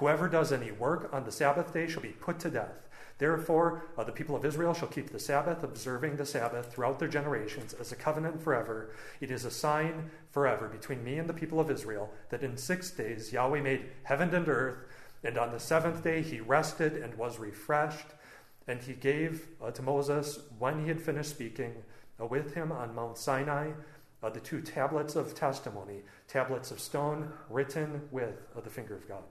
Whoever 0.00 0.30
does 0.30 0.50
any 0.50 0.72
work 0.72 1.10
on 1.12 1.24
the 1.24 1.30
Sabbath 1.30 1.74
day 1.74 1.86
shall 1.86 2.00
be 2.00 2.08
put 2.08 2.38
to 2.40 2.50
death. 2.50 2.88
Therefore, 3.18 3.82
uh, 3.98 4.04
the 4.04 4.12
people 4.12 4.34
of 4.34 4.46
Israel 4.46 4.72
shall 4.72 4.88
keep 4.88 5.10
the 5.10 5.18
Sabbath, 5.18 5.62
observing 5.62 6.16
the 6.16 6.24
Sabbath 6.24 6.72
throughout 6.72 6.98
their 6.98 7.06
generations 7.06 7.74
as 7.74 7.92
a 7.92 7.96
covenant 7.96 8.40
forever. 8.40 8.94
It 9.20 9.30
is 9.30 9.44
a 9.44 9.50
sign 9.50 10.10
forever 10.30 10.68
between 10.68 11.04
me 11.04 11.18
and 11.18 11.28
the 11.28 11.34
people 11.34 11.60
of 11.60 11.70
Israel 11.70 12.10
that 12.30 12.42
in 12.42 12.56
six 12.56 12.90
days 12.90 13.30
Yahweh 13.30 13.60
made 13.60 13.90
heaven 14.04 14.34
and 14.34 14.48
earth, 14.48 14.78
and 15.22 15.36
on 15.36 15.50
the 15.50 15.60
seventh 15.60 16.02
day 16.02 16.22
he 16.22 16.40
rested 16.40 16.94
and 16.94 17.14
was 17.16 17.38
refreshed. 17.38 18.06
And 18.66 18.82
he 18.82 18.94
gave 18.94 19.48
uh, 19.62 19.70
to 19.72 19.82
Moses, 19.82 20.38
when 20.58 20.80
he 20.80 20.88
had 20.88 21.02
finished 21.02 21.28
speaking 21.28 21.74
uh, 22.18 22.24
with 22.24 22.54
him 22.54 22.72
on 22.72 22.94
Mount 22.94 23.18
Sinai, 23.18 23.72
uh, 24.22 24.30
the 24.30 24.40
two 24.40 24.62
tablets 24.62 25.14
of 25.14 25.34
testimony, 25.34 26.04
tablets 26.26 26.70
of 26.70 26.80
stone 26.80 27.30
written 27.50 28.08
with 28.10 28.46
uh, 28.56 28.62
the 28.62 28.70
finger 28.70 28.94
of 28.94 29.06
God. 29.06 29.24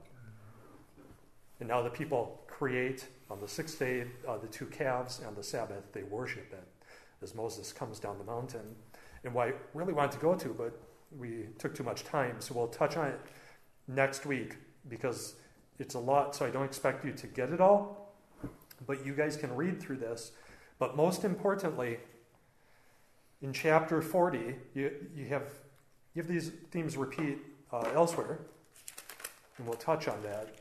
And 1.60 1.68
now 1.68 1.82
the 1.82 1.90
people 1.90 2.42
create 2.46 3.06
on 3.30 3.40
the 3.40 3.48
sixth 3.48 3.78
day 3.78 4.04
uh, 4.26 4.38
the 4.38 4.48
two 4.48 4.66
calves, 4.66 5.20
and 5.24 5.36
the 5.36 5.42
Sabbath 5.42 5.92
they 5.92 6.02
worship 6.02 6.52
it 6.52 6.66
as 7.22 7.34
Moses 7.34 7.72
comes 7.72 8.00
down 8.00 8.18
the 8.18 8.24
mountain. 8.24 8.74
And 9.24 9.34
what 9.34 9.48
I 9.48 9.52
really 9.74 9.92
wanted 9.92 10.12
to 10.12 10.18
go 10.18 10.34
to, 10.34 10.48
but 10.48 10.80
we 11.16 11.46
took 11.58 11.74
too 11.74 11.82
much 11.82 12.04
time, 12.04 12.36
so 12.38 12.54
we'll 12.54 12.68
touch 12.68 12.96
on 12.96 13.08
it 13.08 13.20
next 13.86 14.24
week 14.24 14.56
because 14.88 15.34
it's 15.78 15.94
a 15.94 15.98
lot, 15.98 16.34
so 16.34 16.46
I 16.46 16.50
don't 16.50 16.64
expect 16.64 17.04
you 17.04 17.12
to 17.12 17.26
get 17.26 17.50
it 17.50 17.60
all. 17.60 18.14
But 18.86 19.04
you 19.04 19.14
guys 19.14 19.36
can 19.36 19.54
read 19.54 19.80
through 19.80 19.98
this. 19.98 20.32
But 20.78 20.96
most 20.96 21.24
importantly, 21.24 21.98
in 23.42 23.52
chapter 23.52 24.00
40, 24.00 24.54
you, 24.74 24.92
you, 25.14 25.26
have, 25.26 25.44
you 26.14 26.22
have 26.22 26.28
these 26.28 26.50
themes 26.70 26.96
repeat 26.96 27.38
uh, 27.72 27.90
elsewhere, 27.94 28.40
and 29.58 29.66
we'll 29.66 29.76
touch 29.76 30.08
on 30.08 30.22
that. 30.22 30.54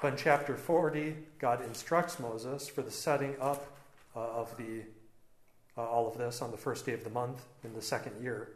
But 0.00 0.12
in 0.12 0.16
chapter 0.16 0.56
40, 0.56 1.16
God 1.40 1.64
instructs 1.64 2.20
Moses 2.20 2.68
for 2.68 2.82
the 2.82 2.90
setting 2.90 3.34
up 3.40 3.76
uh, 4.14 4.20
of 4.20 4.56
the, 4.56 4.82
uh, 5.76 5.84
all 5.84 6.06
of 6.06 6.16
this 6.16 6.40
on 6.40 6.52
the 6.52 6.56
first 6.56 6.86
day 6.86 6.92
of 6.92 7.02
the 7.02 7.10
month 7.10 7.44
in 7.64 7.74
the 7.74 7.82
second 7.82 8.22
year. 8.22 8.50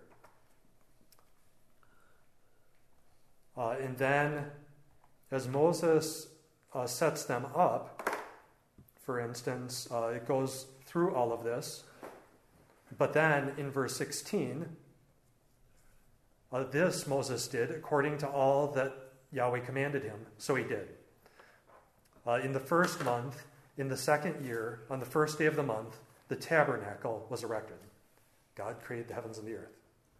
Uh, 3.56 3.74
and 3.80 3.98
then, 3.98 4.46
as 5.32 5.48
Moses 5.48 6.28
uh, 6.74 6.86
sets 6.86 7.24
them 7.24 7.46
up, 7.56 8.08
for 9.04 9.18
instance, 9.18 9.88
uh, 9.90 10.12
it 10.14 10.26
goes 10.28 10.66
through 10.86 11.14
all 11.14 11.32
of 11.32 11.42
this. 11.42 11.82
But 12.96 13.14
then 13.14 13.52
in 13.56 13.70
verse 13.70 13.96
16, 13.96 14.66
uh, 16.52 16.64
this 16.64 17.06
Moses 17.06 17.48
did 17.48 17.70
according 17.72 18.18
to 18.18 18.28
all 18.28 18.68
that 18.72 18.92
Yahweh 19.32 19.60
commanded 19.60 20.04
him. 20.04 20.26
So 20.38 20.54
he 20.54 20.62
did. 20.62 20.88
Uh, 22.26 22.34
in 22.34 22.52
the 22.52 22.60
first 22.60 23.04
month, 23.04 23.44
in 23.76 23.88
the 23.88 23.96
second 23.96 24.44
year, 24.44 24.80
on 24.90 25.00
the 25.00 25.06
first 25.06 25.38
day 25.38 25.46
of 25.46 25.56
the 25.56 25.62
month, 25.62 25.98
the 26.28 26.36
tabernacle 26.36 27.26
was 27.28 27.42
erected. 27.42 27.78
God 28.54 28.76
created 28.82 29.08
the 29.08 29.14
heavens 29.14 29.38
and 29.38 29.46
the 29.46 29.54
earth. 29.54 29.72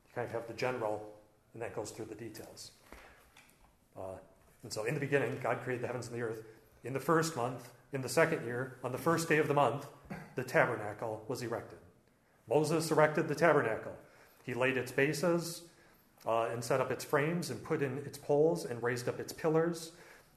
You 0.07 0.15
kind 0.15 0.27
of 0.27 0.33
have 0.33 0.47
the 0.47 0.55
general, 0.55 1.03
and 1.53 1.63
that 1.63 1.75
goes 1.77 1.91
through 1.91 2.07
the 2.07 2.15
details. 2.15 2.73
Uh, 3.97 4.17
and 4.63 4.73
so, 4.73 4.85
in 4.85 4.95
the 4.95 5.01
beginning, 5.01 5.39
God 5.43 5.61
created 5.63 5.83
the 5.83 5.87
heavens 5.87 6.09
and 6.09 6.17
the 6.17 6.23
earth. 6.23 6.43
In 6.85 6.93
the 6.93 7.01
first 7.01 7.37
month, 7.37 7.71
in 7.93 8.01
the 8.01 8.09
second 8.09 8.45
year, 8.45 8.79
on 8.83 8.91
the 8.91 8.99
first 8.99 9.29
day 9.29 9.39
of 9.39 9.49
the 9.49 9.55
month, 9.55 9.87
the 10.35 10.43
tabernacle 10.43 11.25
was 11.29 11.43
erected. 11.43 11.79
Moses 12.49 12.91
erected 12.91 13.29
the 13.29 13.35
tabernacle. 13.35 13.93
He 14.45 14.55
laid 14.55 14.77
its 14.77 14.91
bases 14.91 15.63
uh, 16.27 16.49
and 16.53 16.65
set 16.65 16.81
up 16.81 16.91
its 16.91 17.05
frames 17.05 17.51
and 17.51 17.63
put 17.63 17.83
in 17.83 17.99
its 17.99 18.19
poles 18.19 18.65
and 18.65 18.83
raised 18.83 19.09
up 19.09 19.21
its 19.21 19.33
pillars 19.33 19.93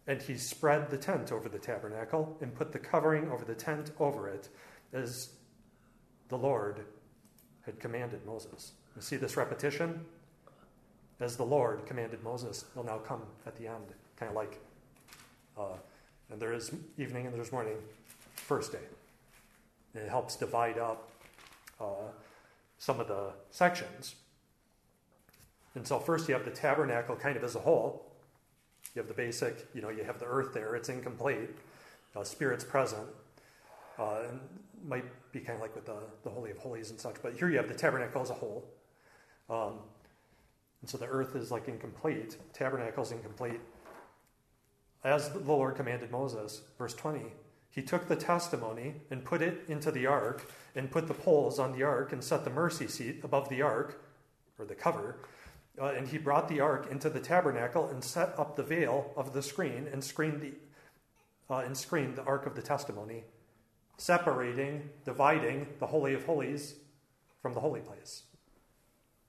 and 0.07 0.21
he 0.21 0.37
spread 0.37 0.89
the 0.89 0.97
tent 0.97 1.31
over 1.31 1.49
the 1.49 1.57
tabernacle 1.57 2.37
and 2.41 2.53
put 2.53 2.71
the 2.71 2.79
covering 2.79 3.29
over 3.31 3.43
the 3.43 3.55
tent 3.55 3.91
over 3.99 4.27
it, 4.29 4.49
as 4.93 5.29
the 6.29 6.37
Lord 6.37 6.81
had 7.65 7.79
commanded 7.79 8.25
Moses. 8.25 8.73
You 8.95 9.01
see 9.01 9.17
this 9.17 9.35
repetition? 9.35 10.05
As 11.19 11.37
the 11.37 11.43
Lord 11.43 11.85
commanded 11.85 12.23
Moses, 12.23 12.65
will 12.75 12.83
now 12.83 12.97
come 12.97 13.21
at 13.45 13.55
the 13.55 13.67
end, 13.67 13.85
kind 14.17 14.29
of 14.29 14.35
like, 14.35 14.59
uh, 15.57 15.77
and 16.29 16.39
there 16.39 16.53
is 16.53 16.71
evening 16.97 17.25
and 17.25 17.35
there's 17.35 17.51
morning, 17.51 17.77
first 18.35 18.71
day. 18.71 18.79
And 19.93 20.03
it 20.03 20.09
helps 20.09 20.35
divide 20.35 20.77
up 20.77 21.09
uh, 21.79 22.11
some 22.77 22.99
of 22.99 23.07
the 23.07 23.31
sections. 23.49 24.15
And 25.73 25.87
so, 25.87 25.99
first 25.99 26.27
you 26.27 26.33
have 26.33 26.45
the 26.45 26.51
tabernacle 26.51 27.15
kind 27.15 27.37
of 27.37 27.43
as 27.43 27.55
a 27.55 27.59
whole, 27.59 28.04
you 28.95 29.01
have 29.01 29.07
the 29.07 29.13
basic, 29.13 29.67
you 29.73 29.81
know, 29.81 29.89
you 29.89 30.03
have 30.03 30.19
the 30.19 30.25
earth 30.25 30.53
there, 30.53 30.75
it's 30.75 30.89
incomplete. 30.89 31.49
Uh, 32.15 32.23
Spirit's 32.23 32.63
present. 32.63 33.07
Uh, 33.99 34.19
and 34.29 34.39
might 34.87 35.05
be 35.31 35.39
kind 35.39 35.55
of 35.55 35.61
like 35.61 35.75
with 35.75 35.85
the, 35.85 35.97
the 36.23 36.29
Holy 36.29 36.51
of 36.51 36.57
Holies 36.57 36.91
and 36.91 36.99
such, 36.99 37.15
but 37.21 37.33
here 37.33 37.49
you 37.49 37.57
have 37.57 37.67
the 37.67 37.73
tabernacle 37.73 38.21
as 38.21 38.29
a 38.29 38.33
whole. 38.33 38.65
Um, 39.49 39.79
And 40.81 40.89
so 40.89 40.97
the 40.97 41.07
earth 41.07 41.35
is 41.35 41.51
like 41.51 41.67
incomplete, 41.67 42.37
tabernacle's 42.53 43.11
incomplete. 43.11 43.59
As 45.03 45.29
the 45.29 45.39
Lord 45.39 45.75
commanded 45.75 46.11
Moses, 46.11 46.61
verse 46.77 46.93
20, 46.93 47.21
he 47.71 47.81
took 47.81 48.07
the 48.07 48.15
testimony 48.15 48.95
and 49.11 49.23
put 49.25 49.41
it 49.41 49.63
into 49.67 49.91
the 49.91 50.05
ark, 50.05 50.49
and 50.75 50.91
put 50.91 51.07
the 51.07 51.13
poles 51.13 51.59
on 51.59 51.71
the 51.73 51.83
ark, 51.83 52.13
and 52.13 52.23
set 52.23 52.43
the 52.43 52.49
mercy 52.51 52.87
seat 52.87 53.21
above 53.23 53.49
the 53.49 53.61
ark, 53.61 54.01
or 54.59 54.65
the 54.65 54.75
cover. 54.75 55.17
Uh, 55.79 55.87
and 55.87 56.07
he 56.07 56.17
brought 56.17 56.47
the 56.47 56.61
ark 56.61 56.87
into 56.89 57.09
the 57.09 57.19
tabernacle 57.19 57.89
and 57.89 58.03
set 58.03 58.37
up 58.39 58.55
the 58.55 58.63
veil 58.63 59.11
of 59.17 59.33
the 59.33 59.41
screen 59.41 59.87
and 59.91 60.03
screened 60.03 60.41
the 60.41 60.53
uh, 61.49 61.59
and 61.59 61.77
screened 61.77 62.15
the 62.15 62.23
ark 62.23 62.45
of 62.45 62.55
the 62.55 62.61
testimony, 62.61 63.23
separating, 63.97 64.89
dividing 65.03 65.67
the 65.79 65.85
holy 65.85 66.13
of 66.13 66.25
holies 66.25 66.75
from 67.41 67.53
the 67.53 67.59
holy 67.59 67.81
place. 67.81 68.23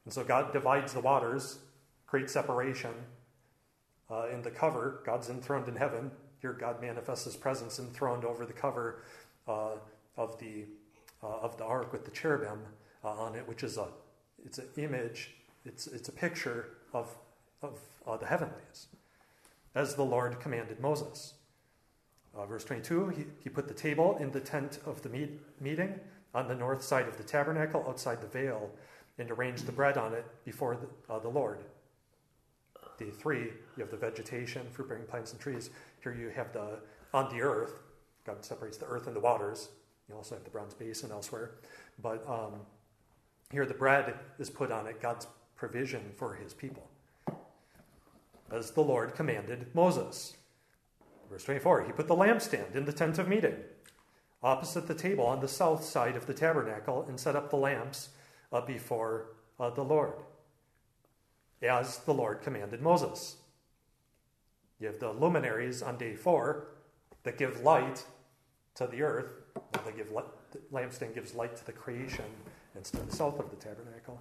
And 0.04 0.14
so 0.14 0.24
God 0.24 0.52
divides 0.52 0.94
the 0.94 1.00
waters, 1.00 1.58
creates 2.06 2.32
separation. 2.32 2.94
Uh, 4.08 4.28
in 4.32 4.40
the 4.40 4.50
cover, 4.50 5.02
God's 5.04 5.28
enthroned 5.28 5.68
in 5.68 5.76
heaven. 5.76 6.12
Here, 6.40 6.52
God 6.52 6.80
manifests 6.80 7.24
His 7.24 7.36
presence 7.36 7.78
enthroned 7.78 8.24
over 8.24 8.46
the 8.46 8.52
cover 8.52 9.02
uh, 9.48 9.72
of 10.16 10.38
the 10.38 10.64
uh, 11.22 11.26
of 11.26 11.56
the 11.56 11.64
ark 11.64 11.92
with 11.92 12.04
the 12.04 12.10
cherubim 12.10 12.60
uh, 13.02 13.08
on 13.08 13.34
it, 13.34 13.46
which 13.48 13.64
is 13.64 13.78
a 13.78 13.88
it's 14.44 14.58
an 14.58 14.68
image, 14.76 15.34
it's 15.66 15.86
it's 15.86 16.08
a 16.08 16.12
picture 16.12 16.68
of 16.92 17.14
of 17.62 17.78
uh, 18.06 18.16
the 18.16 18.26
heavenlies, 18.26 18.86
as 19.74 19.94
the 19.94 20.04
Lord 20.04 20.38
commanded 20.40 20.80
Moses. 20.80 21.34
Uh, 22.36 22.44
verse 22.44 22.64
22, 22.64 23.08
he, 23.08 23.24
he 23.42 23.48
put 23.48 23.66
the 23.66 23.74
table 23.74 24.18
in 24.20 24.30
the 24.30 24.40
tent 24.40 24.78
of 24.84 25.00
the 25.02 25.08
meet, 25.08 25.40
meeting 25.58 25.98
on 26.34 26.48
the 26.48 26.54
north 26.54 26.82
side 26.82 27.08
of 27.08 27.16
the 27.16 27.22
tabernacle 27.22 27.82
outside 27.88 28.20
the 28.20 28.26
veil 28.26 28.70
and 29.18 29.30
arranged 29.30 29.64
the 29.64 29.72
bread 29.72 29.96
on 29.96 30.12
it 30.12 30.26
before 30.44 30.76
the, 30.76 31.12
uh, 31.12 31.18
the 31.18 31.28
Lord. 31.28 31.60
Day 32.98 33.10
three, 33.10 33.44
you 33.44 33.80
have 33.80 33.90
the 33.90 33.96
vegetation, 33.96 34.66
fruit 34.70 34.88
bearing 34.88 35.06
plants 35.06 35.32
and 35.32 35.40
trees. 35.40 35.70
Here 36.02 36.14
you 36.14 36.28
have 36.28 36.52
the, 36.52 36.78
on 37.14 37.34
the 37.34 37.40
earth, 37.40 37.80
God 38.26 38.44
separates 38.44 38.76
the 38.76 38.86
earth 38.86 39.06
and 39.06 39.16
the 39.16 39.20
waters. 39.20 39.70
You 40.08 40.14
also 40.14 40.34
have 40.34 40.44
the 40.44 40.50
bronze 40.50 40.74
basin 40.74 41.10
elsewhere. 41.10 41.52
But 42.02 42.26
um, 42.28 42.60
here 43.50 43.64
the 43.64 43.74
bread 43.74 44.14
is 44.38 44.50
put 44.50 44.70
on 44.70 44.86
it, 44.86 45.00
God's 45.00 45.26
provision 45.56 46.12
for 46.16 46.34
his 46.34 46.54
people, 46.54 46.88
as 48.50 48.70
the 48.70 48.82
Lord 48.82 49.14
commanded 49.14 49.74
Moses. 49.74 50.36
Verse 51.30 51.44
24 51.44 51.84
He 51.84 51.92
put 51.92 52.08
the 52.08 52.14
lampstand 52.14 52.74
in 52.74 52.84
the 52.84 52.92
tent 52.92 53.18
of 53.18 53.28
meeting, 53.28 53.56
opposite 54.42 54.86
the 54.86 54.94
table 54.94 55.26
on 55.26 55.40
the 55.40 55.48
south 55.48 55.84
side 55.84 56.16
of 56.16 56.26
the 56.26 56.34
tabernacle, 56.34 57.04
and 57.08 57.18
set 57.18 57.36
up 57.36 57.50
the 57.50 57.56
lamps 57.56 58.10
uh, 58.52 58.60
before 58.60 59.30
uh, 59.58 59.70
the 59.70 59.82
Lord, 59.82 60.14
as 61.62 61.98
the 61.98 62.14
Lord 62.14 62.42
commanded 62.42 62.80
Moses. 62.80 63.36
You 64.78 64.88
have 64.88 65.00
the 65.00 65.12
luminaries 65.12 65.82
on 65.82 65.96
day 65.96 66.14
four 66.14 66.68
that 67.22 67.38
give 67.38 67.62
light 67.62 68.04
to 68.74 68.86
the 68.86 69.02
earth. 69.02 69.30
They 69.84 69.92
give 69.92 70.12
light, 70.12 70.26
the 70.52 70.58
lampstand 70.72 71.14
gives 71.14 71.34
light 71.34 71.56
to 71.56 71.64
the 71.64 71.72
creation 71.72 72.26
and 72.74 72.84
to 72.84 73.04
the 73.04 73.14
south 73.14 73.40
of 73.40 73.50
the 73.50 73.56
tabernacle. 73.56 74.20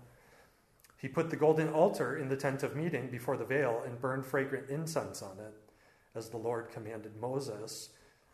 He 1.06 1.10
put 1.10 1.30
the 1.30 1.36
golden 1.36 1.70
altar 1.70 2.18
in 2.18 2.30
the 2.30 2.36
tent 2.36 2.64
of 2.64 2.76
meeting 2.76 3.10
before 3.12 3.38
the 3.38 3.46
veil 3.46 3.84
and 3.86 4.02
burned 4.02 4.26
fragrant 4.26 4.72
incense 4.72 5.22
on 5.22 5.38
it, 5.38 5.54
as 6.16 6.30
the 6.30 6.38
Lord 6.38 6.72
commanded 6.72 7.16
Moses. 7.22 7.90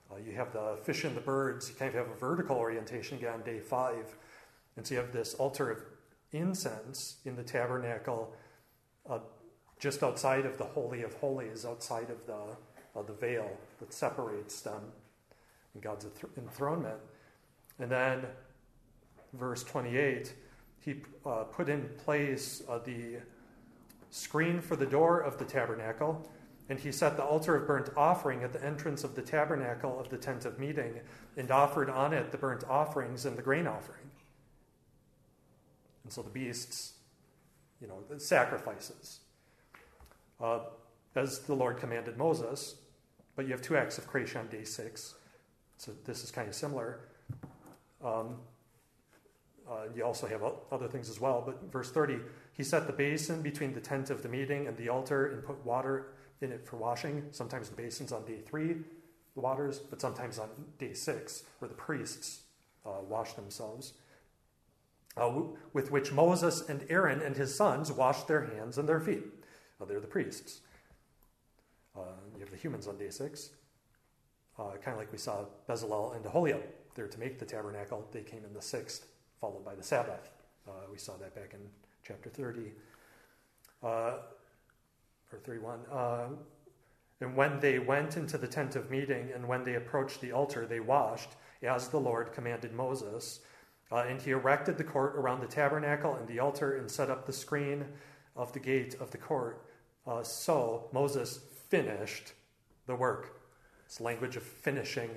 Uh, 0.09 0.15
you 0.25 0.31
have 0.37 0.53
the 0.53 0.79
fish 0.81 1.03
and 1.03 1.13
the 1.13 1.19
birds. 1.19 1.67
You 1.67 1.75
kind 1.75 1.93
of 1.93 1.95
have 1.95 2.15
a 2.15 2.17
vertical 2.17 2.55
orientation 2.55 3.17
again 3.17 3.33
on 3.33 3.41
day 3.41 3.59
five. 3.59 4.15
And 4.77 4.87
so 4.87 4.93
you 4.93 5.01
have 5.01 5.11
this 5.11 5.33
altar 5.33 5.69
of 5.69 5.83
incense 6.31 7.17
in 7.25 7.35
the 7.35 7.43
tabernacle 7.43 8.33
uh, 9.09 9.19
just 9.77 10.01
outside 10.01 10.45
of 10.45 10.57
the 10.57 10.63
Holy 10.63 11.03
of 11.03 11.13
Holies, 11.15 11.65
outside 11.65 12.09
of 12.09 12.25
the, 12.25 12.39
uh, 12.97 13.03
the 13.05 13.11
veil 13.11 13.51
that 13.81 13.91
separates 13.91 14.61
them 14.61 14.81
in 15.75 15.81
God's 15.81 16.07
enthronement. 16.37 16.99
And 17.79 17.91
then, 17.91 18.27
verse 19.33 19.61
28, 19.65 20.35
he 20.81 20.95
uh, 21.25 21.43
put 21.43 21.69
in 21.69 21.87
place 22.03 22.63
uh, 22.67 22.79
the 22.79 23.17
screen 24.09 24.59
for 24.59 24.75
the 24.75 24.85
door 24.85 25.21
of 25.21 25.37
the 25.37 25.45
tabernacle, 25.45 26.29
and 26.69 26.79
he 26.79 26.91
set 26.91 27.15
the 27.15 27.23
altar 27.23 27.55
of 27.55 27.67
burnt 27.67 27.89
offering 27.95 28.43
at 28.43 28.51
the 28.51 28.63
entrance 28.65 29.03
of 29.03 29.15
the 29.15 29.21
tabernacle 29.21 29.99
of 29.99 30.09
the 30.09 30.17
tent 30.17 30.45
of 30.45 30.59
meeting, 30.59 30.99
and 31.37 31.51
offered 31.51 31.89
on 31.89 32.13
it 32.13 32.31
the 32.31 32.37
burnt 32.37 32.63
offerings 32.69 33.25
and 33.25 33.37
the 33.37 33.41
grain 33.41 33.67
offering. 33.67 34.09
And 36.03 36.11
so 36.11 36.21
the 36.23 36.29
beasts, 36.29 36.93
you 37.79 37.87
know, 37.87 37.99
the 38.09 38.19
sacrifices. 38.19 39.19
Uh, 40.41 40.59
as 41.15 41.39
the 41.39 41.53
Lord 41.53 41.77
commanded 41.77 42.17
Moses, 42.17 42.75
but 43.35 43.45
you 43.45 43.51
have 43.51 43.61
two 43.61 43.77
acts 43.77 43.97
of 43.97 44.07
creation 44.07 44.39
on 44.41 44.47
day 44.47 44.63
six. 44.63 45.15
So 45.77 45.91
this 46.05 46.23
is 46.23 46.31
kind 46.31 46.47
of 46.47 46.55
similar. 46.55 47.01
Um, 48.03 48.37
uh, 49.69 49.83
you 49.95 50.03
also 50.03 50.27
have 50.27 50.41
other 50.71 50.87
things 50.87 51.09
as 51.09 51.19
well. 51.19 51.43
But 51.45 51.71
verse 51.71 51.91
30, 51.91 52.19
he 52.53 52.63
set 52.63 52.87
the 52.87 52.93
basin 52.93 53.41
between 53.41 53.73
the 53.73 53.81
tent 53.81 54.09
of 54.09 54.23
the 54.23 54.29
meeting 54.29 54.67
and 54.67 54.77
the 54.77 54.89
altar 54.89 55.27
and 55.27 55.43
put 55.43 55.63
water 55.65 56.07
in 56.41 56.51
it 56.51 56.65
for 56.65 56.77
washing. 56.77 57.25
Sometimes 57.31 57.69
the 57.69 57.75
basin's 57.75 58.11
on 58.11 58.25
day 58.25 58.39
three, 58.45 58.75
the 59.35 59.41
waters, 59.41 59.79
but 59.79 60.01
sometimes 60.01 60.39
on 60.39 60.49
day 60.77 60.93
six, 60.93 61.43
where 61.59 61.69
the 61.69 61.75
priests 61.75 62.43
uh, 62.85 63.01
wash 63.07 63.33
themselves 63.33 63.93
uh, 65.17 65.31
with 65.73 65.91
which 65.91 66.11
Moses 66.11 66.67
and 66.67 66.85
Aaron 66.89 67.21
and 67.21 67.35
his 67.35 67.53
sons 67.53 67.91
washed 67.91 68.27
their 68.27 68.45
hands 68.45 68.77
and 68.77 68.87
their 68.87 68.99
feet. 68.99 69.23
Uh, 69.79 69.85
they're 69.85 69.99
the 69.99 70.07
priests. 70.07 70.61
Uh, 71.95 72.01
you 72.33 72.39
have 72.39 72.51
the 72.51 72.57
humans 72.57 72.87
on 72.87 72.97
day 72.97 73.09
six, 73.09 73.49
uh, 74.57 74.71
kind 74.81 74.93
of 74.93 74.97
like 74.97 75.11
we 75.11 75.17
saw 75.17 75.45
Bezalel 75.67 76.15
and 76.15 76.25
Aholiab. 76.25 76.63
They're 76.95 77.07
to 77.07 77.19
make 77.19 77.39
the 77.39 77.45
tabernacle. 77.45 78.07
They 78.11 78.21
came 78.21 78.45
in 78.45 78.53
the 78.53 78.61
sixth, 78.61 79.07
followed 79.41 79.65
by 79.65 79.73
the 79.73 79.83
Sabbath. 79.83 80.29
Uh, 80.67 80.71
we 80.91 80.99
saw 80.99 81.17
that 81.17 81.33
back 81.33 81.55
in 81.55 81.59
chapter 82.03 82.29
30 82.29 82.71
uh, 83.83 83.87
or 85.33 85.39
31. 85.43 85.79
and 87.19 87.35
when 87.35 87.59
they 87.59 87.79
went 87.79 88.17
into 88.17 88.37
the 88.37 88.47
tent 88.47 88.75
of 88.75 88.91
meeting 88.91 89.31
and 89.33 89.47
when 89.47 89.63
they 89.63 89.75
approached 89.75 90.21
the 90.21 90.31
altar, 90.31 90.67
they 90.67 90.79
washed, 90.79 91.29
as 91.63 91.87
the 91.87 91.99
Lord 91.99 92.31
commanded 92.33 92.71
Moses. 92.73 93.39
Uh, 93.91 94.05
and 94.07 94.21
he 94.21 94.31
erected 94.31 94.77
the 94.77 94.83
court 94.83 95.15
around 95.15 95.41
the 95.41 95.47
tabernacle 95.47 96.15
and 96.15 96.27
the 96.27 96.39
altar 96.39 96.77
and 96.77 96.89
set 96.89 97.09
up 97.09 97.25
the 97.25 97.33
screen 97.33 97.85
of 98.35 98.53
the 98.53 98.59
gate 98.59 98.95
of 98.99 99.09
the 99.11 99.17
court. 99.17 99.65
Uh, 100.05 100.23
so 100.23 100.87
Moses 100.93 101.39
finished 101.69 102.33
the 102.85 102.95
work. 102.95 103.41
It's 103.85 103.99
language 103.99 104.35
of 104.35 104.43
finishing. 104.43 105.09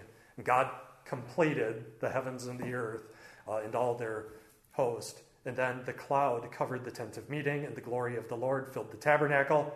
God 0.42 0.70
completed 1.04 1.84
the 2.00 2.08
heavens 2.10 2.46
and 2.46 2.58
the 2.58 2.72
earth 2.72 3.13
uh, 3.48 3.60
and 3.64 3.74
all 3.74 3.94
their 3.94 4.26
host. 4.72 5.22
And 5.46 5.56
then 5.56 5.82
the 5.84 5.92
cloud 5.92 6.50
covered 6.50 6.84
the 6.84 6.90
tent 6.90 7.16
of 7.16 7.28
meeting, 7.28 7.64
and 7.64 7.74
the 7.74 7.80
glory 7.80 8.16
of 8.16 8.28
the 8.28 8.36
Lord 8.36 8.72
filled 8.72 8.90
the 8.90 8.96
tabernacle. 8.96 9.74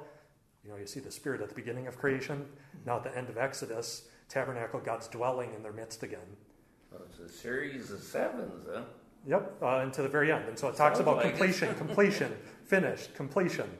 You 0.65 0.71
know, 0.71 0.77
you 0.77 0.87
see 0.87 1.01
the 1.01 1.11
Spirit 1.11 1.41
at 1.41 1.49
the 1.49 1.55
beginning 1.55 1.87
of 1.87 1.99
creation. 1.99 2.47
Now 2.87 2.97
at 2.97 3.05
the 3.05 3.17
end 3.17 3.29
of 3.29 3.37
Exodus, 3.37 4.09
tabernacle, 4.29 4.81
God's 4.81 5.09
dwelling 5.09 5.55
in 5.55 5.63
their 5.63 5.73
midst 5.73 6.03
again. 6.03 6.21
Well, 6.91 7.03
it's 7.09 7.19
a 7.19 7.29
series 7.29 7.91
of 7.91 8.01
sevens, 8.01 8.67
huh? 8.73 8.83
Yep, 9.27 9.57
uh, 9.63 9.79
and 9.79 9.93
to 9.93 10.03
the 10.03 10.09
very 10.09 10.33
end. 10.33 10.49
And 10.49 10.59
so 10.59 10.69
it 10.69 10.77
talks 10.77 10.99
Sounds 10.99 11.01
about 11.01 11.17
like 11.19 11.31
completion, 11.31 11.75
completion, 11.79 12.35
finished, 12.65 13.15
completion, 13.15 13.71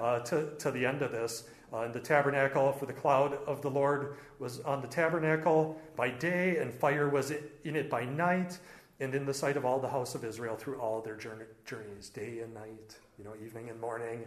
uh, 0.00 0.20
to, 0.20 0.50
to 0.58 0.70
the 0.70 0.86
end 0.86 1.02
of 1.02 1.10
this. 1.10 1.44
Uh, 1.72 1.80
and 1.80 1.92
the 1.92 2.00
tabernacle 2.00 2.72
for 2.72 2.86
the 2.86 2.92
cloud 2.92 3.38
of 3.46 3.60
the 3.60 3.70
Lord 3.70 4.16
was 4.38 4.60
on 4.60 4.80
the 4.80 4.86
tabernacle 4.86 5.80
by 5.96 6.10
day, 6.10 6.58
and 6.58 6.72
fire 6.72 7.08
was 7.08 7.32
in 7.64 7.74
it 7.74 7.90
by 7.90 8.04
night, 8.04 8.58
and 9.04 9.14
in 9.14 9.26
the 9.26 9.34
sight 9.34 9.56
of 9.56 9.64
all 9.64 9.78
the 9.78 9.88
house 9.88 10.14
of 10.14 10.24
Israel 10.24 10.56
through 10.56 10.80
all 10.80 11.00
their 11.00 11.14
journey, 11.14 11.44
journeys, 11.66 12.08
day 12.08 12.40
and 12.40 12.52
night, 12.54 12.96
you 13.18 13.24
know, 13.24 13.34
evening 13.44 13.68
and 13.68 13.80
morning. 13.80 14.26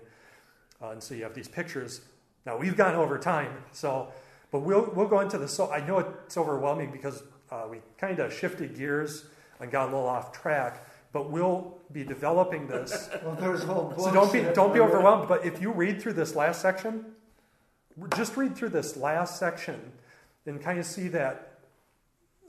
Uh, 0.81 0.91
and 0.91 1.03
so 1.03 1.15
you 1.15 1.23
have 1.23 1.33
these 1.33 1.47
pictures. 1.47 2.01
Now 2.45 2.57
we've 2.57 2.77
gone 2.77 2.95
over 2.95 3.17
time, 3.17 3.51
so, 3.71 4.09
but 4.51 4.59
we'll 4.59 4.89
we'll 4.95 5.07
go 5.07 5.19
into 5.19 5.37
the. 5.37 5.47
So 5.47 5.71
I 5.71 5.85
know 5.85 5.99
it's 5.99 6.37
overwhelming 6.37 6.91
because 6.91 7.23
uh, 7.51 7.63
we 7.69 7.79
kind 7.97 8.19
of 8.19 8.31
shifted 8.31 8.77
gears 8.77 9.25
and 9.59 9.71
got 9.71 9.83
a 9.83 9.91
little 9.91 10.07
off 10.07 10.31
track. 10.31 10.87
But 11.11 11.31
we'll 11.31 11.77
be 11.91 12.03
developing 12.03 12.67
this. 12.67 13.09
Well, 13.23 13.35
there's 13.35 13.63
whole 13.63 13.93
so 13.97 14.13
don't 14.13 14.31
be 14.31 14.43
don't 14.53 14.73
be 14.73 14.79
overwhelmed. 14.79 15.27
But 15.27 15.45
if 15.45 15.61
you 15.61 15.71
read 15.71 16.01
through 16.01 16.13
this 16.13 16.35
last 16.35 16.61
section, 16.61 17.05
just 18.15 18.37
read 18.37 18.55
through 18.55 18.69
this 18.69 18.95
last 18.95 19.39
section 19.39 19.91
and 20.45 20.61
kind 20.61 20.77
of 20.79 20.85
see 20.85 21.07
that 21.09 21.46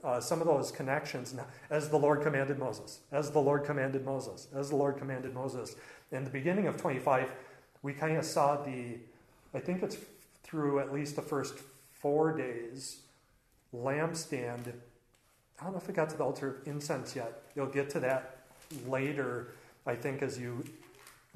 uh, 0.03 0.19
some 0.19 0.41
of 0.41 0.47
those 0.47 0.71
connections 0.71 1.35
as 1.69 1.89
the 1.89 1.97
Lord 1.97 2.21
commanded 2.21 2.57
Moses, 2.57 2.99
as 3.11 3.31
the 3.31 3.39
Lord 3.39 3.65
commanded 3.65 4.05
Moses, 4.05 4.47
as 4.55 4.69
the 4.69 4.75
Lord 4.75 4.97
commanded 4.97 5.33
Moses. 5.33 5.75
In 6.11 6.23
the 6.23 6.29
beginning 6.29 6.67
of 6.67 6.77
25, 6.77 7.29
we 7.81 7.93
kind 7.93 8.17
of 8.17 8.25
saw 8.25 8.57
the, 8.57 8.97
I 9.53 9.59
think 9.59 9.83
it's 9.83 9.97
through 10.43 10.79
at 10.79 10.93
least 10.93 11.15
the 11.15 11.21
first 11.21 11.59
four 11.91 12.35
days, 12.35 12.99
lampstand 13.75 14.73
I 15.59 15.65
don't 15.65 15.73
know 15.73 15.79
if 15.79 15.87
we 15.87 15.93
got 15.93 16.09
to 16.09 16.17
the 16.17 16.23
altar 16.23 16.47
of 16.47 16.67
incense 16.67 17.15
yet. 17.15 17.41
You'll 17.55 17.67
get 17.67 17.89
to 17.91 17.99
that 17.99 18.37
later, 18.87 19.55
I 19.85 19.95
think, 19.95 20.21
as 20.21 20.39
you 20.39 20.63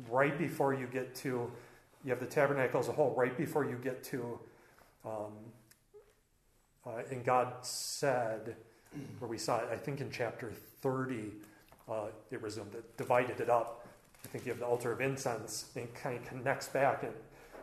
right 0.10 0.38
before 0.38 0.74
you 0.74 0.88
get 0.88 1.14
to, 1.16 1.52
you 2.06 2.10
have 2.10 2.20
the 2.20 2.26
tabernacle 2.26 2.80
as 2.80 2.88
a 2.88 2.94
whole, 2.94 3.14
right 3.18 3.38
before 3.38 3.66
you 3.66 3.78
get 3.84 4.04
to, 4.06 4.40
um, 5.06 5.34
uh, 6.86 7.02
and 7.12 7.24
God 7.24 7.54
said, 7.62 8.56
where 9.20 9.30
we 9.30 9.38
saw 9.38 9.60
it, 9.60 9.70
I 9.72 9.76
think 9.76 10.02
in 10.02 10.12
chapter 10.12 10.52
30, 10.82 11.32
uh, 11.90 11.94
it 12.32 12.42
resumed 12.42 12.74
it, 12.76 12.98
divided 12.98 13.40
it 13.40 13.50
up. 13.50 13.88
I 14.24 14.28
think 14.30 14.46
you 14.46 14.52
have 14.52 14.60
the 14.60 14.66
altar 14.66 14.92
of 14.92 15.02
incense 15.02 15.66
and 15.76 15.94
kind 15.94 16.18
of 16.18 16.26
connects 16.26 16.68
back 16.70 17.04
and 17.04 17.12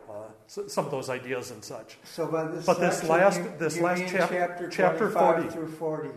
uh, 0.09 0.13
so, 0.47 0.67
some 0.67 0.83
of 0.85 0.91
those 0.91 1.09
ideas 1.09 1.51
and 1.51 1.63
such. 1.63 1.97
So 2.03 2.25
this 2.53 2.65
But 2.65 2.79
this 2.79 3.03
last- 3.03 3.39
you- 3.39 3.53
this 3.57 3.77
you 3.77 3.83
last 3.83 4.07
chap- 4.07 4.29
chapter, 4.29 4.69
chapter 4.69 5.09
40. 5.09 5.49
through 5.49 5.69
40. 5.71 6.09